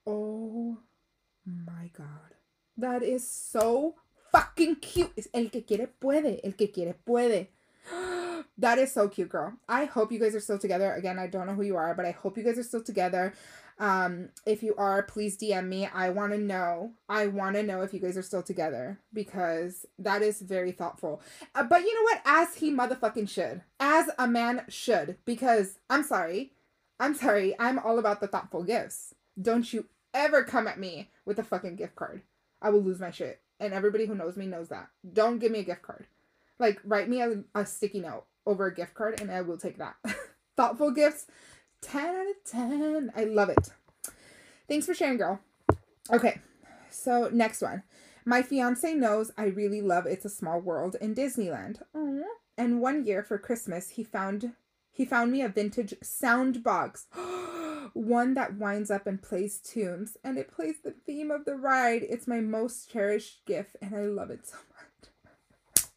Oh 0.08 0.80
my 1.46 1.92
god. 1.96 2.34
That 2.76 3.04
is 3.04 3.30
so 3.30 3.96
fucking 4.32 4.78
cute. 4.78 5.12
Es 5.16 5.28
el 5.32 5.50
que 5.50 5.62
quiere 5.62 5.88
puede. 6.02 6.40
El 6.44 6.54
que 6.54 6.68
quiere 6.70 6.96
puede. 7.06 7.48
Oh 7.92 8.21
That 8.62 8.78
is 8.78 8.92
so 8.92 9.10
cute, 9.10 9.30
girl. 9.30 9.54
I 9.68 9.86
hope 9.86 10.12
you 10.12 10.20
guys 10.20 10.36
are 10.36 10.40
still 10.40 10.60
together. 10.60 10.94
Again, 10.94 11.18
I 11.18 11.26
don't 11.26 11.48
know 11.48 11.56
who 11.56 11.64
you 11.64 11.78
are, 11.78 11.96
but 11.96 12.06
I 12.06 12.12
hope 12.12 12.38
you 12.38 12.44
guys 12.44 12.60
are 12.60 12.64
still 12.64 12.84
together. 12.84 13.34
Um, 13.80 14.30
if 14.46 14.62
you 14.62 14.76
are, 14.76 15.02
please 15.02 15.36
DM 15.36 15.68
me. 15.68 15.88
I 15.88 16.12
want 16.12 16.32
to 16.34 16.38
know. 16.38 16.92
I 17.10 17.26
want 17.26 17.56
to 17.56 17.64
know 17.64 17.82
if 17.82 17.92
you 17.92 18.00
guys 18.00 18.18
are 18.18 18.22
still 18.22 18.44
together 18.44 19.00
because 19.12 19.88
that 19.98 20.22
is 20.22 20.42
very 20.42 20.72
thoughtful. 20.72 21.24
Uh, 21.56 21.64
but 21.64 21.82
you 21.82 21.96
know 21.96 22.04
what? 22.04 22.22
As 22.24 22.54
he 22.54 22.72
motherfucking 22.72 23.28
should. 23.30 23.64
As 23.80 24.12
a 24.20 24.28
man 24.28 24.66
should. 24.70 25.18
Because 25.26 25.80
I'm 25.90 26.04
sorry. 26.04 26.54
I'm 27.00 27.16
sorry. 27.16 27.56
I'm 27.58 27.80
all 27.80 27.98
about 27.98 28.22
the 28.22 28.28
thoughtful 28.28 28.64
gifts. 28.64 29.16
Don't 29.42 29.74
you 29.74 29.88
ever 30.14 30.44
come 30.44 30.68
at 30.68 30.80
me 30.80 31.10
with 31.26 31.40
a 31.40 31.44
fucking 31.44 31.78
gift 31.78 31.96
card. 31.96 32.22
I 32.62 32.70
will 32.70 32.84
lose 32.84 33.00
my 33.00 33.10
shit. 33.10 33.42
And 33.60 33.74
everybody 33.74 34.06
who 34.06 34.14
knows 34.14 34.38
me 34.38 34.46
knows 34.46 34.70
that. 34.70 34.90
Don't 35.14 35.40
give 35.40 35.52
me 35.52 35.62
a 35.62 35.64
gift 35.64 35.82
card. 35.82 36.06
Like, 36.60 36.80
write 36.84 37.10
me 37.10 37.22
a, 37.24 37.44
a 37.56 37.66
sticky 37.66 38.02
note 38.02 38.26
over 38.46 38.68
a 38.68 38.74
gift 38.74 38.94
card 38.94 39.20
and 39.22 39.32
I 39.32 39.42
will 39.42 39.58
take 39.58 39.78
that. 39.78 39.96
thoughtful 40.58 40.92
gifts 40.92 41.26
10 41.82 42.06
out 42.06 42.28
of 42.28 42.36
10. 42.46 43.12
I 43.16 43.24
love 43.24 43.50
it. 43.50 43.70
Thanks 44.68 44.86
for 44.86 44.94
sharing, 44.94 45.18
girl. 45.18 45.40
Okay, 46.12 46.40
so 46.90 47.30
next 47.32 47.62
one. 47.62 47.84
My 48.26 48.42
fiance 48.42 48.94
knows 48.94 49.32
I 49.38 49.46
really 49.46 49.82
love 49.82 50.06
It's 50.06 50.26
a 50.26 50.30
Small 50.30 50.60
World 50.60 50.96
in 51.02 51.16
Disneyland. 51.16 51.82
Aww. 51.96 52.22
And 52.58 52.82
one 52.82 53.06
year 53.06 53.24
for 53.24 53.40
Christmas, 53.40 53.92
he 53.92 54.04
found 54.04 54.54
he 54.94 55.06
found 55.06 55.32
me 55.32 55.42
a 55.42 55.50
vintage 55.50 55.96
sound 56.04 56.64
box. 56.64 57.08
one 57.94 58.34
that 58.36 58.56
winds 58.56 58.92
up 58.92 59.08
and 59.08 59.22
plays 59.22 59.58
tunes 59.58 60.18
and 60.24 60.38
it 60.38 60.52
plays 60.52 60.76
the 60.84 60.92
theme 60.92 61.32
of 61.32 61.46
the 61.46 61.56
ride. 61.56 62.04
It's 62.04 62.28
my 62.28 62.40
most 62.40 62.92
cherished 62.92 63.46
gift 63.46 63.78
and 63.82 63.96
I 63.96 64.02
love 64.02 64.30
it 64.30 64.46
so 64.46 64.58
much. 64.70 65.88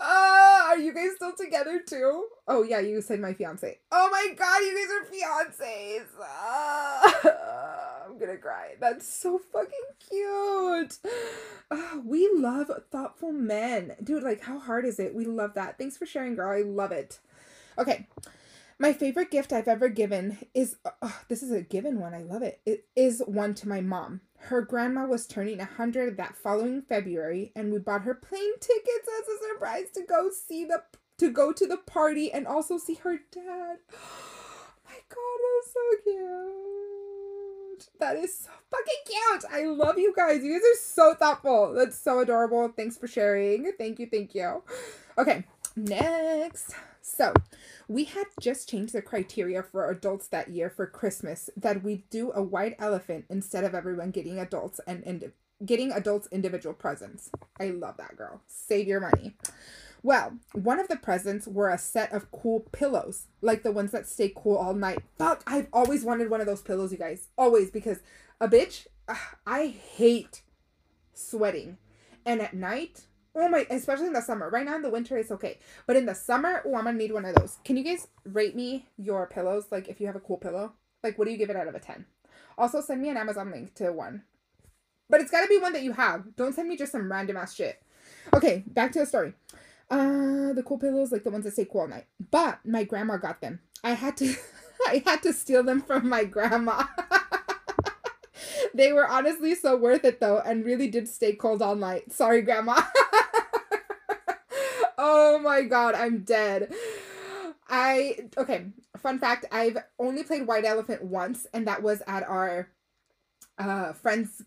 uh, 0.00 0.40
are 0.74 0.78
you 0.78 0.92
guys 0.92 1.10
still 1.14 1.32
together 1.32 1.80
too? 1.86 2.26
Oh 2.48 2.64
yeah, 2.64 2.80
you 2.80 3.00
said 3.00 3.20
my 3.20 3.32
fiance. 3.32 3.78
Oh 3.92 4.08
my 4.10 4.34
god, 4.36 4.58
you 4.58 4.76
guys 4.76 4.90
are 4.90 5.46
fiancés. 5.46 6.06
Uh, 6.20 8.04
I'm 8.06 8.18
gonna 8.18 8.36
cry. 8.36 8.74
That's 8.80 9.06
so 9.06 9.38
fucking 9.38 9.70
cute. 10.08 10.98
Uh, 11.70 12.00
we 12.04 12.28
love 12.34 12.72
thoughtful 12.90 13.30
men. 13.30 13.94
Dude, 14.02 14.24
like 14.24 14.42
how 14.42 14.58
hard 14.58 14.84
is 14.84 14.98
it? 14.98 15.14
We 15.14 15.24
love 15.24 15.54
that. 15.54 15.78
Thanks 15.78 15.96
for 15.96 16.06
sharing, 16.06 16.34
girl. 16.34 16.50
I 16.50 16.62
love 16.62 16.90
it. 16.90 17.20
Okay. 17.78 18.08
My 18.76 18.92
favorite 18.92 19.30
gift 19.30 19.52
I've 19.52 19.68
ever 19.68 19.88
given 19.88 20.38
is 20.52 20.76
uh, 20.84 21.12
this 21.28 21.44
is 21.44 21.52
a 21.52 21.62
given 21.62 22.00
one. 22.00 22.14
I 22.14 22.22
love 22.22 22.42
it. 22.42 22.60
It 22.66 22.86
is 22.96 23.22
one 23.24 23.54
to 23.54 23.68
my 23.68 23.80
mom. 23.80 24.22
Her 24.44 24.60
grandma 24.60 25.06
was 25.06 25.26
turning 25.26 25.56
100 25.58 26.18
that 26.18 26.36
following 26.36 26.82
February, 26.82 27.50
and 27.56 27.72
we 27.72 27.78
bought 27.78 28.02
her 28.02 28.14
plane 28.14 28.52
tickets 28.60 29.08
as 29.20 29.28
a 29.28 29.38
surprise 29.48 29.90
to 29.94 30.02
go 30.02 30.30
see 30.30 30.66
the 30.66 30.82
to 31.16 31.30
go 31.30 31.50
to 31.52 31.66
the 31.66 31.78
party 31.78 32.30
and 32.30 32.46
also 32.46 32.76
see 32.78 32.94
her 32.94 33.20
dad. 33.30 33.78
Oh 34.86 34.90
my 34.90 35.00
god, 35.08 35.38
that's 35.64 35.72
so 35.72 35.80
cute. 36.04 37.88
That 37.98 38.16
is 38.16 38.38
so 38.38 38.50
fucking 38.70 39.02
cute. 39.06 39.44
I 39.50 39.64
love 39.64 39.98
you 39.98 40.12
guys. 40.14 40.44
You 40.44 40.52
guys 40.52 40.62
are 40.62 40.78
so 40.78 41.14
thoughtful. 41.14 41.72
That's 41.72 41.98
so 41.98 42.20
adorable. 42.20 42.68
Thanks 42.68 42.96
for 42.96 43.08
sharing. 43.08 43.72
Thank 43.78 43.98
you, 43.98 44.06
thank 44.06 44.34
you. 44.34 44.62
Okay, 45.18 45.44
next. 45.74 46.74
So, 47.06 47.34
we 47.86 48.04
had 48.04 48.28
just 48.40 48.66
changed 48.66 48.94
the 48.94 49.02
criteria 49.02 49.62
for 49.62 49.90
adults 49.90 50.26
that 50.28 50.48
year 50.48 50.70
for 50.70 50.86
Christmas 50.86 51.50
that 51.54 51.84
we 51.84 52.06
do 52.08 52.32
a 52.32 52.42
white 52.42 52.76
elephant 52.78 53.26
instead 53.28 53.62
of 53.62 53.74
everyone 53.74 54.10
getting 54.10 54.38
adults 54.38 54.80
and, 54.86 55.04
and 55.04 55.32
getting 55.66 55.92
adults 55.92 56.28
individual 56.32 56.74
presents. 56.74 57.30
I 57.60 57.66
love 57.66 57.98
that 57.98 58.16
girl. 58.16 58.40
Save 58.46 58.88
your 58.88 59.00
money. 59.00 59.36
Well, 60.02 60.38
one 60.54 60.80
of 60.80 60.88
the 60.88 60.96
presents 60.96 61.46
were 61.46 61.68
a 61.68 61.76
set 61.76 62.10
of 62.10 62.32
cool 62.32 62.60
pillows, 62.72 63.26
like 63.42 63.64
the 63.64 63.72
ones 63.72 63.90
that 63.92 64.08
stay 64.08 64.32
cool 64.34 64.56
all 64.56 64.72
night. 64.72 65.00
Fuck, 65.18 65.42
I've 65.46 65.68
always 65.74 66.04
wanted 66.04 66.30
one 66.30 66.40
of 66.40 66.46
those 66.46 66.62
pillows, 66.62 66.90
you 66.90 66.96
guys. 66.96 67.28
Always, 67.36 67.70
because 67.70 67.98
a 68.40 68.48
bitch, 68.48 68.86
uh, 69.06 69.16
I 69.46 69.66
hate 69.66 70.40
sweating. 71.12 71.76
And 72.24 72.40
at 72.40 72.54
night, 72.54 73.02
oh 73.34 73.48
my, 73.48 73.66
especially 73.70 74.06
in 74.06 74.12
the 74.12 74.20
summer. 74.20 74.48
Right 74.50 74.64
now 74.64 74.76
in 74.76 74.82
the 74.82 74.90
winter, 74.90 75.16
it's 75.16 75.30
okay. 75.32 75.58
But 75.86 75.96
in 75.96 76.06
the 76.06 76.14
summer, 76.14 76.62
oh, 76.66 76.76
I'm 76.76 76.84
gonna 76.84 76.98
need 76.98 77.12
one 77.12 77.24
of 77.24 77.34
those. 77.34 77.58
Can 77.64 77.76
you 77.76 77.84
guys 77.84 78.08
rate 78.24 78.54
me 78.54 78.86
your 78.96 79.26
pillows? 79.26 79.66
Like, 79.70 79.88
if 79.88 80.00
you 80.00 80.06
have 80.06 80.16
a 80.16 80.20
cool 80.20 80.38
pillow, 80.38 80.72
like, 81.02 81.18
what 81.18 81.26
do 81.26 81.30
you 81.30 81.38
give 81.38 81.50
it 81.50 81.56
out 81.56 81.68
of 81.68 81.74
a 81.74 81.80
10? 81.80 82.06
Also, 82.56 82.80
send 82.80 83.02
me 83.02 83.08
an 83.08 83.16
Amazon 83.16 83.50
link 83.50 83.74
to 83.74 83.92
one. 83.92 84.22
But 85.10 85.20
it's 85.20 85.30
gotta 85.30 85.48
be 85.48 85.58
one 85.58 85.72
that 85.72 85.82
you 85.82 85.92
have. 85.92 86.34
Don't 86.36 86.54
send 86.54 86.68
me 86.68 86.76
just 86.76 86.92
some 86.92 87.10
random 87.10 87.36
ass 87.36 87.54
shit. 87.54 87.82
Okay, 88.32 88.64
back 88.66 88.92
to 88.92 89.00
the 89.00 89.06
story. 89.06 89.34
Uh, 89.90 90.52
the 90.52 90.62
cool 90.64 90.78
pillows, 90.78 91.12
like 91.12 91.24
the 91.24 91.30
ones 91.30 91.44
that 91.44 91.54
say 91.54 91.64
cool 91.64 91.82
all 91.82 91.88
night. 91.88 92.06
But 92.30 92.60
my 92.64 92.84
grandma 92.84 93.18
got 93.18 93.40
them. 93.40 93.60
I 93.82 93.90
had 93.90 94.16
to, 94.18 94.34
I 94.88 95.02
had 95.04 95.22
to 95.22 95.32
steal 95.32 95.62
them 95.62 95.82
from 95.82 96.08
my 96.08 96.24
grandma. 96.24 96.84
they 98.74 98.92
were 98.92 99.06
honestly 99.06 99.54
so 99.54 99.76
worth 99.76 100.04
it 100.04 100.20
though, 100.20 100.38
and 100.38 100.64
really 100.64 100.88
did 100.88 101.08
stay 101.08 101.34
cold 101.34 101.62
all 101.62 101.76
night. 101.76 102.12
Sorry, 102.12 102.42
grandma. 102.42 102.80
oh 105.04 105.38
my 105.38 105.62
god, 105.62 105.94
I'm 105.94 106.20
dead. 106.24 106.72
I 107.68 108.28
okay. 108.38 108.66
Fun 108.96 109.18
fact: 109.18 109.44
I've 109.52 109.76
only 109.98 110.24
played 110.24 110.46
White 110.46 110.64
Elephant 110.64 111.02
once, 111.02 111.46
and 111.52 111.66
that 111.66 111.82
was 111.82 112.02
at 112.06 112.22
our 112.24 112.68
uh 113.58 113.92
friends 113.92 114.42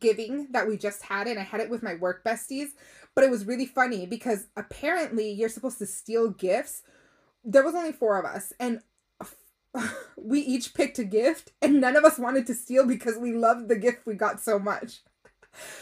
giving 0.00 0.48
that 0.52 0.68
we 0.68 0.76
just 0.76 1.02
had, 1.02 1.26
and 1.26 1.38
I 1.38 1.42
had 1.42 1.60
it 1.60 1.70
with 1.70 1.82
my 1.82 1.94
work 1.94 2.24
besties. 2.24 2.68
But 3.14 3.24
it 3.24 3.30
was 3.30 3.46
really 3.46 3.66
funny 3.66 4.06
because 4.06 4.46
apparently 4.56 5.30
you're 5.32 5.48
supposed 5.48 5.78
to 5.78 5.86
steal 5.86 6.30
gifts. 6.30 6.82
There 7.44 7.64
was 7.64 7.74
only 7.74 7.92
four 7.92 8.18
of 8.18 8.24
us, 8.24 8.52
and 8.60 8.80
we 10.16 10.40
each 10.40 10.74
picked 10.74 11.00
a 11.00 11.04
gift, 11.04 11.52
and 11.60 11.80
none 11.80 11.96
of 11.96 12.04
us 12.04 12.18
wanted 12.18 12.46
to 12.46 12.54
steal 12.54 12.86
because 12.86 13.16
we 13.18 13.32
loved 13.32 13.68
the 13.68 13.76
gift 13.76 14.06
we 14.06 14.14
got 14.14 14.40
so 14.40 14.60
much. 14.60 15.00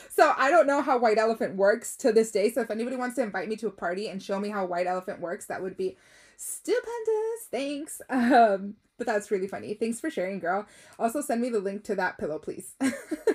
So 0.09 0.33
I 0.37 0.51
don't 0.51 0.67
know 0.67 0.81
how 0.81 0.99
White 0.99 1.19
Elephant 1.19 1.57
works 1.57 1.97
to 1.99 2.13
this 2.13 2.31
day. 2.31 2.51
So 2.51 2.63
if 2.63 2.71
anybody 2.71 2.97
wants 2.97 3.17
to 3.17 3.23
invite 3.23 3.49
me 3.49 3.57
to 3.57 3.67
a 3.67 3.71
party 3.71 4.09
and 4.09 4.23
show 4.23 4.41
me 4.41 4.49
how 4.49 4.65
White 4.65 4.87
Elephant 4.87 5.21
works, 5.21 5.47
that 5.47 5.63
would 5.63 5.77
be 5.77 5.97
stupendous. 6.37 7.49
Thanks. 7.51 8.01
Um, 8.11 8.77
but 8.99 9.07
that's 9.07 9.31
really 9.31 9.47
funny. 9.47 9.75
Thanks 9.75 10.01
for 10.01 10.09
sharing, 10.09 10.39
girl. 10.39 10.67
Also 10.99 11.21
send 11.21 11.43
me 11.43 11.51
the 11.51 11.61
link 11.61 11.85
to 11.85 11.95
that 11.97 12.17
pillow, 12.17 12.39
please. 12.39 12.75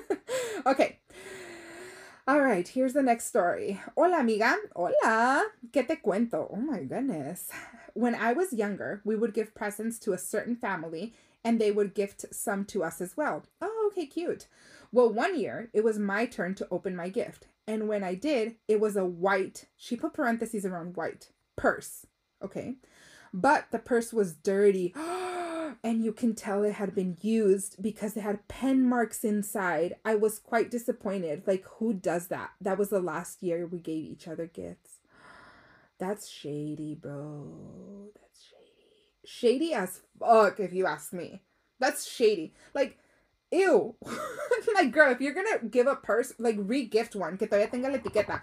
okay. 0.65 0.97
All 2.27 2.41
right, 2.41 2.67
here's 2.67 2.93
the 2.93 3.03
next 3.03 3.25
story. 3.25 3.79
Hola, 3.95 4.19
amiga. 4.19 4.55
Hola. 4.75 5.45
¿Qué 5.71 5.87
te 5.87 5.97
cuento? 5.97 6.47
Oh 6.51 6.55
my 6.55 6.79
goodness. 6.79 7.49
When 7.93 8.15
I 8.15 8.33
was 8.33 8.53
younger, 8.53 9.01
we 9.03 9.15
would 9.15 9.33
give 9.33 9.53
presents 9.53 9.99
to 9.99 10.13
a 10.13 10.17
certain 10.17 10.55
family 10.55 11.13
and 11.43 11.59
they 11.59 11.71
would 11.71 11.93
gift 11.93 12.25
some 12.31 12.65
to 12.65 12.83
us 12.83 13.01
as 13.01 13.17
well. 13.17 13.43
Oh, 13.61 13.91
okay, 13.91 14.05
cute. 14.05 14.47
Well, 14.91 15.11
one 15.11 15.39
year 15.39 15.69
it 15.73 15.83
was 15.83 15.97
my 15.97 16.25
turn 16.25 16.55
to 16.55 16.67
open 16.69 16.95
my 16.95 17.09
gift. 17.09 17.47
And 17.67 17.87
when 17.87 18.03
I 18.03 18.15
did, 18.15 18.55
it 18.67 18.79
was 18.79 18.95
a 18.95 19.05
white, 19.05 19.65
she 19.77 19.95
put 19.95 20.13
parentheses 20.13 20.65
around 20.65 20.97
white, 20.97 21.29
purse. 21.55 22.05
Okay. 22.43 22.75
But 23.33 23.67
the 23.71 23.79
purse 23.79 24.11
was 24.11 24.33
dirty. 24.33 24.93
and 25.83 26.03
you 26.03 26.11
can 26.11 26.35
tell 26.35 26.63
it 26.63 26.73
had 26.73 26.93
been 26.93 27.17
used 27.21 27.81
because 27.81 28.17
it 28.17 28.21
had 28.21 28.47
pen 28.47 28.87
marks 28.87 29.23
inside. 29.23 29.95
I 30.03 30.15
was 30.15 30.39
quite 30.39 30.69
disappointed. 30.69 31.43
Like, 31.47 31.65
who 31.77 31.93
does 31.93 32.27
that? 32.27 32.51
That 32.59 32.77
was 32.77 32.89
the 32.89 32.99
last 32.99 33.41
year 33.41 33.65
we 33.65 33.79
gave 33.79 34.03
each 34.05 34.27
other 34.27 34.47
gifts. 34.47 34.97
That's 35.99 36.27
shady, 36.27 36.95
bro. 36.95 38.09
That's 38.19 38.43
shady. 38.43 39.23
Shady 39.25 39.73
as 39.73 40.01
fuck, 40.19 40.59
if 40.59 40.73
you 40.73 40.85
ask 40.85 41.13
me. 41.13 41.41
That's 41.79 42.07
shady. 42.07 42.53
Like, 42.75 42.99
ew. 43.51 43.95
like, 44.75 44.91
girl, 44.91 45.11
if 45.11 45.21
you're 45.21 45.33
gonna 45.33 45.59
give 45.69 45.87
a 45.87 45.95
purse, 45.95 46.33
like, 46.39 46.55
re-gift 46.59 47.15
one, 47.15 47.37
que 47.37 47.47
todavía 47.47 47.69
tenga 47.69 47.89
la 47.89 47.97
etiqueta. 47.97 48.41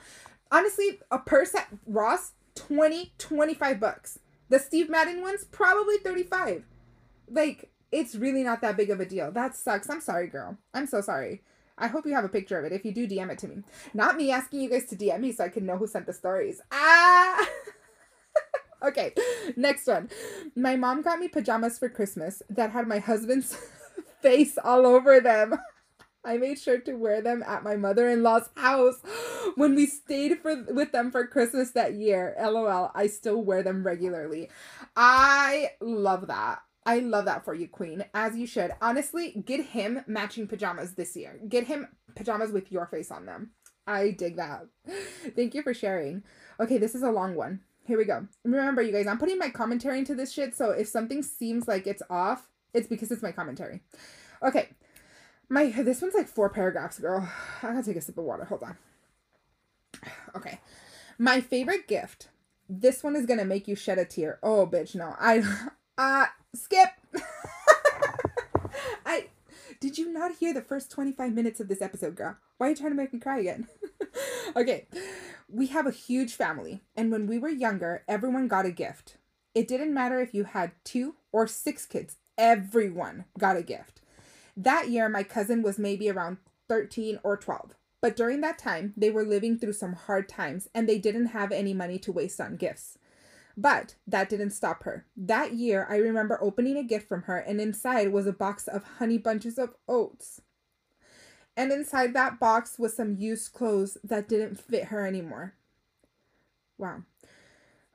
Honestly, 0.51 1.01
a 1.11 1.19
purse 1.19 1.55
at 1.55 1.69
Ross, 1.87 2.33
20, 2.55 3.13
25 3.19 3.81
bucks. 3.81 4.19
The 4.49 4.59
Steve 4.59 4.89
Madden 4.89 5.21
ones, 5.21 5.45
probably 5.45 5.99
35 5.99 6.65
like 7.31 7.71
it's 7.91 8.15
really 8.15 8.43
not 8.43 8.61
that 8.61 8.77
big 8.77 8.91
of 8.91 9.01
a 9.01 9.07
deal. 9.07 9.33
That 9.33 9.57
sucks. 9.57 9.89
I'm 9.89 10.01
sorry, 10.01 10.29
girl. 10.29 10.59
I'm 10.75 10.87
so 10.87 11.01
sorry. 11.01 11.43
I 11.79 11.87
hope 11.87 12.07
you 12.07 12.15
have 12.15 12.25
a 12.25 12.29
picture 12.29 12.59
of 12.59 12.65
it. 12.65 12.73
If 12.73 12.85
you 12.85 12.93
do, 12.93 13.07
DM 13.07 13.31
it 13.31 13.39
to 13.39 13.49
me. 13.49 13.63
Not 13.95 14.17
me 14.17 14.31
asking 14.31 14.61
you 14.61 14.69
guys 14.69 14.87
to 14.87 14.97
DM 14.97 15.21
me 15.21 15.33
so 15.33 15.45
I 15.45 15.49
can 15.49 15.65
know 15.65 15.77
who 15.77 15.87
sent 15.87 16.07
the 16.07 16.13
stories. 16.13 16.61
Ah! 16.73 17.49
okay, 18.87 19.15
next 19.57 19.87
one. 19.87 20.11
My 20.57 20.77
mom 20.77 21.03
got 21.03 21.21
me 21.21 21.29
pajamas 21.29 21.79
for 21.79 21.89
Christmas 21.89 22.43
that 22.51 22.73
had 22.73 22.89
my 22.89 22.99
husband's 22.99 23.57
face 24.23 24.59
all 24.63 24.87
over 24.87 25.21
them. 25.21 25.59
I 26.25 26.37
made 26.37 26.59
sure 26.59 26.79
to 26.79 26.95
wear 26.95 27.23
them 27.23 27.43
at 27.47 27.63
my 27.63 27.77
mother-in-law's 27.77 28.51
house 28.57 29.01
when 29.55 29.75
we 29.75 29.87
stayed 29.87 30.39
for 30.41 30.65
with 30.69 30.93
them 30.93 31.11
for 31.11 31.27
Christmas 31.27 31.71
that 31.71 31.95
year. 31.95 32.35
LOL. 32.39 32.91
I 32.95 33.07
still 33.07 33.43
wear 33.43 33.63
them 33.63 33.85
regularly. 33.85 34.51
I 34.97 35.71
love 35.81 36.27
that. 36.27 36.61
I 36.85 37.01
love 37.01 37.27
that 37.27 37.45
for 37.45 37.55
you, 37.55 37.69
Queen, 37.69 38.05
as 38.15 38.37
you 38.37 38.47
should. 38.47 38.73
Honestly, 38.81 39.43
get 39.45 39.65
him 39.67 40.01
matching 40.07 40.47
pajamas 40.47 40.95
this 40.95 41.15
year. 41.17 41.39
Get 41.49 41.67
him 41.67 41.89
pajamas 42.15 42.51
with 42.51 42.73
your 42.73 42.87
face 42.87 43.11
on 43.11 43.27
them. 43.27 43.51
I 43.87 44.11
dig 44.11 44.37
that. 44.37 44.67
Thank 45.37 45.55
you 45.55 45.63
for 45.63 45.75
sharing. 45.75 46.25
Okay, 46.61 46.79
this 46.79 46.95
is 46.95 47.03
a 47.03 47.11
long 47.11 47.35
one. 47.35 47.61
Here 47.85 47.97
we 47.97 48.05
go. 48.05 48.27
Remember, 48.45 48.83
you 48.83 48.93
guys, 48.93 49.07
I'm 49.07 49.19
putting 49.19 49.39
my 49.39 49.49
commentary 49.49 49.99
into 49.99 50.15
this 50.15 50.33
shit, 50.33 50.55
so 50.55 50.73
if 50.73 50.89
something 50.89 51.23
seems 51.23 51.67
like 51.67 51.87
it's 51.87 52.03
off, 52.11 52.49
It's 52.75 52.87
because 52.87 53.11
it's 53.11 53.23
my 53.23 53.33
commentary. 53.33 53.81
Okay. 54.43 54.69
My 55.49 55.71
this 55.71 56.03
one's 56.03 56.15
like 56.15 56.29
four 56.29 56.49
paragraphs, 56.51 56.99
girl. 56.99 57.29
I 57.63 57.69
gotta 57.69 57.83
take 57.83 57.97
a 57.97 58.01
sip 58.01 58.19
of 58.19 58.25
water. 58.25 58.45
Hold 58.45 58.63
on. 58.63 58.77
Okay. 60.37 60.61
My 61.19 61.41
favorite 61.41 61.89
gift. 61.89 62.29
This 62.69 63.03
one 63.03 63.17
is 63.17 63.27
gonna 63.27 63.45
make 63.45 63.67
you 63.67 63.75
shed 63.75 63.99
a 63.99 64.05
tear. 64.05 64.39
Oh 64.43 64.67
bitch, 64.67 64.95
no. 64.95 65.15
I 65.19 65.43
uh 65.99 66.27
skip. 66.55 66.89
I 69.07 69.29
did 69.81 69.97
you 69.97 70.13
not 70.13 70.37
hear 70.37 70.53
the 70.53 70.61
first 70.61 70.91
25 70.91 71.33
minutes 71.33 71.61
of 71.61 71.69
this 71.69 71.83
episode, 71.83 72.17
girl? 72.17 72.37
Why 72.57 72.67
are 72.67 72.71
you 72.71 72.77
trying 72.77 72.91
to 72.91 72.97
make 72.97 73.13
me 73.13 73.21
cry 73.21 73.39
again? 73.39 73.69
okay. 74.57 74.87
We 75.49 75.69
have 75.69 75.87
a 75.87 75.93
huge 75.93 76.35
family, 76.35 76.83
and 76.97 77.13
when 77.13 77.27
we 77.27 77.39
were 77.39 77.49
younger, 77.49 78.03
everyone 78.09 78.49
got 78.49 78.67
a 78.67 78.73
gift. 78.73 79.17
It 79.55 79.69
didn't 79.69 79.95
matter 79.95 80.21
if 80.21 80.35
you 80.35 80.45
had 80.45 80.73
two 80.85 81.15
or 81.33 81.47
six 81.47 81.87
kids, 81.87 82.17
everyone 82.39 83.25
got 83.39 83.57
a 83.57 83.63
gift. 83.63 84.01
That 84.57 84.89
year, 84.89 85.09
my 85.09 85.23
cousin 85.23 85.63
was 85.63 85.79
maybe 85.79 86.11
around 86.11 86.39
13 86.69 87.21
or 87.23 87.37
12. 87.37 87.75
But 88.01 88.17
during 88.17 88.41
that 88.43 88.59
time, 88.59 88.95
they 88.97 89.11
were 89.11 89.25
living 89.25 89.59
through 89.59 89.73
some 89.73 89.95
hard 89.95 90.29
times 90.29 90.69
and 90.75 90.89
they 90.89 90.99
didn't 90.99 91.27
have 91.27 91.53
any 91.53 91.75
money 91.75 91.99
to 91.99 92.13
waste 92.13 92.41
on 92.41 92.57
gifts. 92.57 92.97
But 93.57 93.97
that 94.07 94.29
didn't 94.29 94.51
stop 94.51 94.85
her. 94.85 95.05
That 95.17 95.55
year, 95.55 95.85
I 95.91 95.97
remember 95.97 96.39
opening 96.41 96.77
a 96.77 96.85
gift 96.85 97.09
from 97.09 97.23
her, 97.23 97.39
and 97.39 97.61
inside 97.61 98.13
was 98.13 98.29
a 98.29 98.33
box 98.33 98.69
of 98.69 98.85
honey 98.85 99.19
bunches 99.19 99.59
of 99.59 99.75
oats. 99.89 100.41
And 101.57 101.73
inside 101.73 102.15
that 102.15 102.39
box 102.39 102.79
was 102.79 102.95
some 102.95 103.17
used 103.17 103.53
clothes 103.53 103.99
that 104.05 104.29
didn't 104.29 104.61
fit 104.61 104.85
her 104.87 105.05
anymore. 105.05 105.55
Wow. 106.79 107.03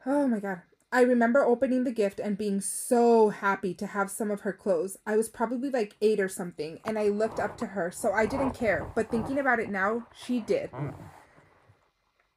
Oh 0.05 0.27
my 0.27 0.41
God. 0.41 0.63
I 0.93 1.01
remember 1.01 1.43
opening 1.43 1.85
the 1.85 1.91
gift 1.91 2.19
and 2.19 2.37
being 2.37 2.61
so 2.61 3.29
happy 3.29 3.73
to 3.73 3.87
have 3.87 4.11
some 4.11 4.29
of 4.29 4.41
her 4.41 4.53
clothes. 4.53 4.95
I 5.07 5.17
was 5.17 5.27
probably 5.27 5.71
like 5.71 5.95
eight 6.01 6.19
or 6.19 6.29
something, 6.29 6.79
and 6.85 6.99
I 6.99 7.07
looked 7.07 7.39
up 7.39 7.57
to 7.57 7.65
her, 7.65 7.89
so 7.89 8.11
I 8.11 8.27
didn't 8.27 8.51
care. 8.51 8.91
But 8.93 9.09
thinking 9.09 9.39
about 9.39 9.59
it 9.59 9.71
now, 9.71 10.05
she 10.15 10.39
did. 10.39 10.69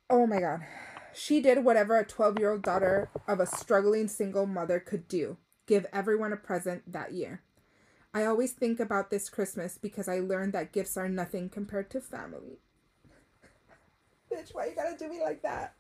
Oh 0.09 0.26
my 0.26 0.40
God. 0.40 0.61
She 1.12 1.42
did 1.42 1.64
whatever 1.64 1.98
a 1.98 2.07
12 2.07 2.38
year 2.38 2.52
old 2.52 2.62
daughter 2.62 3.11
of 3.28 3.40
a 3.40 3.46
struggling 3.46 4.09
single 4.09 4.46
mother 4.46 4.80
could 4.80 5.07
do 5.07 5.36
give 5.66 5.84
everyone 5.92 6.32
a 6.32 6.36
present 6.36 6.90
that 6.90 7.12
year. 7.12 7.42
I 8.14 8.24
always 8.24 8.52
think 8.52 8.80
about 8.80 9.11
this 9.11 9.28
Christmas 9.28 9.76
because 9.76 10.09
I 10.09 10.20
learned 10.20 10.54
that 10.54 10.72
gifts 10.72 10.96
are 10.96 11.09
nothing 11.09 11.50
compared 11.50 11.90
to 11.90 12.00
family. 12.00 12.61
Bitch, 14.32 14.54
why 14.54 14.66
you 14.66 14.74
gotta 14.74 14.96
do 14.96 15.11
me 15.11 15.20
like 15.20 15.42
that? 15.42 15.74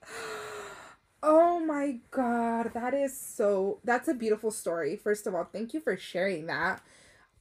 Oh 1.22 1.58
my 1.60 1.98
god, 2.10 2.72
that 2.74 2.94
is 2.94 3.18
so 3.18 3.80
that's 3.84 4.08
a 4.08 4.14
beautiful 4.14 4.50
story. 4.50 4.96
First 4.96 5.26
of 5.26 5.34
all, 5.34 5.44
thank 5.44 5.74
you 5.74 5.80
for 5.80 5.96
sharing 5.96 6.46
that. 6.46 6.82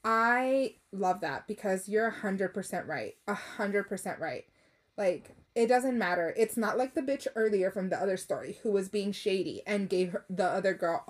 I 0.03 0.75
love 0.91 1.21
that 1.21 1.47
because 1.47 1.89
you're 1.89 2.11
100% 2.11 2.87
right. 2.87 3.15
100% 3.27 4.19
right. 4.19 4.45
Like 4.97 5.35
it 5.55 5.67
doesn't 5.67 5.97
matter. 5.97 6.33
It's 6.37 6.57
not 6.57 6.77
like 6.77 6.95
the 6.95 7.01
bitch 7.01 7.27
earlier 7.35 7.71
from 7.71 7.89
the 7.89 8.01
other 8.01 8.17
story 8.17 8.59
who 8.63 8.71
was 8.71 8.89
being 8.89 9.11
shady 9.11 9.61
and 9.67 9.89
gave 9.89 10.11
her, 10.11 10.25
the 10.29 10.45
other 10.45 10.73
girl 10.73 11.03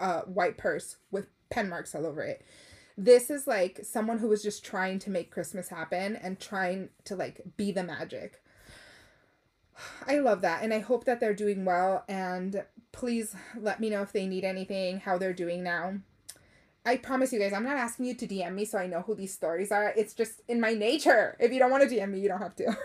a, 0.00 0.04
a 0.04 0.20
white 0.22 0.58
purse 0.58 0.96
with 1.10 1.28
pen 1.50 1.68
marks 1.68 1.94
all 1.94 2.06
over 2.06 2.22
it. 2.22 2.44
This 2.98 3.30
is 3.30 3.46
like 3.46 3.80
someone 3.84 4.18
who 4.18 4.28
was 4.28 4.42
just 4.42 4.64
trying 4.64 4.98
to 5.00 5.10
make 5.10 5.30
Christmas 5.30 5.68
happen 5.68 6.16
and 6.16 6.38
trying 6.38 6.90
to 7.04 7.16
like 7.16 7.40
be 7.56 7.72
the 7.72 7.82
magic. 7.84 8.41
I 10.06 10.18
love 10.18 10.40
that 10.42 10.62
and 10.62 10.72
I 10.72 10.80
hope 10.80 11.04
that 11.04 11.20
they're 11.20 11.34
doing 11.34 11.64
well 11.64 12.04
and 12.08 12.64
please 12.92 13.34
let 13.58 13.80
me 13.80 13.90
know 13.90 14.02
if 14.02 14.12
they 14.12 14.26
need 14.26 14.44
anything, 14.44 15.00
how 15.00 15.18
they're 15.18 15.32
doing 15.32 15.62
now. 15.62 15.94
I 16.84 16.96
promise 16.96 17.32
you 17.32 17.38
guys, 17.38 17.52
I'm 17.52 17.64
not 17.64 17.76
asking 17.76 18.06
you 18.06 18.14
to 18.14 18.26
DM 18.26 18.54
me 18.54 18.64
so 18.64 18.78
I 18.78 18.86
know 18.86 19.02
who 19.02 19.14
these 19.14 19.32
stories 19.32 19.70
are. 19.70 19.92
It's 19.96 20.14
just 20.14 20.42
in 20.48 20.60
my 20.60 20.74
nature. 20.74 21.36
If 21.38 21.52
you 21.52 21.58
don't 21.58 21.70
want 21.70 21.88
to 21.88 21.94
DM 21.94 22.10
me, 22.10 22.20
you 22.20 22.28
don't 22.28 22.40
have 22.42 22.56
to. 22.56 22.76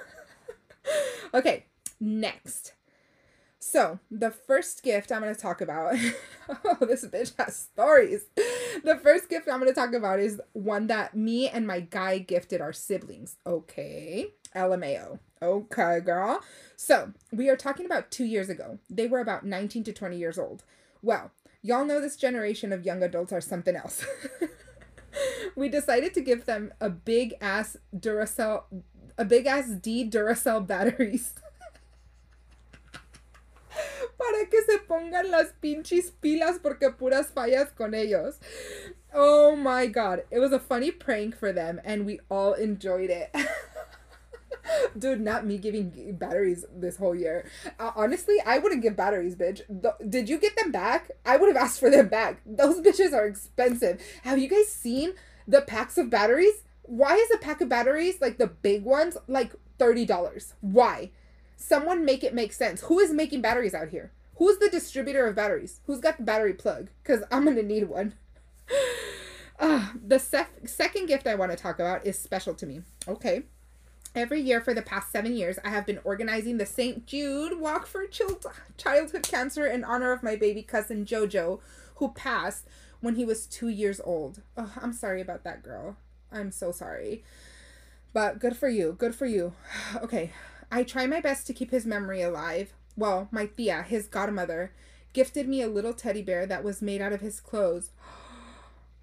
okay, 1.34 1.66
next. 2.00 2.74
So, 3.60 4.00
the 4.12 4.30
first 4.30 4.84
gift 4.84 5.12
I'm 5.12 5.22
going 5.22 5.34
to 5.34 5.42
talk 5.42 5.62
about. 5.62 5.96
oh, 6.66 6.78
this 6.82 7.06
bitch 7.06 7.34
has 7.38 7.58
stories. 7.58 8.26
The 8.84 9.00
first 9.02 9.30
gift 9.30 9.50
I'm 9.50 9.60
going 9.60 9.74
to 9.74 9.80
talk 9.80 9.94
about 9.94 10.20
is 10.20 10.40
one 10.54 10.88
that 10.88 11.16
me 11.16 11.50
and 11.50 11.66
my 11.66 11.80
guy 11.80 12.20
gifted 12.20 12.62
our 12.62 12.72
siblings. 12.72 13.36
Okay. 13.46 14.28
LMAO. 14.56 15.20
Okay, 15.42 16.00
girl. 16.00 16.42
So, 16.76 17.14
we 17.32 17.50
are 17.50 17.56
talking 17.56 17.86
about 17.86 18.10
two 18.10 18.26
years 18.26 18.50
ago. 18.50 18.80
They 18.90 19.08
were 19.08 19.20
about 19.20 19.46
19 19.46 19.84
to 19.84 19.94
20 19.94 20.18
years 20.18 20.40
old. 20.40 20.64
Well, 21.02 21.32
y'all 21.62 21.86
know 21.86 22.02
this 22.02 22.16
generation 22.16 22.74
of 22.74 22.86
young 22.86 23.04
adults 23.04 23.32
are 23.32 23.42
something 23.42 23.76
else. 23.76 24.06
we 25.56 25.70
decided 25.70 26.14
to 26.16 26.22
give 26.22 26.46
them 26.46 26.74
a 26.82 26.90
big 26.90 27.36
ass 27.40 27.78
Duracell 27.96 28.64
a 29.18 29.26
big 29.26 29.48
ass 29.48 29.68
D 29.70 30.08
Duracell 30.08 30.66
batteries. 30.66 31.34
Para 34.18 34.46
que 34.50 34.64
se 34.64 34.78
pongan 34.88 35.32
las 35.32 35.54
pinches 35.62 36.12
pilas 36.22 36.60
porque 36.62 36.92
puras 36.98 37.32
fallas 37.32 37.76
con 37.76 37.94
ellos. 37.94 38.40
Oh 39.14 39.56
my 39.56 39.88
god. 39.88 40.24
It 40.30 40.40
was 40.40 40.52
a 40.52 40.60
funny 40.60 40.92
prank 40.92 41.36
for 41.36 41.52
them 41.52 41.82
and 41.84 42.06
we 42.06 42.20
all 42.30 42.54
enjoyed 42.54 43.10
it. 43.10 43.36
Dude, 44.98 45.22
not 45.22 45.46
me 45.46 45.58
giving 45.58 46.16
batteries 46.18 46.66
this 46.76 46.98
whole 46.98 47.16
year. 47.16 47.50
Uh, 47.80 47.92
honestly, 47.96 48.36
I 48.46 48.60
wouldn't 48.60 48.82
give 48.82 48.96
batteries, 48.96 49.36
bitch. 49.36 49.62
Did 50.10 50.30
you 50.30 50.38
get 50.38 50.56
them 50.56 50.72
back? 50.72 51.12
I 51.26 51.38
would 51.38 51.48
have 51.48 51.62
asked 51.62 51.80
for 51.80 51.90
them 51.90 52.08
back. 52.08 52.42
Those 52.46 52.82
bitches 52.82 53.14
are 53.14 53.26
expensive. 53.26 54.02
Have 54.24 54.40
you 54.40 54.48
guys 54.48 54.68
seen 54.68 55.14
the 55.48 55.62
packs 55.62 55.98
of 55.98 56.10
batteries? 56.10 56.64
why 56.88 57.16
is 57.16 57.30
a 57.32 57.38
pack 57.38 57.62
of 57.62 57.70
batteries 57.70 58.20
like 58.22 58.38
the 58.38 58.48
big 58.48 58.84
ones 58.84 59.18
like 59.28 59.54
$30 59.78 60.54
why 60.62 61.12
someone 61.56 62.06
make 62.06 62.24
it 62.24 62.34
make 62.34 62.54
sense 62.54 62.82
who 62.82 63.00
is 63.00 63.12
making 63.12 63.42
batteries 63.42 63.74
out 63.74 63.90
here 63.90 64.12
who's 64.36 64.58
the 64.58 64.70
distributor 64.70 65.28
of 65.28 65.36
batteries 65.36 65.82
who's 65.86 66.00
got 66.00 66.18
the 66.18 66.24
battery 66.24 66.54
plug 66.54 66.90
because 67.04 67.24
i'm 67.30 67.44
gonna 67.44 67.62
need 67.62 67.90
one 67.90 68.14
uh, 69.60 69.90
the 70.08 70.18
sec- 70.18 70.68
second 70.68 71.08
gift 71.08 71.28
i 71.28 71.36
want 71.36 71.52
to 71.52 71.58
talk 71.58 71.78
about 71.78 72.06
is 72.06 72.18
special 72.18 72.54
to 72.54 72.66
me 72.66 72.82
okay 73.08 73.44
Every 74.18 74.42
year 74.42 74.62
for 74.62 74.74
the 74.74 74.82
past 74.82 75.12
seven 75.12 75.36
years, 75.36 75.60
I 75.64 75.70
have 75.70 75.86
been 75.86 76.00
organizing 76.04 76.58
the 76.58 76.66
St. 76.66 77.06
Jude 77.06 77.60
Walk 77.60 77.86
for 77.86 78.08
Child- 78.08 78.48
Childhood 78.76 79.22
Cancer 79.22 79.68
in 79.68 79.84
honor 79.84 80.12
of 80.12 80.24
my 80.24 80.36
baby 80.36 80.64
cousin 80.64 81.06
Jojo, 81.06 81.60
who 81.98 82.10
passed 82.10 82.66
when 83.00 83.14
he 83.14 83.24
was 83.24 83.46
two 83.46 83.68
years 83.68 84.02
old. 84.04 84.42
Oh, 84.58 84.74
I'm 84.82 84.92
sorry 84.92 85.22
about 85.22 85.44
that, 85.44 85.62
girl. 85.62 85.98
I'm 86.32 86.52
so 86.52 86.72
sorry. 86.72 87.24
But 88.12 88.40
good 88.40 88.58
for 88.58 88.68
you. 88.68 88.96
Good 88.98 89.14
for 89.14 89.28
you. 89.28 89.54
Okay. 90.02 90.32
I 90.72 90.82
try 90.82 91.06
my 91.06 91.22
best 91.22 91.46
to 91.46 91.54
keep 91.54 91.70
his 91.70 91.86
memory 91.86 92.24
alive. 92.24 92.74
Well, 92.98 93.28
my 93.30 93.46
tia, 93.46 93.84
his 93.84 94.08
godmother, 94.08 94.72
gifted 95.14 95.48
me 95.48 95.62
a 95.62 95.68
little 95.70 95.94
teddy 95.94 96.24
bear 96.24 96.48
that 96.48 96.64
was 96.64 96.82
made 96.82 97.04
out 97.04 97.14
of 97.14 97.22
his 97.22 97.40
clothes. 97.40 97.92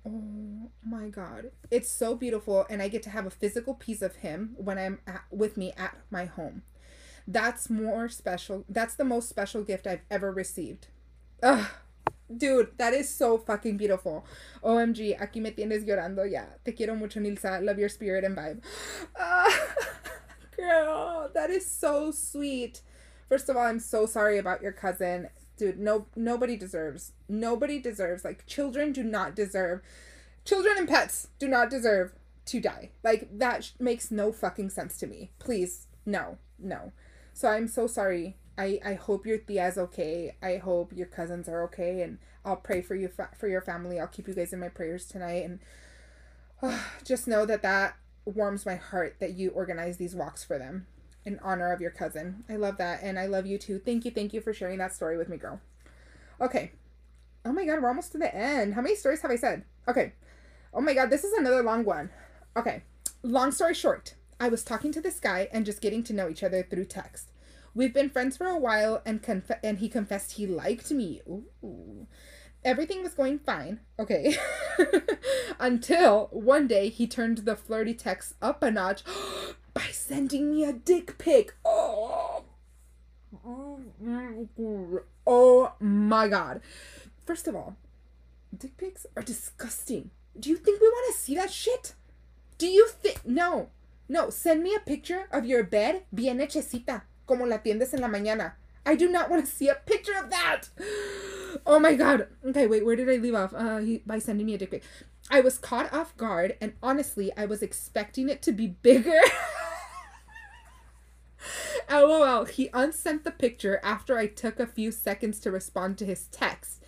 Oh 0.06 0.70
my 0.84 1.08
god. 1.08 1.50
It's 1.70 1.90
so 1.90 2.14
beautiful 2.14 2.66
and 2.68 2.82
I 2.82 2.88
get 2.88 3.02
to 3.04 3.10
have 3.10 3.26
a 3.26 3.30
physical 3.30 3.74
piece 3.74 4.02
of 4.02 4.16
him 4.16 4.54
when 4.56 4.78
I'm 4.78 5.00
at, 5.06 5.22
with 5.30 5.56
me 5.56 5.72
at 5.76 5.96
my 6.10 6.26
home. 6.26 6.62
That's 7.26 7.70
more 7.70 8.08
special. 8.08 8.64
That's 8.68 8.94
the 8.94 9.04
most 9.04 9.28
special 9.28 9.62
gift 9.62 9.86
I've 9.86 10.02
ever 10.10 10.30
received. 10.30 10.88
Ugh. 11.42 11.66
Dude, 12.34 12.76
that 12.78 12.94
is 12.94 13.08
so 13.08 13.38
fucking 13.38 13.76
beautiful. 13.76 14.24
OMG, 14.62 15.18
aquí 15.18 15.40
me 15.40 15.50
tienes 15.52 15.86
llorando 15.86 16.30
ya. 16.30 16.44
Te 16.64 16.72
quiero 16.72 16.94
mucho, 16.96 17.20
Nilza. 17.20 17.62
Love 17.62 17.78
your 17.78 17.88
spirit 17.88 18.24
and 18.24 18.36
vibe. 18.36 18.62
Uh, 19.18 19.50
girl, 20.56 21.30
that 21.34 21.50
is 21.50 21.70
so 21.70 22.10
sweet. 22.10 22.80
First 23.28 23.48
of 23.48 23.56
all, 23.56 23.64
I'm 23.64 23.78
so 23.78 24.06
sorry 24.06 24.38
about 24.38 24.62
your 24.62 24.72
cousin. 24.72 25.28
Dude, 25.56 25.78
no 25.78 26.06
nobody 26.16 26.56
deserves. 26.56 27.12
Nobody 27.28 27.78
deserves. 27.78 28.24
Like 28.24 28.46
children 28.46 28.92
do 28.92 29.02
not 29.02 29.36
deserve. 29.36 29.82
Children 30.44 30.76
and 30.78 30.88
pets 30.88 31.28
do 31.38 31.48
not 31.48 31.70
deserve 31.70 32.12
to 32.46 32.60
die. 32.60 32.90
Like 33.02 33.28
that 33.38 33.64
sh- 33.64 33.70
makes 33.78 34.10
no 34.10 34.32
fucking 34.32 34.70
sense 34.70 34.98
to 34.98 35.06
me. 35.06 35.30
Please, 35.38 35.86
no. 36.04 36.38
No. 36.58 36.92
So 37.32 37.48
I'm 37.48 37.68
so 37.68 37.86
sorry 37.86 38.36
I, 38.56 38.80
I 38.84 38.94
hope 38.94 39.26
your 39.26 39.38
tia's 39.38 39.78
okay. 39.78 40.36
I 40.42 40.56
hope 40.56 40.92
your 40.92 41.06
cousins 41.06 41.48
are 41.48 41.62
okay, 41.64 42.02
and 42.02 42.18
I'll 42.44 42.56
pray 42.56 42.82
for 42.82 42.94
you 42.94 43.08
fa- 43.08 43.30
for 43.36 43.48
your 43.48 43.60
family. 43.60 43.98
I'll 43.98 44.06
keep 44.06 44.28
you 44.28 44.34
guys 44.34 44.52
in 44.52 44.60
my 44.60 44.68
prayers 44.68 45.06
tonight, 45.06 45.44
and 46.62 46.80
just 47.04 47.26
know 47.26 47.46
that 47.46 47.62
that 47.62 47.96
warms 48.24 48.64
my 48.64 48.76
heart 48.76 49.16
that 49.20 49.34
you 49.34 49.50
organize 49.50 49.96
these 49.96 50.14
walks 50.14 50.44
for 50.44 50.58
them 50.58 50.86
in 51.24 51.38
honor 51.42 51.72
of 51.72 51.80
your 51.80 51.90
cousin. 51.90 52.44
I 52.48 52.56
love 52.56 52.76
that, 52.78 53.02
and 53.02 53.18
I 53.18 53.26
love 53.26 53.46
you 53.46 53.58
too. 53.58 53.78
Thank 53.78 54.04
you, 54.04 54.10
thank 54.10 54.32
you 54.32 54.40
for 54.40 54.52
sharing 54.52 54.78
that 54.78 54.94
story 54.94 55.16
with 55.16 55.28
me, 55.28 55.36
girl. 55.36 55.60
Okay. 56.40 56.72
Oh 57.44 57.52
my 57.52 57.64
god, 57.64 57.80
we're 57.82 57.88
almost 57.88 58.12
to 58.12 58.18
the 58.18 58.34
end. 58.34 58.74
How 58.74 58.82
many 58.82 58.96
stories 58.96 59.20
have 59.22 59.30
I 59.30 59.36
said? 59.36 59.64
Okay. 59.88 60.12
Oh 60.72 60.80
my 60.80 60.94
god, 60.94 61.10
this 61.10 61.24
is 61.24 61.32
another 61.34 61.62
long 61.62 61.84
one. 61.84 62.10
Okay. 62.56 62.82
Long 63.22 63.52
story 63.52 63.74
short, 63.74 64.14
I 64.40 64.48
was 64.48 64.64
talking 64.64 64.92
to 64.92 65.00
this 65.00 65.20
guy 65.20 65.48
and 65.52 65.64
just 65.64 65.80
getting 65.80 66.02
to 66.04 66.12
know 66.12 66.28
each 66.28 66.42
other 66.42 66.62
through 66.62 66.86
text. 66.86 67.30
We've 67.74 67.94
been 67.94 68.10
friends 68.10 68.36
for 68.36 68.46
a 68.46 68.58
while, 68.58 69.02
and 69.04 69.22
conf- 69.22 69.50
and 69.62 69.78
he 69.78 69.88
confessed 69.88 70.32
he 70.32 70.46
liked 70.46 70.90
me. 70.90 71.20
Ooh. 71.28 72.06
everything 72.64 73.02
was 73.02 73.14
going 73.14 73.38
fine, 73.38 73.80
okay? 73.98 74.36
Until 75.60 76.28
one 76.32 76.66
day 76.66 76.88
he 76.88 77.06
turned 77.06 77.38
the 77.38 77.56
flirty 77.56 77.94
text 77.94 78.34
up 78.40 78.62
a 78.62 78.70
notch 78.70 79.02
oh 79.06 79.54
by 79.74 79.88
sending 79.92 80.50
me 80.50 80.64
a 80.64 80.72
dick 80.72 81.18
pic. 81.18 81.54
Oh. 81.64 82.44
Oh 85.26 85.72
my 85.80 86.28
god. 86.28 86.60
First 87.26 87.48
of 87.48 87.56
all, 87.56 87.76
dick 88.56 88.76
pics 88.76 89.06
are 89.16 89.22
disgusting. 89.22 90.10
Do 90.38 90.50
you 90.50 90.56
think 90.56 90.80
we 90.80 90.88
want 90.88 91.14
to 91.14 91.20
see 91.20 91.34
that 91.34 91.50
shit? 91.50 91.94
Do 92.58 92.66
you 92.66 92.88
think 92.88 93.26
no? 93.26 93.70
No, 94.08 94.30
send 94.30 94.62
me 94.62 94.74
a 94.74 94.80
picture 94.80 95.28
of 95.32 95.46
your 95.46 95.64
bed 95.64 96.04
bien 96.14 96.38
hechecita, 96.38 97.02
como 97.26 97.46
la 97.46 97.58
tiendes 97.58 97.94
en 97.94 98.00
la 98.00 98.08
mañana. 98.08 98.52
I 98.86 98.94
do 98.94 99.10
not 99.10 99.30
want 99.30 99.44
to 99.44 99.50
see 99.50 99.68
a 99.68 99.74
picture 99.74 100.16
of 100.16 100.30
that. 100.30 100.68
Oh 101.66 101.78
my 101.78 101.94
god. 101.94 102.28
Okay, 102.44 102.66
wait, 102.66 102.84
where 102.84 102.96
did 102.96 103.08
I 103.08 103.16
leave 103.16 103.34
off? 103.34 103.54
Uh, 103.54 103.78
he, 103.78 104.02
by 104.04 104.18
sending 104.18 104.46
me 104.46 104.54
a 104.54 104.58
dick 104.58 104.70
pic. 104.70 104.82
I 105.30 105.40
was 105.40 105.56
caught 105.56 105.92
off 105.92 106.16
guard, 106.18 106.56
and 106.60 106.74
honestly, 106.82 107.32
I 107.36 107.46
was 107.46 107.62
expecting 107.62 108.28
it 108.28 108.42
to 108.42 108.52
be 108.52 108.66
bigger. 108.66 109.20
LOL, 111.90 112.44
he 112.44 112.70
unsent 112.72 113.24
the 113.24 113.30
picture 113.30 113.80
after 113.82 114.18
I 114.18 114.26
took 114.26 114.60
a 114.60 114.66
few 114.66 114.90
seconds 114.90 115.38
to 115.40 115.50
respond 115.50 115.98
to 115.98 116.06
his 116.06 116.26
text. 116.28 116.82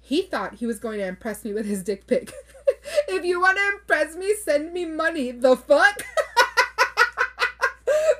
He 0.00 0.22
thought 0.22 0.54
he 0.54 0.66
was 0.66 0.78
going 0.78 0.98
to 0.98 1.06
impress 1.06 1.44
me 1.44 1.52
with 1.52 1.66
his 1.66 1.82
dick 1.82 2.06
pic. 2.06 2.32
if 3.08 3.24
you 3.24 3.40
want 3.40 3.58
to 3.58 3.66
impress 3.74 4.16
me, 4.16 4.34
send 4.34 4.72
me 4.72 4.84
money. 4.84 5.30
The 5.30 5.56
fuck? 5.56 6.02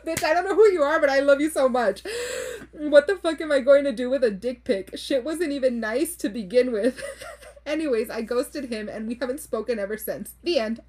Bitch, 0.07 0.25
I 0.25 0.35
don't 0.35 0.45
know 0.45 0.55
who 0.55 0.71
you 0.71 0.83
are, 0.83 1.01
but 1.01 1.11
I 1.11 1.21
love 1.21 1.41
you 1.41 1.51
so 1.51 1.69
much. 1.69 2.03
What 2.73 3.07
the 3.07 3.17
fuck 3.17 3.41
am 3.41 3.53
I 3.53 3.61
going 3.61 3.85
to 3.85 3.93
do 3.93 4.11
with 4.11 4.25
a 4.25 4.31
dick 4.31 4.65
pic? 4.65 4.97
Shit 4.97 5.25
wasn't 5.25 5.53
even 5.53 5.81
nice 5.81 6.17
to 6.17 6.29
begin 6.29 6.73
with. 6.73 7.01
Anyways, 7.67 8.11
I 8.11 8.23
ghosted 8.23 8.67
him 8.67 8.89
and 8.89 9.07
we 9.07 9.15
haven't 9.15 9.41
spoken 9.41 9.79
ever 9.79 9.97
since. 9.97 10.35
The 10.43 10.59
end. 10.59 10.81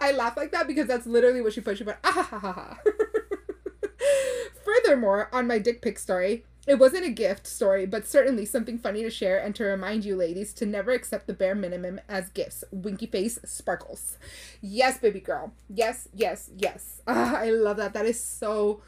I 0.00 0.12
laugh 0.12 0.36
like 0.36 0.52
that 0.52 0.66
because 0.66 0.86
that's 0.86 1.06
literally 1.06 1.40
what 1.40 1.52
she 1.52 1.60
put. 1.60 1.78
She 1.78 1.84
put 1.84 1.96
Furthermore, 4.64 5.28
on 5.32 5.46
my 5.46 5.58
dick 5.58 5.82
pic 5.82 5.98
story, 5.98 6.44
it 6.66 6.78
wasn't 6.78 7.04
a 7.04 7.10
gift 7.10 7.46
story, 7.46 7.86
but 7.86 8.06
certainly 8.06 8.44
something 8.44 8.78
funny 8.78 9.02
to 9.02 9.10
share 9.10 9.38
and 9.38 9.54
to 9.56 9.64
remind 9.64 10.04
you 10.04 10.14
ladies 10.14 10.52
to 10.54 10.66
never 10.66 10.92
accept 10.92 11.26
the 11.26 11.32
bare 11.32 11.54
minimum 11.54 12.00
as 12.08 12.28
gifts. 12.30 12.64
Winky 12.70 13.06
face 13.06 13.38
sparkles. 13.44 14.18
Yes, 14.60 14.98
baby 14.98 15.20
girl. 15.20 15.52
Yes, 15.68 16.08
yes, 16.14 16.50
yes. 16.56 17.02
Ah, 17.06 17.36
I 17.38 17.50
love 17.50 17.76
that. 17.78 17.92
That 17.94 18.06
is 18.06 18.22
so 18.22 18.82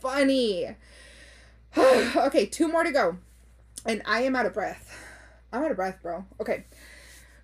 funny. 0.00 0.74
okay, 1.76 2.46
two 2.46 2.68
more 2.68 2.82
to 2.82 2.90
go. 2.90 3.18
And 3.86 4.02
I 4.04 4.22
am 4.22 4.34
out 4.34 4.46
of 4.46 4.54
breath. 4.54 4.98
I'm 5.52 5.62
out 5.62 5.70
of 5.70 5.76
breath, 5.76 5.98
bro. 6.02 6.24
Okay. 6.40 6.64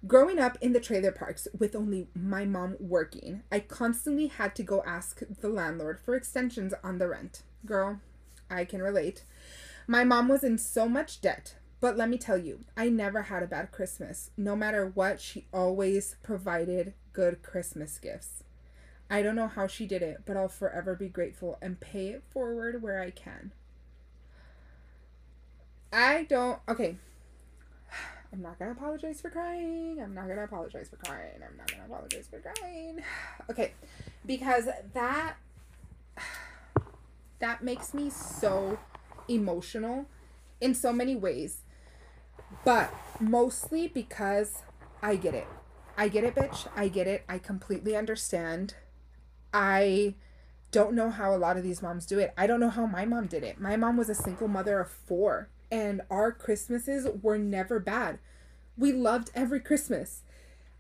Growing 0.07 0.39
up 0.39 0.57
in 0.61 0.73
the 0.73 0.81
trailer 0.81 1.11
parks 1.11 1.49
with 1.59 1.75
only 1.75 2.07
my 2.15 2.45
mom 2.45 2.77
working, 2.79 3.43
I 3.51 3.59
constantly 3.61 4.29
had 4.29 4.55
to 4.55 4.63
go 4.63 4.83
ask 4.87 5.23
the 5.41 5.49
landlord 5.49 5.99
for 5.99 6.15
extensions 6.15 6.73
on 6.85 6.99
the 6.99 7.09
rent. 7.09 7.43
Girl, 7.67 8.01
I 8.49 8.65
can 8.65 8.81
relate. 8.81 9.25
My 9.89 10.05
mom 10.05 10.29
was 10.29 10.45
in 10.45 10.57
so 10.57 10.89
much 10.89 11.21
debt, 11.21 11.57
but 11.81 11.97
let 11.97 12.09
me 12.09 12.17
tell 12.17 12.39
you, 12.39 12.61
I 12.77 12.89
never 12.89 13.23
had 13.23 13.43
a 13.43 13.49
bad 13.49 13.73
Christmas. 13.73 14.31
No 14.37 14.55
matter 14.55 14.87
what, 14.87 15.21
she 15.21 15.47
always 15.53 16.15
provided 16.23 16.95
good 17.13 17.43
Christmas 17.43 17.99
gifts. 17.99 18.45
I 19.11 19.23
don't 19.23 19.37
know 19.37 19.49
how 19.49 19.67
she 19.67 19.87
did 19.87 20.03
it, 20.03 20.23
but 20.25 20.37
I'll 20.37 20.49
forever 20.49 20.95
be 20.95 21.09
grateful 21.09 21.59
and 21.61 21.81
pay 21.81 22.09
it 22.11 22.23
forward 22.31 22.83
where 22.83 23.01
I 23.01 23.11
can. 23.11 23.53
I 25.93 26.25
don't. 26.25 26.61
Okay. 26.69 26.99
I'm 28.33 28.43
not 28.43 28.59
gonna 28.59 28.73
apologize 28.73 29.21
for 29.21 29.31
crying. 29.31 30.01
I'm 30.03 30.15
not 30.15 30.29
gonna 30.29 30.45
apologize 30.45 30.89
for 30.89 30.97
crying. 30.97 31.37
I'm 31.37 31.57
not 31.57 31.71
gonna 31.71 31.85
apologize 31.87 32.29
for 32.29 32.41
crying. 32.41 33.03
Okay. 33.51 33.73
Because 34.27 34.69
that. 34.95 35.35
That 37.41 37.63
makes 37.63 37.95
me 37.95 38.11
so 38.11 38.81
emotional 39.29 40.07
in 40.61 40.75
so 40.75 40.93
many 40.93 41.15
ways. 41.15 41.59
But 42.65 42.93
mostly 43.21 43.87
because 43.87 44.63
I 45.03 45.15
get 45.15 45.35
it. 45.35 45.47
I 45.97 46.09
get 46.09 46.25
it, 46.25 46.35
bitch. 46.35 46.67
I 46.75 46.89
get 46.89 47.07
it. 47.07 47.25
I 47.29 47.39
completely 47.39 47.97
understand. 47.97 48.75
I 49.53 50.15
don't 50.71 50.95
know 50.95 51.11
how 51.11 51.35
a 51.35 51.39
lot 51.39 51.57
of 51.57 51.63
these 51.63 51.83
moms 51.83 52.07
do 52.07 52.19
it. 52.19 52.33
I 52.37 52.47
don't 52.47 52.61
know 52.61 52.71
how 52.71 52.87
my 52.87 53.05
mom 53.05 53.27
did 53.27 53.43
it. 53.43 53.61
My 53.61 53.77
mom 53.77 53.97
was 53.97 54.09
a 54.09 54.15
single 54.15 54.49
mother 54.49 54.81
of 54.81 54.91
four, 54.91 55.49
and 55.71 56.03
our 56.11 56.33
Christmases 56.33 57.07
were 57.23 57.39
never 57.39 57.79
bad. 57.79 58.19
We 58.77 58.93
loved 58.93 59.31
every 59.35 59.61
Christmas. 59.61 60.23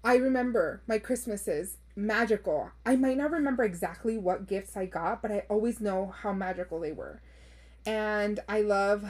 I 0.05 0.16
remember 0.16 0.82
my 0.86 0.99
Christmases 0.99 1.78
magical. 1.97 2.70
I 2.86 2.97
might 2.97 3.16
not 3.16 3.32
remember 3.32 3.64
exactly 3.64 4.16
what 4.16 4.47
gifts 4.47 4.76
I 4.76 4.86
got, 4.86 5.20
but 5.20 5.32
I 5.32 5.45
always 5.51 5.80
know 5.80 6.14
how 6.22 6.32
magical 6.32 6.80
they 6.80 6.93
were 6.93 7.20
and 7.89 8.41
I 8.47 8.61
love 8.61 9.05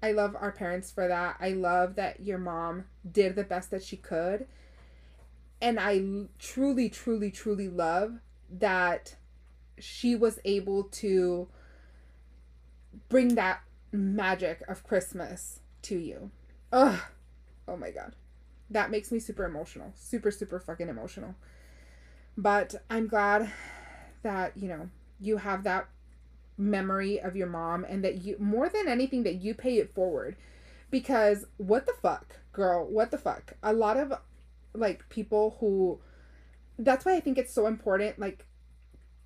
I 0.00 0.12
love 0.12 0.36
our 0.38 0.52
parents 0.52 0.90
for 0.90 1.08
that. 1.08 1.36
I 1.40 1.50
love 1.50 1.96
that 1.96 2.20
your 2.20 2.38
mom 2.38 2.84
did 3.10 3.34
the 3.34 3.42
best 3.42 3.70
that 3.72 3.82
she 3.82 3.96
could. 3.96 4.46
And 5.60 5.80
I 5.80 6.26
truly 6.38 6.88
truly 6.88 7.32
truly 7.32 7.68
love 7.68 8.20
that 8.48 9.16
she 9.80 10.14
was 10.14 10.38
able 10.44 10.84
to 10.84 11.48
bring 13.08 13.34
that 13.34 13.62
magic 13.94 14.62
of 14.68 14.84
Christmas 14.84 15.60
to 15.82 15.96
you. 15.96 16.30
Ugh. 16.72 17.00
Oh 17.68 17.76
my 17.76 17.90
god. 17.90 18.14
That 18.70 18.90
makes 18.90 19.12
me 19.12 19.18
super 19.18 19.44
emotional. 19.44 19.92
Super, 19.94 20.30
super 20.30 20.58
fucking 20.58 20.88
emotional. 20.88 21.34
But 22.36 22.74
I'm 22.90 23.06
glad 23.06 23.52
that, 24.22 24.56
you 24.56 24.68
know, 24.68 24.88
you 25.20 25.36
have 25.36 25.62
that 25.64 25.88
memory 26.56 27.20
of 27.20 27.36
your 27.36 27.46
mom 27.46 27.84
and 27.88 28.04
that 28.04 28.22
you 28.22 28.36
more 28.38 28.68
than 28.68 28.86
anything 28.86 29.24
that 29.24 29.34
you 29.36 29.54
pay 29.54 29.78
it 29.78 29.92
forward 29.92 30.36
because 30.90 31.46
what 31.56 31.84
the 31.84 31.92
fuck 32.00 32.36
girl 32.52 32.86
what 32.86 33.10
the 33.10 33.18
fuck 33.18 33.54
a 33.60 33.72
lot 33.72 33.96
of 33.96 34.12
like 34.72 35.08
people 35.08 35.56
who 35.58 35.98
that's 36.78 37.04
why 37.04 37.16
i 37.16 37.18
think 37.18 37.36
it's 37.36 37.52
so 37.52 37.66
important 37.66 38.20
like 38.20 38.46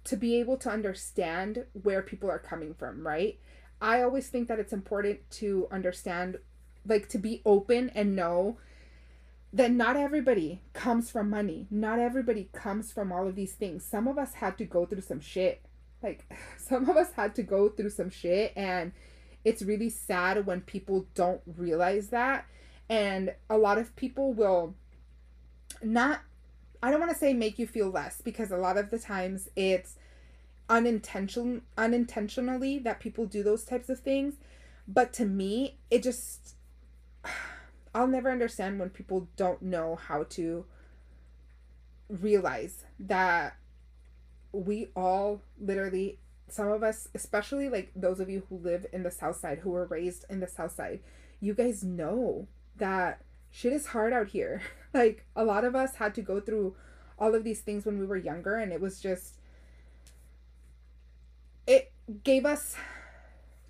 to 0.05 0.17
be 0.17 0.37
able 0.37 0.57
to 0.57 0.71
understand 0.71 1.67
where 1.83 2.01
people 2.01 2.31
are 2.31 2.39
coming 2.39 2.73
from 2.73 3.07
right 3.07 3.39
i 3.81 4.03
always 4.03 4.29
think 4.29 4.49
that 4.49 4.59
it's 4.59 4.73
important 4.73 5.19
to 5.31 5.67
understand 5.71 6.39
like 6.87 7.09
to 7.09 7.19
be 7.19 7.43
open 7.45 7.91
and 7.91 8.17
know 8.17 8.57
that 9.53 9.71
not 9.71 9.97
everybody 9.97 10.61
comes 10.73 11.11
from 11.11 11.31
money. 11.31 11.67
Not 11.71 11.99
everybody 11.99 12.51
comes 12.53 12.93
from 12.93 13.13
all 13.13 13.27
of 13.27 13.35
these 13.35 13.53
things. 13.53 13.85
Some 13.85 14.07
of 14.07 14.19
us 14.19 14.35
had 14.35 14.59
to 14.59 14.65
go 14.65 14.85
through 14.87 15.01
some 15.01 15.21
shit. 15.21 15.63
Like 16.03 16.27
some 16.59 16.89
of 16.89 16.97
us 16.97 17.13
had 17.13 17.35
to 17.37 17.43
go 17.43 17.69
through 17.69 17.91
some 17.91 18.11
shit 18.11 18.53
and 18.57 18.93
it's 19.45 19.63
really 19.63 19.89
sad 19.89 20.45
when 20.47 20.61
people 20.61 21.07
don't 21.15 21.41
realize 21.57 22.09
that. 22.09 22.47
And 22.91 23.35
a 23.49 23.57
lot 23.57 23.79
of 23.79 23.95
people 23.97 24.33
will 24.33 24.75
not 25.83 26.21
I 26.83 26.91
don't 26.91 27.01
want 27.01 27.13
to 27.13 27.19
say 27.19 27.33
make 27.33 27.59
you 27.59 27.67
feel 27.67 27.91
less 27.91 28.21
because 28.21 28.53
a 28.53 28.57
lot 28.57 28.79
of 28.79 28.91
the 28.91 28.99
times 28.99 29.49
it's 29.57 29.97
unintentional 30.69 31.61
unintentionally 31.77 32.79
that 32.79 33.01
people 33.01 33.27
do 33.27 33.43
those 33.43 33.65
types 33.65 33.89
of 33.89 34.01
things. 34.01 34.35
But 34.87 35.13
to 35.15 35.25
me 35.25 35.79
it 35.91 36.03
just 36.03 36.55
I'll 37.95 38.07
never 38.07 38.31
understand 38.31 38.79
when 38.79 38.91
people 38.91 39.29
don't 39.37 39.63
know 39.63 39.97
how 39.97 40.25
to 40.31 40.67
realize 42.09 42.85
that 43.01 43.57
we 44.53 44.89
all 44.95 45.43
literally 45.61 46.19
some 46.49 46.69
of 46.69 46.83
us 46.83 47.09
especially 47.15 47.69
like 47.69 47.91
those 47.95 48.21
of 48.21 48.31
you 48.31 48.45
who 48.49 48.57
live 48.57 48.87
in 48.93 49.03
the 49.03 49.11
south 49.11 49.37
side 49.37 49.59
who 49.59 49.71
were 49.71 49.85
raised 49.87 50.25
in 50.31 50.41
the 50.41 50.47
south 50.47 50.73
side 50.73 51.01
you 51.41 51.53
guys 51.53 51.85
know 51.85 52.47
that 52.77 53.21
shit 53.51 53.73
is 53.73 53.87
hard 53.87 54.13
out 54.13 54.29
here. 54.29 54.63
Like 54.95 55.27
a 55.37 55.45
lot 55.45 55.65
of 55.65 55.77
us 55.77 55.97
had 55.97 56.15
to 56.15 56.23
go 56.23 56.41
through 56.41 56.75
all 57.19 57.35
of 57.35 57.45
these 57.45 57.61
things 57.61 57.85
when 57.85 57.99
we 57.99 58.07
were 58.07 58.17
younger 58.17 58.57
and 58.57 58.73
it 58.73 58.81
was 58.81 59.03
just 59.03 59.37
it 61.69 61.93
gave 62.25 62.45
us 62.45 62.75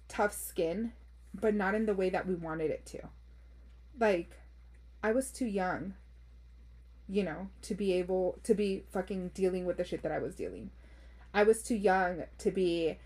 tough 0.09 0.33
skin 0.33 0.93
but 1.35 1.55
not 1.55 1.75
in 1.75 1.85
the 1.85 1.93
way 1.93 2.09
that 2.09 2.27
we 2.27 2.35
wanted 2.35 2.71
it 2.71 2.87
to 2.87 2.99
like 4.01 4.39
i 5.03 5.13
was 5.13 5.31
too 5.31 5.45
young 5.45 5.93
you 7.09 7.25
know, 7.25 7.49
to 7.63 7.75
be 7.75 7.95
able 7.95 8.39
to 8.45 8.55
be 8.55 8.85
fucking 8.93 9.31
dealing 9.35 9.65
with 9.65 9.79
the 9.79 9.85
shit 9.85 10.03
that 10.03 10.13
I 10.13 10.19
was 10.19 10.35
dealing. 10.35 10.71
I 11.33 11.43
was 11.43 11.63
too 11.63 11.75
young 11.75 12.25
to 12.39 12.51
be 12.51 12.99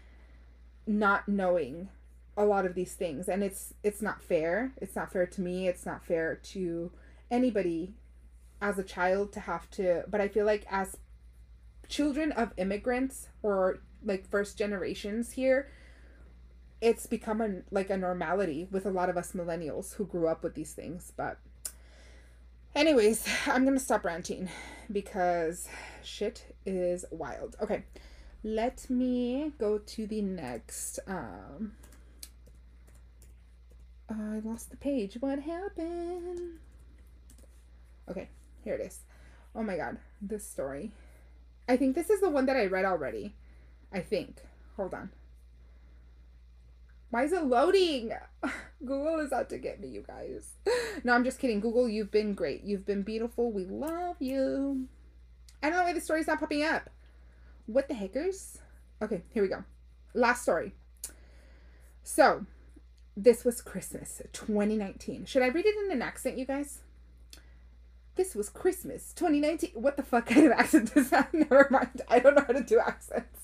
not 0.87 1.29
knowing 1.29 1.89
a 2.37 2.45
lot 2.45 2.67
of 2.67 2.75
these 2.75 2.95
things 2.95 3.29
and 3.29 3.45
it's 3.45 3.75
it's 3.85 4.03
not 4.03 4.23
fair. 4.23 4.73
It's 4.79 4.97
not 4.97 5.13
fair 5.13 5.27
to 5.27 5.41
me. 5.41 5.69
It's 5.69 5.87
not 5.87 6.05
fair 6.05 6.35
to 6.35 6.91
anybody 7.31 7.95
as 8.61 8.79
a 8.79 8.83
child 8.83 9.33
to 9.33 9.41
have 9.41 9.71
to 9.71 10.05
but 10.09 10.21
I 10.21 10.29
feel 10.29 10.47
like 10.47 10.67
as 10.71 10.97
children 11.89 12.33
of 12.33 12.53
immigrants 12.57 13.29
or 13.43 13.81
like 14.05 14.29
first 14.29 14.59
generations 14.59 15.33
here 15.33 15.69
it's 16.83 17.07
become 17.07 17.41
a, 17.41 17.63
like 17.71 17.89
a 17.91 17.97
normality 17.97 18.67
with 18.71 18.85
a 18.85 18.91
lot 18.91 19.09
of 19.09 19.17
us 19.17 19.33
millennials 19.33 19.95
who 19.95 20.05
grew 20.05 20.27
up 20.27 20.43
with 20.43 20.55
these 20.55 20.73
things. 20.75 21.13
But, 21.17 21.39
anyways, 22.75 23.27
I'm 23.47 23.65
gonna 23.65 23.79
stop 23.79 24.05
ranting 24.05 24.51
because 24.91 25.69
shit 26.03 26.55
is 26.67 27.05
wild. 27.13 27.57
Okay, 27.63 27.85
let 28.43 28.91
me 28.91 29.53
go 29.59 29.79
to 29.79 30.07
the 30.09 30.21
next. 30.21 30.99
Um, 31.07 31.75
I 34.11 34.41
lost 34.41 34.71
the 34.71 34.77
page. 34.77 35.17
What 35.21 35.39
happened? 35.39 36.59
Okay, 38.11 38.29
here 38.65 38.75
it 38.75 38.81
is. 38.81 38.99
Oh 39.55 39.63
my 39.63 39.77
god, 39.77 39.99
this 40.21 40.45
story. 40.45 40.91
I 41.69 41.77
think 41.77 41.95
this 41.95 42.11
is 42.11 42.21
the 42.21 42.29
one 42.29 42.47
that 42.47 42.57
I 42.57 42.67
read 42.67 42.85
already. 42.85 43.35
I 43.93 44.01
think. 44.01 44.41
Hold 44.77 44.95
on. 44.95 45.11
Why 47.11 47.25
is 47.25 47.33
it 47.33 47.45
loading? 47.45 48.13
Google 48.85 49.21
is 49.21 49.33
out 49.33 49.51
to 49.51 49.59
get 49.59 49.81
me, 49.81 49.89
you 49.89 50.05
guys. 50.07 50.49
No, 51.05 51.15
I'm 51.15 51.25
just 51.25 51.39
kidding. 51.39 51.61
Google, 51.61 51.89
you've 51.89 52.11
been 52.11 52.35
great. 52.35 52.63
You've 52.65 52.85
been 52.85 53.03
beautiful. 53.03 53.51
We 53.51 53.65
love 53.65 54.17
you. 54.21 54.87
I 55.63 55.69
don't 55.69 55.79
know 55.79 55.85
why 55.85 55.95
the 55.95 56.01
story's 56.03 56.27
not 56.27 56.39
popping 56.39 56.63
up. 56.63 56.91
What 57.67 57.89
the 57.89 57.95
heckers? 57.95 58.59
Okay, 59.01 59.23
here 59.31 59.43
we 59.43 59.49
go. 59.49 59.65
Last 60.15 60.43
story. 60.43 60.75
So, 62.05 62.47
this 63.17 63.45
was 63.45 63.63
Christmas 63.63 64.21
2019. 64.33 65.25
Should 65.25 65.43
I 65.43 65.49
read 65.49 65.67
it 65.67 65.75
in 65.85 65.93
an 65.93 66.03
accent, 66.03 66.39
you 66.39 66.45
guys? 66.45 66.81
This 68.15 68.35
was 68.35 68.49
Christmas 68.49 69.13
2019. 69.15 69.71
What 69.75 69.97
the 69.97 70.03
fuck 70.03 70.27
kind 70.27 70.47
of 70.47 70.53
accent 70.59 70.93
is 70.95 71.11
that? 71.11 71.33
Never 71.33 71.69
mind. 71.71 72.03
I 72.09 72.19
don't 72.19 72.35
know 72.35 72.45
how 72.47 72.53
to 72.53 72.63
do 72.63 72.79
accents. 72.79 73.42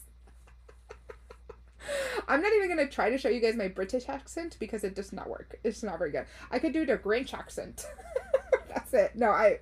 I'm 2.28 2.42
not 2.42 2.52
even 2.52 2.68
gonna 2.68 2.86
try 2.86 3.08
to 3.08 3.18
show 3.18 3.30
you 3.30 3.40
guys 3.40 3.56
my 3.56 3.68
British 3.68 4.08
accent 4.08 4.56
because 4.60 4.84
it 4.84 4.94
does 4.94 5.12
not 5.12 5.28
work. 5.28 5.58
It's 5.64 5.82
not 5.82 5.98
very 5.98 6.12
good. 6.12 6.26
I 6.50 6.58
could 6.58 6.74
do 6.74 6.84
the 6.84 6.98
Grinch 6.98 7.32
accent. 7.32 7.86
That's 8.68 8.92
it. 8.92 9.16
No, 9.16 9.30
I. 9.30 9.60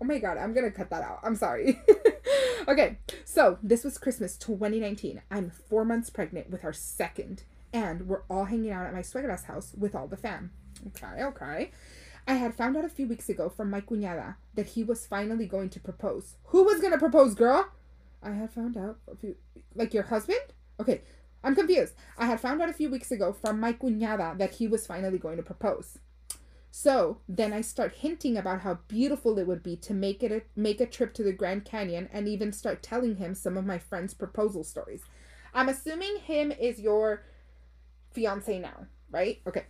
Oh 0.00 0.04
my 0.04 0.18
god, 0.18 0.36
I'm 0.36 0.52
gonna 0.52 0.72
cut 0.72 0.90
that 0.90 1.02
out. 1.02 1.20
I'm 1.22 1.36
sorry. 1.36 1.80
okay, 2.68 2.98
so 3.24 3.58
this 3.62 3.84
was 3.84 3.98
Christmas 3.98 4.36
2019. 4.36 5.22
I'm 5.30 5.50
four 5.50 5.84
months 5.84 6.10
pregnant 6.10 6.50
with 6.50 6.64
our 6.64 6.72
second, 6.72 7.44
and 7.72 8.08
we're 8.08 8.22
all 8.28 8.46
hanging 8.46 8.72
out 8.72 8.86
at 8.86 8.92
my 8.92 9.02
suegra's 9.02 9.44
house 9.44 9.72
with 9.78 9.94
all 9.94 10.08
the 10.08 10.16
fam. 10.16 10.50
Okay, 10.88 11.22
okay. 11.22 11.70
I 12.26 12.34
had 12.34 12.54
found 12.54 12.76
out 12.76 12.84
a 12.84 12.90
few 12.90 13.06
weeks 13.06 13.28
ago 13.28 13.48
from 13.48 13.70
my 13.70 13.80
cuñada 13.80 14.34
that 14.54 14.66
he 14.66 14.82
was 14.82 15.06
finally 15.06 15.46
going 15.46 15.70
to 15.70 15.80
propose. 15.80 16.34
Who 16.46 16.64
was 16.64 16.80
gonna 16.80 16.98
propose, 16.98 17.34
girl? 17.34 17.70
I 18.22 18.32
had 18.32 18.50
found 18.50 18.76
out 18.76 18.98
a 19.10 19.16
few. 19.16 19.36
Like 19.74 19.94
your 19.94 20.02
husband? 20.02 20.40
Okay, 20.80 21.02
I'm 21.42 21.54
confused. 21.54 21.94
I 22.16 22.26
had 22.26 22.40
found 22.40 22.60
out 22.60 22.68
a 22.68 22.74
few 22.74 22.90
weeks 22.90 23.10
ago 23.10 23.32
from 23.32 23.60
my 23.60 23.72
cuñada 23.72 24.36
that 24.38 24.54
he 24.54 24.66
was 24.66 24.86
finally 24.86 25.18
going 25.18 25.36
to 25.36 25.42
propose. 25.42 25.98
So 26.70 27.18
then 27.28 27.52
I 27.52 27.60
start 27.60 27.94
hinting 27.94 28.36
about 28.36 28.60
how 28.60 28.78
beautiful 28.88 29.38
it 29.38 29.46
would 29.46 29.62
be 29.62 29.76
to 29.76 29.94
make 29.94 30.22
it 30.22 30.32
a, 30.32 30.42
make 30.54 30.80
a 30.80 30.86
trip 30.86 31.14
to 31.14 31.22
the 31.22 31.32
Grand 31.32 31.64
Canyon 31.64 32.08
and 32.12 32.28
even 32.28 32.52
start 32.52 32.82
telling 32.82 33.16
him 33.16 33.34
some 33.34 33.56
of 33.56 33.64
my 33.64 33.78
friends' 33.78 34.14
proposal 34.14 34.64
stories. 34.64 35.02
I'm 35.54 35.68
assuming 35.68 36.18
him 36.18 36.52
is 36.52 36.78
your 36.78 37.22
fiance 38.12 38.58
now, 38.58 38.86
right? 39.10 39.40
Okay. 39.46 39.64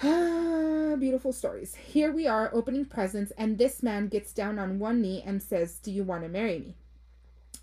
beautiful 1.00 1.32
stories. 1.32 1.74
Here 1.74 2.12
we 2.12 2.26
are 2.26 2.50
opening 2.54 2.84
presents, 2.84 3.32
and 3.36 3.58
this 3.58 3.82
man 3.82 4.08
gets 4.08 4.32
down 4.32 4.58
on 4.58 4.78
one 4.78 5.02
knee 5.02 5.22
and 5.24 5.42
says, 5.42 5.78
"Do 5.78 5.90
you 5.90 6.04
want 6.04 6.22
to 6.22 6.28
marry 6.28 6.58
me?" 6.58 6.76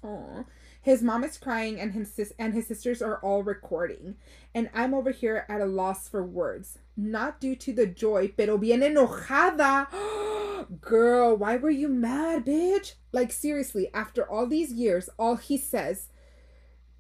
Aww. 0.04 0.46
His 0.88 1.04
mom 1.04 1.26
is 1.26 1.38
crying 1.38 1.82
and 1.82 1.92
his 1.92 2.14
sis- 2.14 2.32
and 2.40 2.54
his 2.54 2.68
sisters 2.68 3.02
are 3.02 3.18
all 3.18 3.44
recording. 3.44 4.16
And 4.56 4.70
I'm 4.74 4.94
over 4.94 5.12
here 5.12 5.46
at 5.50 5.60
a 5.60 5.66
loss 5.66 6.08
for 6.08 6.24
words. 6.24 6.80
Not 6.96 7.42
due 7.42 7.58
to 7.58 7.74
the 7.74 7.86
joy, 7.86 8.30
pero 8.38 8.58
bien 8.58 8.80
enojada. 8.80 9.88
Girl, 10.80 11.36
why 11.36 11.58
were 11.58 11.70
you 11.70 11.90
mad, 11.90 12.46
bitch? 12.46 12.94
Like 13.12 13.34
seriously, 13.34 13.90
after 13.94 14.24
all 14.24 14.48
these 14.48 14.72
years, 14.72 15.10
all 15.20 15.36
he 15.36 15.58
says, 15.58 16.08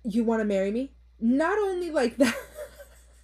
"You 0.03 0.25
want 0.25 0.41
to 0.41 0.45
marry 0.45 0.69
me?" 0.69 0.91
Not 1.21 1.57
only 1.57 1.89
like 1.89 2.17
that. 2.17 2.35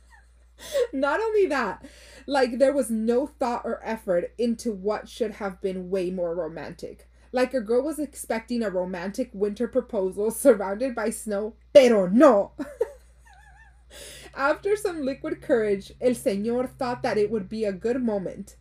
not 0.94 1.20
only 1.20 1.46
that, 1.48 1.84
like 2.26 2.58
there 2.58 2.72
was 2.72 2.90
no 2.90 3.28
thought 3.28 3.64
or 3.66 3.82
effort 3.84 4.32
into 4.38 4.72
what 4.72 5.10
should 5.10 5.32
have 5.32 5.60
been 5.60 5.90
way 5.90 6.10
more 6.10 6.34
romantic. 6.34 7.10
Like 7.34 7.54
a 7.54 7.60
girl 7.60 7.84
was 7.84 8.00
expecting 8.00 8.64
a 8.64 8.70
romantic 8.70 9.32
winter 9.34 9.68
proposal 9.68 10.32
surrounded 10.46 10.96
by 10.96 11.10
snow, 11.10 11.56
pero 11.74 12.08
no. 12.08 12.54
After 14.36 14.78
some 14.78 15.02
liquid 15.02 15.42
courage, 15.42 15.92
el 16.00 16.14
señor 16.14 16.70
thought 16.70 17.04
that 17.04 17.18
it 17.18 17.30
would 17.30 17.50
be 17.50 17.66
a 17.66 17.74
good 17.74 18.02
moment. 18.02 18.56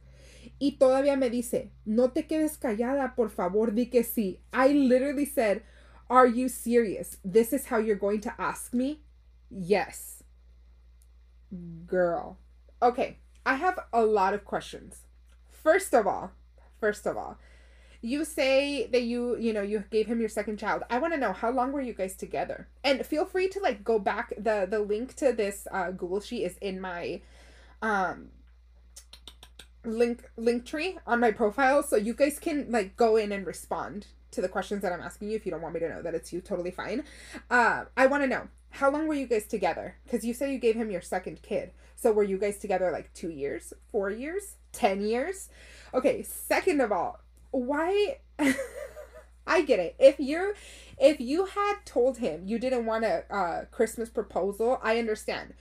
Y 0.61 0.77
todavía 0.81 1.19
me 1.19 1.29
dice, 1.29 1.71
no 1.87 2.09
te 2.09 2.23
quedes 2.23 2.59
callada, 2.59 3.15
por 3.15 3.29
favor, 3.29 3.71
di 3.71 3.87
que 3.87 4.03
sí. 4.03 4.39
I 4.53 4.69
literally 4.69 5.25
said, 5.25 5.63
Are 6.09 6.27
you 6.27 6.49
serious? 6.49 7.17
This 7.25 7.53
is 7.53 7.67
how 7.67 7.79
you're 7.79 7.97
going 7.97 8.21
to 8.21 8.35
ask 8.39 8.75
me? 8.75 9.01
Yes. 9.51 10.23
Girl. 11.87 12.39
Okay, 12.83 13.19
I 13.47 13.55
have 13.55 13.79
a 13.93 14.05
lot 14.05 14.35
of 14.35 14.45
questions. 14.45 15.07
First 15.51 15.95
of 15.95 16.07
all, 16.07 16.33
first 16.81 17.07
of 17.07 17.17
all, 17.17 17.39
you 18.03 18.25
say 18.25 18.89
that 18.89 19.03
you 19.03 19.37
you 19.39 19.53
know 19.53 19.63
you 19.63 19.85
gave 19.91 20.07
him 20.07 20.21
your 20.21 20.29
second 20.29 20.59
child. 20.59 20.83
I 20.91 20.99
want 20.99 21.15
to 21.15 21.21
know 21.21 21.33
how 21.33 21.51
long 21.51 21.73
were 21.73 21.81
you 21.81 21.95
guys 21.95 22.15
together? 22.17 22.69
And 22.83 23.07
feel 23.07 23.25
free 23.25 23.49
to 23.51 23.61
like 23.61 23.85
go 23.85 23.99
back 23.99 24.35
the 24.37 24.67
the 24.69 24.81
link 24.81 25.15
to 25.17 25.33
this 25.33 25.67
uh 25.73 25.93
google 25.93 26.21
sheet 26.21 26.43
is 26.43 26.59
in 26.59 26.81
my 26.81 27.23
um 27.81 28.31
link 29.85 30.29
link 30.37 30.67
tree 30.67 30.99
on 31.07 31.21
my 31.21 31.33
profile 31.33 31.83
so 31.83 31.97
you 31.97 32.15
guys 32.15 32.39
can 32.39 32.71
like 32.71 32.97
go 32.97 33.17
in 33.17 33.33
and 33.33 33.45
respond 33.45 34.07
to 34.31 34.41
the 34.41 34.49
questions 34.49 34.81
that 34.81 34.93
i'm 34.93 35.01
asking 35.01 35.29
you 35.29 35.35
if 35.35 35.45
you 35.45 35.51
don't 35.51 35.61
want 35.61 35.75
me 35.75 35.81
to 35.81 35.89
know 35.89 36.01
that 36.01 36.15
it's 36.15 36.33
you 36.33 36.41
totally 36.41 36.71
fine. 36.71 37.03
Uh 37.51 37.85
i 37.97 38.07
want 38.07 38.23
to 38.23 38.29
know 38.29 38.49
how 38.73 38.91
long 38.91 39.07
were 39.07 39.15
you 39.15 39.27
guys 39.27 39.47
together? 39.47 39.97
Because 40.03 40.25
you 40.25 40.33
say 40.33 40.51
you 40.51 40.59
gave 40.59 40.77
him 40.77 40.91
your 40.91 41.03
second 41.03 41.43
kid. 41.43 41.73
So 41.95 42.11
were 42.11 42.23
you 42.23 42.39
guys 42.39 42.59
together 42.59 42.91
like 42.91 43.13
two 43.13 43.29
years 43.31 43.73
four 43.91 44.11
years 44.11 44.57
ten 44.73 45.03
years? 45.03 45.49
Okay 45.93 46.23
second 46.23 46.81
of 46.81 46.91
all 46.91 47.21
why 47.53 48.19
I 49.47 49.63
get 49.63 49.79
it. 49.79 49.95
If 49.99 50.19
you're 50.19 50.55
if 50.99 51.21
you 51.21 51.47
had 51.47 51.75
told 51.85 52.19
him 52.19 52.43
you 52.47 52.59
didn't 52.59 52.87
want 52.87 53.05
a 53.05 53.25
uh, 53.33 53.65
Christmas 53.71 54.09
proposal, 54.09 54.81
I 54.83 54.99
understand. 54.99 55.55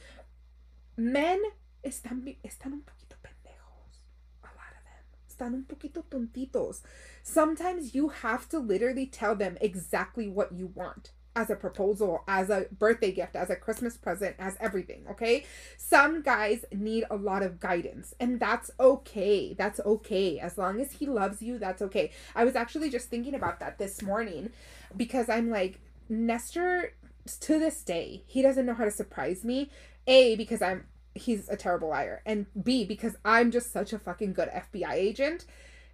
Men 0.97 1.41
están 1.83 2.35
están 2.43 2.73
un 2.73 2.81
poquito 2.81 3.15
pendejos. 3.21 4.01
A 4.43 4.51
lot 4.55 4.73
of 4.75 4.83
them 4.85 5.05
están 5.29 5.53
un 5.53 5.65
poquito 5.67 6.03
tontitos. 6.09 6.81
Sometimes 7.23 7.93
you 7.93 8.09
have 8.09 8.49
to 8.49 8.59
literally 8.59 9.05
tell 9.05 9.35
them 9.35 9.57
exactly 9.61 10.27
what 10.27 10.51
you 10.51 10.67
want 10.73 11.11
as 11.35 11.49
a 11.49 11.55
proposal, 11.55 12.23
as 12.27 12.49
a 12.49 12.65
birthday 12.77 13.11
gift, 13.11 13.35
as 13.35 13.49
a 13.49 13.55
Christmas 13.55 13.95
present, 13.95 14.35
as 14.37 14.57
everything, 14.59 15.05
okay? 15.09 15.45
Some 15.77 16.21
guys 16.21 16.65
need 16.73 17.05
a 17.09 17.15
lot 17.15 17.43
of 17.43 17.59
guidance, 17.59 18.13
and 18.19 18.39
that's 18.39 18.71
okay. 18.79 19.53
That's 19.53 19.79
okay. 19.79 20.39
As 20.39 20.57
long 20.57 20.81
as 20.81 20.93
he 20.93 21.05
loves 21.05 21.41
you, 21.41 21.57
that's 21.57 21.81
okay. 21.81 22.11
I 22.35 22.43
was 22.43 22.55
actually 22.55 22.89
just 22.89 23.09
thinking 23.09 23.33
about 23.33 23.59
that 23.59 23.77
this 23.77 24.01
morning 24.01 24.51
because 24.95 25.29
I'm 25.29 25.49
like, 25.49 25.79
Nestor, 26.09 26.93
to 27.39 27.59
this 27.59 27.81
day, 27.83 28.23
he 28.27 28.41
doesn't 28.41 28.65
know 28.65 28.73
how 28.73 28.85
to 28.85 28.91
surprise 28.91 29.45
me. 29.45 29.69
A, 30.07 30.35
because 30.35 30.61
I'm 30.61 30.85
he's 31.13 31.49
a 31.49 31.57
terrible 31.57 31.89
liar, 31.89 32.21
and 32.25 32.45
B, 32.61 32.85
because 32.85 33.15
I'm 33.23 33.51
just 33.51 33.71
such 33.71 33.93
a 33.93 33.99
fucking 33.99 34.33
good 34.33 34.49
FBI 34.49 34.93
agent 34.93 35.45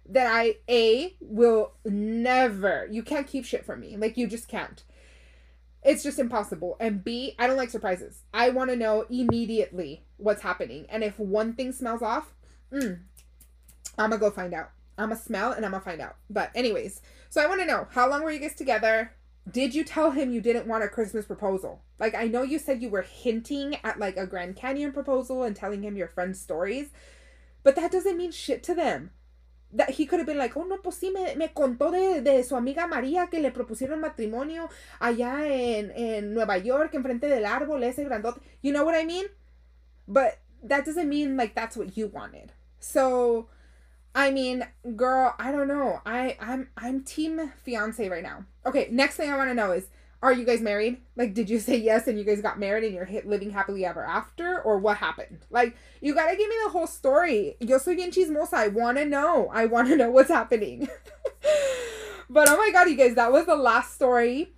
that 0.08 0.26
I 0.26 0.56
A 0.68 1.14
will 1.20 1.72
never 1.84 2.88
you 2.90 3.02
can't 3.02 3.26
keep 3.26 3.44
shit 3.44 3.64
from 3.64 3.80
me. 3.80 3.96
Like 3.96 4.16
you 4.16 4.26
just 4.26 4.48
can't 4.48 4.82
it's 5.82 6.02
just 6.02 6.18
impossible. 6.18 6.76
And 6.80 7.04
B, 7.04 7.34
I 7.38 7.46
don't 7.46 7.56
like 7.56 7.70
surprises. 7.70 8.22
I 8.34 8.50
want 8.50 8.70
to 8.70 8.76
know 8.76 9.06
immediately 9.08 10.04
what's 10.16 10.42
happening. 10.42 10.86
And 10.88 11.04
if 11.04 11.18
one 11.18 11.54
thing 11.54 11.72
smells 11.72 12.02
off, 12.02 12.34
mm, 12.72 13.00
I'm 13.96 14.10
gonna 14.10 14.18
go 14.18 14.30
find 14.30 14.54
out. 14.54 14.70
I'm 14.96 15.10
gonna 15.10 15.20
smell 15.20 15.52
and 15.52 15.64
I'm 15.64 15.70
gonna 15.72 15.84
find 15.84 16.00
out. 16.00 16.16
But 16.28 16.50
anyways, 16.54 17.00
so 17.30 17.40
I 17.40 17.46
want 17.46 17.60
to 17.60 17.66
know 17.66 17.86
how 17.90 18.08
long 18.08 18.22
were 18.22 18.30
you 18.30 18.40
guys 18.40 18.54
together? 18.54 19.12
Did 19.50 19.74
you 19.74 19.84
tell 19.84 20.10
him 20.10 20.32
you 20.32 20.40
didn't 20.40 20.66
want 20.66 20.84
a 20.84 20.88
Christmas 20.88 21.24
proposal? 21.24 21.80
Like 21.98 22.14
I 22.14 22.26
know 22.26 22.42
you 22.42 22.58
said 22.58 22.82
you 22.82 22.90
were 22.90 23.02
hinting 23.02 23.76
at 23.84 23.98
like 23.98 24.16
a 24.16 24.26
Grand 24.26 24.56
Canyon 24.56 24.92
proposal 24.92 25.44
and 25.44 25.54
telling 25.54 25.82
him 25.82 25.96
your 25.96 26.08
friends' 26.08 26.40
stories, 26.40 26.88
but 27.62 27.76
that 27.76 27.92
doesn't 27.92 28.16
mean 28.16 28.32
shit 28.32 28.62
to 28.64 28.74
them 28.74 29.10
that 29.72 29.90
he 29.90 30.06
could 30.06 30.18
have 30.18 30.26
been 30.26 30.38
like, 30.38 30.56
oh 30.56 30.64
no, 30.64 30.78
pues 30.78 30.96
sí, 30.96 31.12
me, 31.12 31.34
me 31.36 31.52
contó 31.52 31.90
de, 31.90 32.22
de, 32.22 32.42
su 32.42 32.56
amiga 32.56 32.86
María 32.86 33.28
que 33.30 33.40
le 33.40 33.50
propusieron 33.50 34.00
matrimonio 34.00 34.68
allá 34.98 35.46
en, 35.46 35.92
en 35.94 36.32
Nueva 36.32 36.58
York, 36.58 36.94
enfrente 36.94 37.28
del 37.28 37.44
árbol, 37.44 37.82
ese 37.82 38.04
grandote. 38.04 38.40
You 38.62 38.72
know 38.72 38.84
what 38.84 38.94
I 38.94 39.04
mean? 39.04 39.26
But 40.06 40.38
that 40.62 40.86
doesn't 40.86 41.08
mean 41.08 41.36
like 41.36 41.54
that's 41.54 41.76
what 41.76 41.96
you 41.96 42.08
wanted. 42.08 42.52
So, 42.80 43.48
I 44.14 44.30
mean, 44.30 44.64
girl, 44.96 45.34
I 45.38 45.52
don't 45.52 45.68
know. 45.68 46.00
I 46.06 46.36
I'm 46.40 46.68
I'm 46.76 47.02
team 47.04 47.52
fiance 47.62 48.08
right 48.08 48.22
now. 48.22 48.46
Okay, 48.64 48.88
next 48.90 49.16
thing 49.16 49.30
I 49.30 49.36
want 49.36 49.50
to 49.50 49.54
know 49.54 49.72
is 49.72 49.88
are 50.22 50.32
you 50.32 50.44
guys 50.44 50.60
married? 50.60 50.98
Like, 51.16 51.32
did 51.32 51.48
you 51.48 51.60
say 51.60 51.76
yes 51.76 52.08
and 52.08 52.18
you 52.18 52.24
guys 52.24 52.40
got 52.40 52.58
married 52.58 52.84
and 52.84 52.94
you're 52.94 53.08
living 53.24 53.50
happily 53.50 53.84
ever 53.84 54.04
after? 54.04 54.60
Or 54.60 54.78
what 54.78 54.96
happened? 54.96 55.38
Like, 55.50 55.76
you 56.00 56.14
gotta 56.14 56.36
give 56.36 56.48
me 56.48 56.56
the 56.64 56.70
whole 56.70 56.88
story. 56.88 57.56
Yo 57.60 57.78
soy 57.78 57.94
bien 57.94 58.10
chismosa. 58.10 58.54
I 58.54 58.68
wanna 58.68 59.04
know. 59.04 59.48
I 59.52 59.66
wanna 59.66 59.96
know 59.96 60.10
what's 60.10 60.30
happening. 60.30 60.88
but 62.30 62.48
oh 62.48 62.56
my 62.56 62.70
god, 62.72 62.88
you 62.88 62.96
guys, 62.96 63.14
that 63.14 63.30
was 63.32 63.46
the 63.46 63.56
last 63.56 63.94
story. 63.94 64.54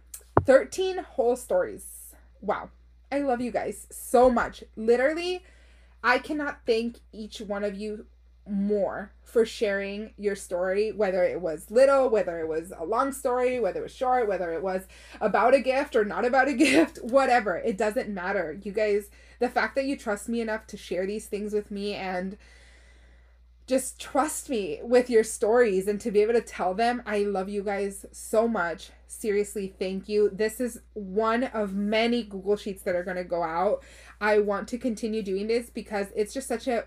13 0.46 0.98
whole 0.98 1.36
stories. 1.36 2.14
Wow. 2.40 2.70
I 3.12 3.18
love 3.18 3.40
you 3.40 3.50
guys 3.50 3.86
so 3.90 4.30
much. 4.30 4.64
Literally, 4.76 5.42
I 6.02 6.18
cannot 6.18 6.60
thank 6.66 7.00
each 7.12 7.40
one 7.40 7.64
of 7.64 7.74
you 7.74 8.06
more 8.48 9.12
for 9.22 9.46
sharing 9.46 10.12
your 10.16 10.34
story, 10.34 10.92
whether 10.92 11.22
it 11.24 11.40
was 11.40 11.70
little, 11.70 12.08
whether 12.08 12.40
it 12.40 12.48
was 12.48 12.72
a 12.76 12.84
long 12.84 13.12
story, 13.12 13.60
whether 13.60 13.80
it 13.80 13.84
was 13.84 13.94
short, 13.94 14.28
whether 14.28 14.52
it 14.52 14.62
was 14.62 14.86
about 15.20 15.54
a 15.54 15.60
gift 15.60 15.94
or 15.94 16.04
not 16.04 16.24
about 16.24 16.48
a 16.48 16.52
gift, 16.54 16.98
whatever. 17.02 17.56
It 17.56 17.78
doesn't 17.78 18.08
matter. 18.08 18.58
You 18.62 18.72
guys, 18.72 19.10
the 19.38 19.48
fact 19.48 19.74
that 19.76 19.84
you 19.84 19.96
trust 19.96 20.28
me 20.28 20.40
enough 20.40 20.66
to 20.68 20.76
share 20.76 21.06
these 21.06 21.26
things 21.26 21.52
with 21.52 21.70
me 21.70 21.94
and 21.94 22.36
just 23.70 24.00
trust 24.00 24.50
me 24.50 24.80
with 24.82 25.08
your 25.08 25.22
stories 25.22 25.86
and 25.86 26.00
to 26.00 26.10
be 26.10 26.22
able 26.22 26.32
to 26.32 26.40
tell 26.40 26.74
them, 26.74 27.00
I 27.06 27.18
love 27.18 27.48
you 27.48 27.62
guys 27.62 28.04
so 28.10 28.48
much. 28.48 28.90
Seriously, 29.06 29.72
thank 29.78 30.08
you. 30.08 30.28
This 30.32 30.60
is 30.60 30.80
one 30.94 31.44
of 31.44 31.72
many 31.72 32.24
Google 32.24 32.56
Sheets 32.56 32.82
that 32.82 32.96
are 32.96 33.04
going 33.04 33.16
to 33.16 33.22
go 33.22 33.44
out. 33.44 33.84
I 34.20 34.40
want 34.40 34.66
to 34.68 34.78
continue 34.78 35.22
doing 35.22 35.46
this 35.46 35.70
because 35.70 36.08
it's 36.16 36.34
just 36.34 36.48
such 36.48 36.66
a 36.66 36.86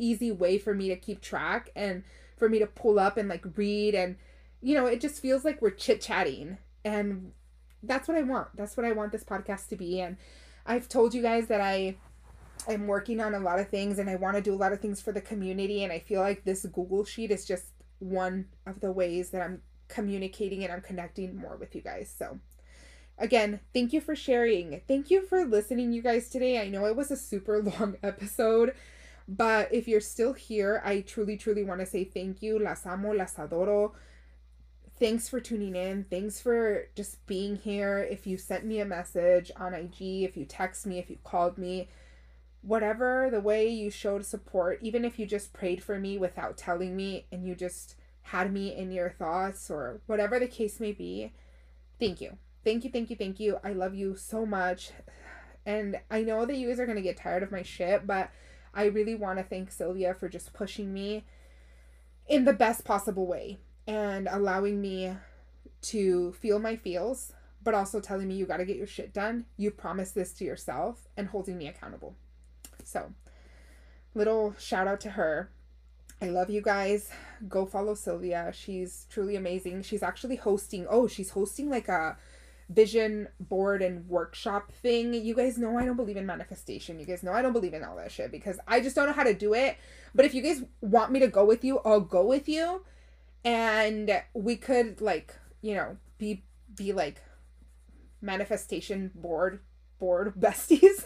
easy 0.00 0.32
way 0.32 0.58
for 0.58 0.74
me 0.74 0.88
to 0.88 0.96
keep 0.96 1.20
track 1.20 1.70
and 1.76 2.02
for 2.36 2.48
me 2.48 2.58
to 2.58 2.66
pull 2.66 2.98
up 2.98 3.16
and 3.16 3.28
like 3.28 3.44
read 3.56 3.94
and 3.94 4.16
you 4.60 4.74
know 4.74 4.86
it 4.86 5.00
just 5.00 5.20
feels 5.20 5.44
like 5.44 5.62
we're 5.62 5.70
chit-chatting. 5.70 6.58
And 6.84 7.32
that's 7.82 8.08
what 8.08 8.16
i 8.16 8.22
want. 8.22 8.48
That's 8.56 8.76
what 8.76 8.86
i 8.86 8.92
want 8.92 9.12
this 9.12 9.24
podcast 9.24 9.68
to 9.68 9.76
be. 9.76 10.00
And 10.00 10.16
i've 10.66 10.88
told 10.88 11.14
you 11.14 11.22
guys 11.22 11.46
that 11.48 11.60
i 11.60 11.96
i'm 12.68 12.86
working 12.86 13.20
on 13.20 13.34
a 13.34 13.38
lot 13.38 13.58
of 13.58 13.68
things 13.68 13.98
and 13.98 14.10
i 14.10 14.16
want 14.16 14.36
to 14.36 14.42
do 14.42 14.54
a 14.54 14.56
lot 14.56 14.72
of 14.72 14.80
things 14.80 15.00
for 15.00 15.12
the 15.12 15.20
community. 15.20 15.84
And 15.84 15.92
i 15.92 15.98
feel 15.98 16.20
like 16.20 16.44
this 16.44 16.64
google 16.66 17.04
sheet 17.04 17.30
is 17.30 17.44
just 17.44 17.64
one 17.98 18.46
of 18.66 18.80
the 18.80 18.90
ways 18.90 19.30
that 19.30 19.42
i'm 19.42 19.60
communicating 19.88 20.64
and 20.64 20.72
i'm 20.72 20.80
connecting 20.80 21.36
more 21.36 21.56
with 21.56 21.74
you 21.74 21.82
guys. 21.82 22.12
So 22.18 22.38
again 23.18 23.60
thank 23.74 23.92
you 23.92 24.00
for 24.00 24.16
sharing. 24.16 24.80
Thank 24.88 25.10
you 25.10 25.22
for 25.22 25.44
listening 25.44 25.92
you 25.92 26.02
guys 26.02 26.30
today. 26.30 26.60
I 26.60 26.68
know 26.68 26.86
it 26.86 26.96
was 26.96 27.10
a 27.10 27.16
super 27.16 27.62
long 27.78 27.96
episode 28.02 28.74
but 29.30 29.72
if 29.72 29.86
you're 29.86 30.00
still 30.00 30.32
here, 30.32 30.82
I 30.84 31.02
truly, 31.02 31.36
truly 31.36 31.62
want 31.62 31.78
to 31.78 31.86
say 31.86 32.02
thank 32.02 32.42
you. 32.42 32.58
Las 32.58 32.84
amo, 32.84 33.12
las 33.12 33.36
adoro. 33.36 33.92
Thanks 34.98 35.28
for 35.28 35.38
tuning 35.38 35.76
in. 35.76 36.04
Thanks 36.10 36.40
for 36.40 36.88
just 36.96 37.24
being 37.28 37.54
here. 37.54 37.98
If 38.10 38.26
you 38.26 38.36
sent 38.36 38.64
me 38.64 38.80
a 38.80 38.84
message 38.84 39.52
on 39.56 39.72
IG, 39.72 40.24
if 40.24 40.36
you 40.36 40.44
text 40.44 40.84
me, 40.84 40.98
if 40.98 41.08
you 41.08 41.16
called 41.22 41.58
me, 41.58 41.88
whatever 42.62 43.28
the 43.30 43.40
way 43.40 43.68
you 43.68 43.88
showed 43.88 44.26
support, 44.26 44.80
even 44.82 45.04
if 45.04 45.16
you 45.16 45.26
just 45.26 45.52
prayed 45.52 45.80
for 45.80 46.00
me 46.00 46.18
without 46.18 46.58
telling 46.58 46.96
me 46.96 47.26
and 47.30 47.46
you 47.46 47.54
just 47.54 47.94
had 48.22 48.52
me 48.52 48.74
in 48.74 48.90
your 48.90 49.10
thoughts 49.10 49.70
or 49.70 50.00
whatever 50.06 50.40
the 50.40 50.48
case 50.48 50.80
may 50.80 50.92
be, 50.92 51.32
thank 52.00 52.20
you. 52.20 52.36
Thank 52.64 52.82
you, 52.82 52.90
thank 52.90 53.10
you, 53.10 53.16
thank 53.16 53.38
you. 53.38 53.60
I 53.62 53.74
love 53.74 53.94
you 53.94 54.16
so 54.16 54.44
much. 54.44 54.90
And 55.64 56.00
I 56.10 56.22
know 56.22 56.44
that 56.46 56.56
you 56.56 56.68
guys 56.68 56.80
are 56.80 56.84
going 56.86 56.96
to 56.96 57.02
get 57.02 57.16
tired 57.16 57.44
of 57.44 57.52
my 57.52 57.62
shit, 57.62 58.08
but 58.08 58.30
I 58.74 58.84
really 58.84 59.14
want 59.14 59.38
to 59.38 59.44
thank 59.44 59.70
Sylvia 59.70 60.14
for 60.14 60.28
just 60.28 60.52
pushing 60.52 60.92
me 60.92 61.24
in 62.28 62.44
the 62.44 62.52
best 62.52 62.84
possible 62.84 63.26
way 63.26 63.58
and 63.86 64.28
allowing 64.30 64.80
me 64.80 65.16
to 65.82 66.32
feel 66.32 66.58
my 66.58 66.76
feels, 66.76 67.32
but 67.62 67.74
also 67.74 68.00
telling 68.00 68.28
me 68.28 68.36
you 68.36 68.46
got 68.46 68.58
to 68.58 68.64
get 68.64 68.76
your 68.76 68.86
shit 68.86 69.12
done. 69.12 69.46
You 69.56 69.70
promised 69.70 70.14
this 70.14 70.32
to 70.34 70.44
yourself 70.44 71.08
and 71.16 71.28
holding 71.28 71.58
me 71.58 71.66
accountable. 71.66 72.14
So, 72.84 73.12
little 74.14 74.54
shout 74.58 74.86
out 74.86 75.00
to 75.00 75.10
her. 75.10 75.50
I 76.22 76.26
love 76.26 76.50
you 76.50 76.60
guys. 76.60 77.10
Go 77.48 77.64
follow 77.64 77.94
Sylvia. 77.94 78.52
She's 78.54 79.06
truly 79.10 79.36
amazing. 79.36 79.82
She's 79.82 80.02
actually 80.02 80.36
hosting, 80.36 80.86
oh, 80.88 81.06
she's 81.08 81.30
hosting 81.30 81.70
like 81.70 81.88
a 81.88 82.16
vision 82.70 83.28
board 83.40 83.82
and 83.82 84.08
workshop 84.08 84.72
thing. 84.72 85.12
You 85.12 85.34
guys 85.34 85.58
know 85.58 85.76
I 85.76 85.84
don't 85.84 85.96
believe 85.96 86.16
in 86.16 86.24
manifestation. 86.24 86.98
You 86.98 87.06
guys 87.06 87.22
know 87.22 87.32
I 87.32 87.42
don't 87.42 87.52
believe 87.52 87.74
in 87.74 87.84
all 87.84 87.96
that 87.96 88.12
shit 88.12 88.30
because 88.30 88.58
I 88.66 88.80
just 88.80 88.96
don't 88.96 89.06
know 89.06 89.12
how 89.12 89.24
to 89.24 89.34
do 89.34 89.54
it. 89.54 89.76
But 90.14 90.24
if 90.24 90.34
you 90.34 90.42
guys 90.42 90.62
want 90.80 91.12
me 91.12 91.20
to 91.20 91.28
go 91.28 91.44
with 91.44 91.64
you, 91.64 91.80
I'll 91.84 92.00
go 92.00 92.24
with 92.24 92.48
you. 92.48 92.82
And 93.44 94.22
we 94.34 94.56
could 94.56 95.00
like, 95.00 95.34
you 95.60 95.74
know, 95.74 95.96
be 96.18 96.44
be 96.76 96.92
like 96.92 97.22
manifestation 98.22 99.10
board 99.14 99.60
board 99.98 100.34
besties. 100.38 101.04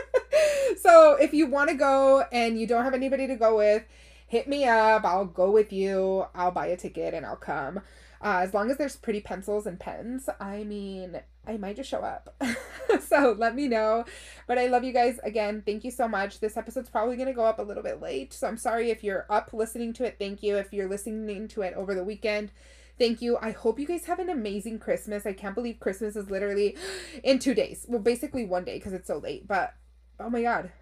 so 0.78 1.16
if 1.20 1.34
you 1.34 1.46
want 1.46 1.70
to 1.70 1.76
go 1.76 2.24
and 2.32 2.58
you 2.58 2.66
don't 2.66 2.84
have 2.84 2.94
anybody 2.94 3.26
to 3.26 3.36
go 3.36 3.58
with, 3.58 3.84
hit 4.26 4.48
me 4.48 4.64
up. 4.64 5.04
I'll 5.04 5.26
go 5.26 5.50
with 5.50 5.72
you. 5.72 6.26
I'll 6.34 6.50
buy 6.50 6.66
a 6.66 6.76
ticket 6.76 7.14
and 7.14 7.24
I'll 7.24 7.36
come. 7.36 7.80
Uh, 8.20 8.40
as 8.42 8.54
long 8.54 8.70
as 8.70 8.76
there's 8.76 8.96
pretty 8.96 9.20
pencils 9.20 9.66
and 9.66 9.78
pens, 9.78 10.28
I 10.40 10.64
mean, 10.64 11.20
I 11.46 11.56
might 11.58 11.76
just 11.76 11.90
show 11.90 12.00
up. 12.00 12.34
so 13.00 13.36
let 13.38 13.54
me 13.54 13.68
know. 13.68 14.04
But 14.46 14.58
I 14.58 14.66
love 14.66 14.84
you 14.84 14.92
guys 14.92 15.20
again. 15.22 15.62
Thank 15.64 15.84
you 15.84 15.90
so 15.90 16.08
much. 16.08 16.40
This 16.40 16.56
episode's 16.56 16.88
probably 16.88 17.16
going 17.16 17.28
to 17.28 17.34
go 17.34 17.44
up 17.44 17.58
a 17.58 17.62
little 17.62 17.82
bit 17.82 18.00
late. 18.00 18.32
So 18.32 18.48
I'm 18.48 18.56
sorry 18.56 18.90
if 18.90 19.04
you're 19.04 19.26
up 19.28 19.52
listening 19.52 19.92
to 19.94 20.04
it. 20.04 20.16
Thank 20.18 20.42
you. 20.42 20.56
If 20.56 20.72
you're 20.72 20.88
listening 20.88 21.46
to 21.48 21.62
it 21.62 21.74
over 21.74 21.94
the 21.94 22.04
weekend, 22.04 22.50
thank 22.98 23.20
you. 23.20 23.36
I 23.40 23.50
hope 23.50 23.78
you 23.78 23.86
guys 23.86 24.06
have 24.06 24.18
an 24.18 24.30
amazing 24.30 24.78
Christmas. 24.78 25.26
I 25.26 25.32
can't 25.32 25.54
believe 25.54 25.78
Christmas 25.78 26.16
is 26.16 26.30
literally 26.30 26.76
in 27.22 27.38
two 27.38 27.54
days. 27.54 27.84
Well, 27.88 28.00
basically 28.00 28.46
one 28.46 28.64
day 28.64 28.78
because 28.78 28.94
it's 28.94 29.08
so 29.08 29.18
late. 29.18 29.46
But 29.46 29.74
oh 30.18 30.30
my 30.30 30.42
God. 30.42 30.72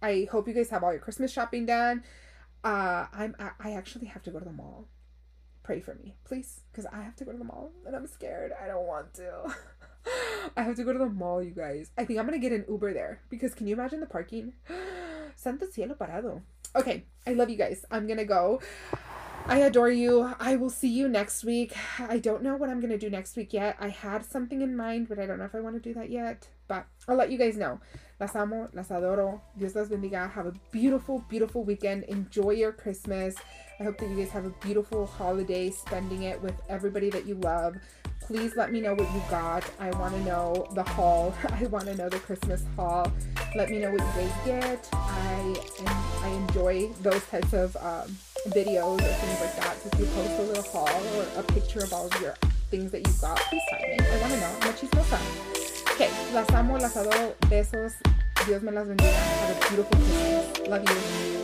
I 0.00 0.28
hope 0.30 0.46
you 0.46 0.54
guys 0.54 0.70
have 0.70 0.84
all 0.84 0.92
your 0.92 1.00
Christmas 1.00 1.32
shopping 1.32 1.66
done. 1.66 2.04
Uh, 2.64 3.06
I'm 3.12 3.36
I 3.60 3.72
actually 3.72 4.06
have 4.06 4.22
to 4.24 4.30
go 4.30 4.38
to 4.38 4.44
the 4.44 4.52
mall 4.52 4.88
pray 5.64 5.80
for 5.80 5.94
me, 5.94 6.14
please, 6.24 6.60
because 6.70 6.86
I 6.86 7.02
have 7.02 7.16
to 7.16 7.24
go 7.24 7.32
to 7.32 7.38
the 7.38 7.44
mall 7.44 7.72
and 7.84 7.96
I'm 7.96 8.06
scared. 8.06 8.52
I 8.62 8.68
don't 8.68 8.86
want 8.86 9.14
to. 9.14 9.56
I 10.56 10.62
have 10.62 10.76
to 10.76 10.84
go 10.84 10.92
to 10.92 10.98
the 10.98 11.06
mall, 11.06 11.42
you 11.42 11.50
guys. 11.50 11.90
I 11.98 12.04
think 12.04 12.20
I'm 12.20 12.26
gonna 12.26 12.38
get 12.38 12.52
an 12.52 12.66
Uber 12.68 12.92
there 12.92 13.20
because 13.30 13.54
can 13.54 13.66
you 13.66 13.74
imagine 13.74 13.98
the 13.98 14.06
parking? 14.06 14.52
Santo 15.34 15.66
cielo 15.66 15.94
parado. 15.94 16.42
Okay, 16.76 17.06
I 17.26 17.32
love 17.32 17.50
you 17.50 17.56
guys. 17.56 17.84
I'm 17.90 18.06
gonna 18.06 18.24
go. 18.24 18.60
I 19.46 19.58
adore 19.58 19.90
you. 19.90 20.34
I 20.38 20.56
will 20.56 20.70
see 20.70 20.88
you 20.88 21.08
next 21.08 21.44
week. 21.44 21.74
I 21.98 22.18
don't 22.18 22.42
know 22.42 22.56
what 22.56 22.70
I'm 22.70 22.80
going 22.80 22.92
to 22.92 22.96
do 22.96 23.10
next 23.10 23.36
week 23.36 23.52
yet. 23.52 23.76
I 23.78 23.88
had 23.88 24.24
something 24.24 24.62
in 24.62 24.74
mind, 24.74 25.06
but 25.06 25.18
I 25.18 25.26
don't 25.26 25.38
know 25.38 25.44
if 25.44 25.54
I 25.54 25.60
want 25.60 25.76
to 25.76 25.86
do 25.86 25.92
that 25.92 26.08
yet. 26.08 26.48
But 26.68 26.86
I'll 27.08 27.16
let 27.16 27.30
you 27.30 27.38
guys 27.38 27.56
know. 27.56 27.80
Las 28.20 28.36
amo, 28.36 28.68
las 28.72 28.88
adoro. 28.88 29.40
Dios 29.58 29.74
las 29.74 29.88
bendiga. 29.88 30.30
Have 30.30 30.46
a 30.46 30.52
beautiful, 30.70 31.24
beautiful 31.28 31.64
weekend. 31.64 32.04
Enjoy 32.04 32.50
your 32.50 32.72
Christmas. 32.72 33.34
I 33.80 33.84
hope 33.84 33.98
that 33.98 34.08
you 34.08 34.16
guys 34.16 34.30
have 34.30 34.44
a 34.46 34.50
beautiful 34.62 35.04
holiday, 35.06 35.70
spending 35.70 36.22
it 36.22 36.40
with 36.40 36.54
everybody 36.68 37.10
that 37.10 37.26
you 37.26 37.34
love. 37.36 37.76
Please 38.20 38.56
let 38.56 38.72
me 38.72 38.80
know 38.80 38.94
what 38.94 39.12
you 39.12 39.22
got. 39.28 39.64
I 39.78 39.90
want 39.98 40.14
to 40.14 40.20
know 40.22 40.66
the 40.74 40.82
haul. 40.82 41.34
I 41.50 41.64
want 41.66 41.86
to 41.86 41.94
know 41.96 42.08
the 42.08 42.20
Christmas 42.20 42.64
haul. 42.76 43.12
Let 43.54 43.68
me 43.68 43.80
know 43.80 43.90
what 43.90 44.00
you 44.00 44.22
guys 44.22 44.32
get. 44.46 44.88
I 44.92 45.54
I 46.22 46.28
enjoy 46.28 46.88
those 47.02 47.24
types 47.26 47.52
of 47.52 47.76
um, 47.76 48.16
videos 48.48 49.00
or 49.00 49.12
things 49.12 49.40
like 49.40 49.56
that. 49.56 49.76
So 49.82 49.90
if 49.92 50.00
you 50.00 50.06
post 50.06 50.38
a 50.38 50.42
little 50.42 50.62
haul 50.62 50.88
or 50.88 51.40
a 51.40 51.42
picture 51.42 51.80
of 51.80 51.92
all 51.92 52.06
of 52.06 52.20
your 52.20 52.34
things 52.70 52.92
that 52.92 53.06
you 53.06 53.12
got, 53.20 53.38
please 53.40 53.62
tag 53.70 53.82
me. 53.82 54.06
I 54.06 54.20
want 54.20 54.32
to 54.32 54.40
know. 54.40 54.56
I'm 54.62 54.70
a 54.70 54.72
chismosa. 54.72 55.63
Okay, 55.94 56.10
las 56.32 56.50
amo, 56.50 56.76
las 56.76 56.96
adoro. 56.96 57.36
Besos. 57.48 57.92
Dios 58.48 58.62
me 58.62 58.72
las 58.72 58.88
bendiga. 58.88 59.12
A 59.12 59.68
beautiful 59.68 59.96
Christmas. 59.96 60.68
Love 60.68 60.84
you. 60.84 61.43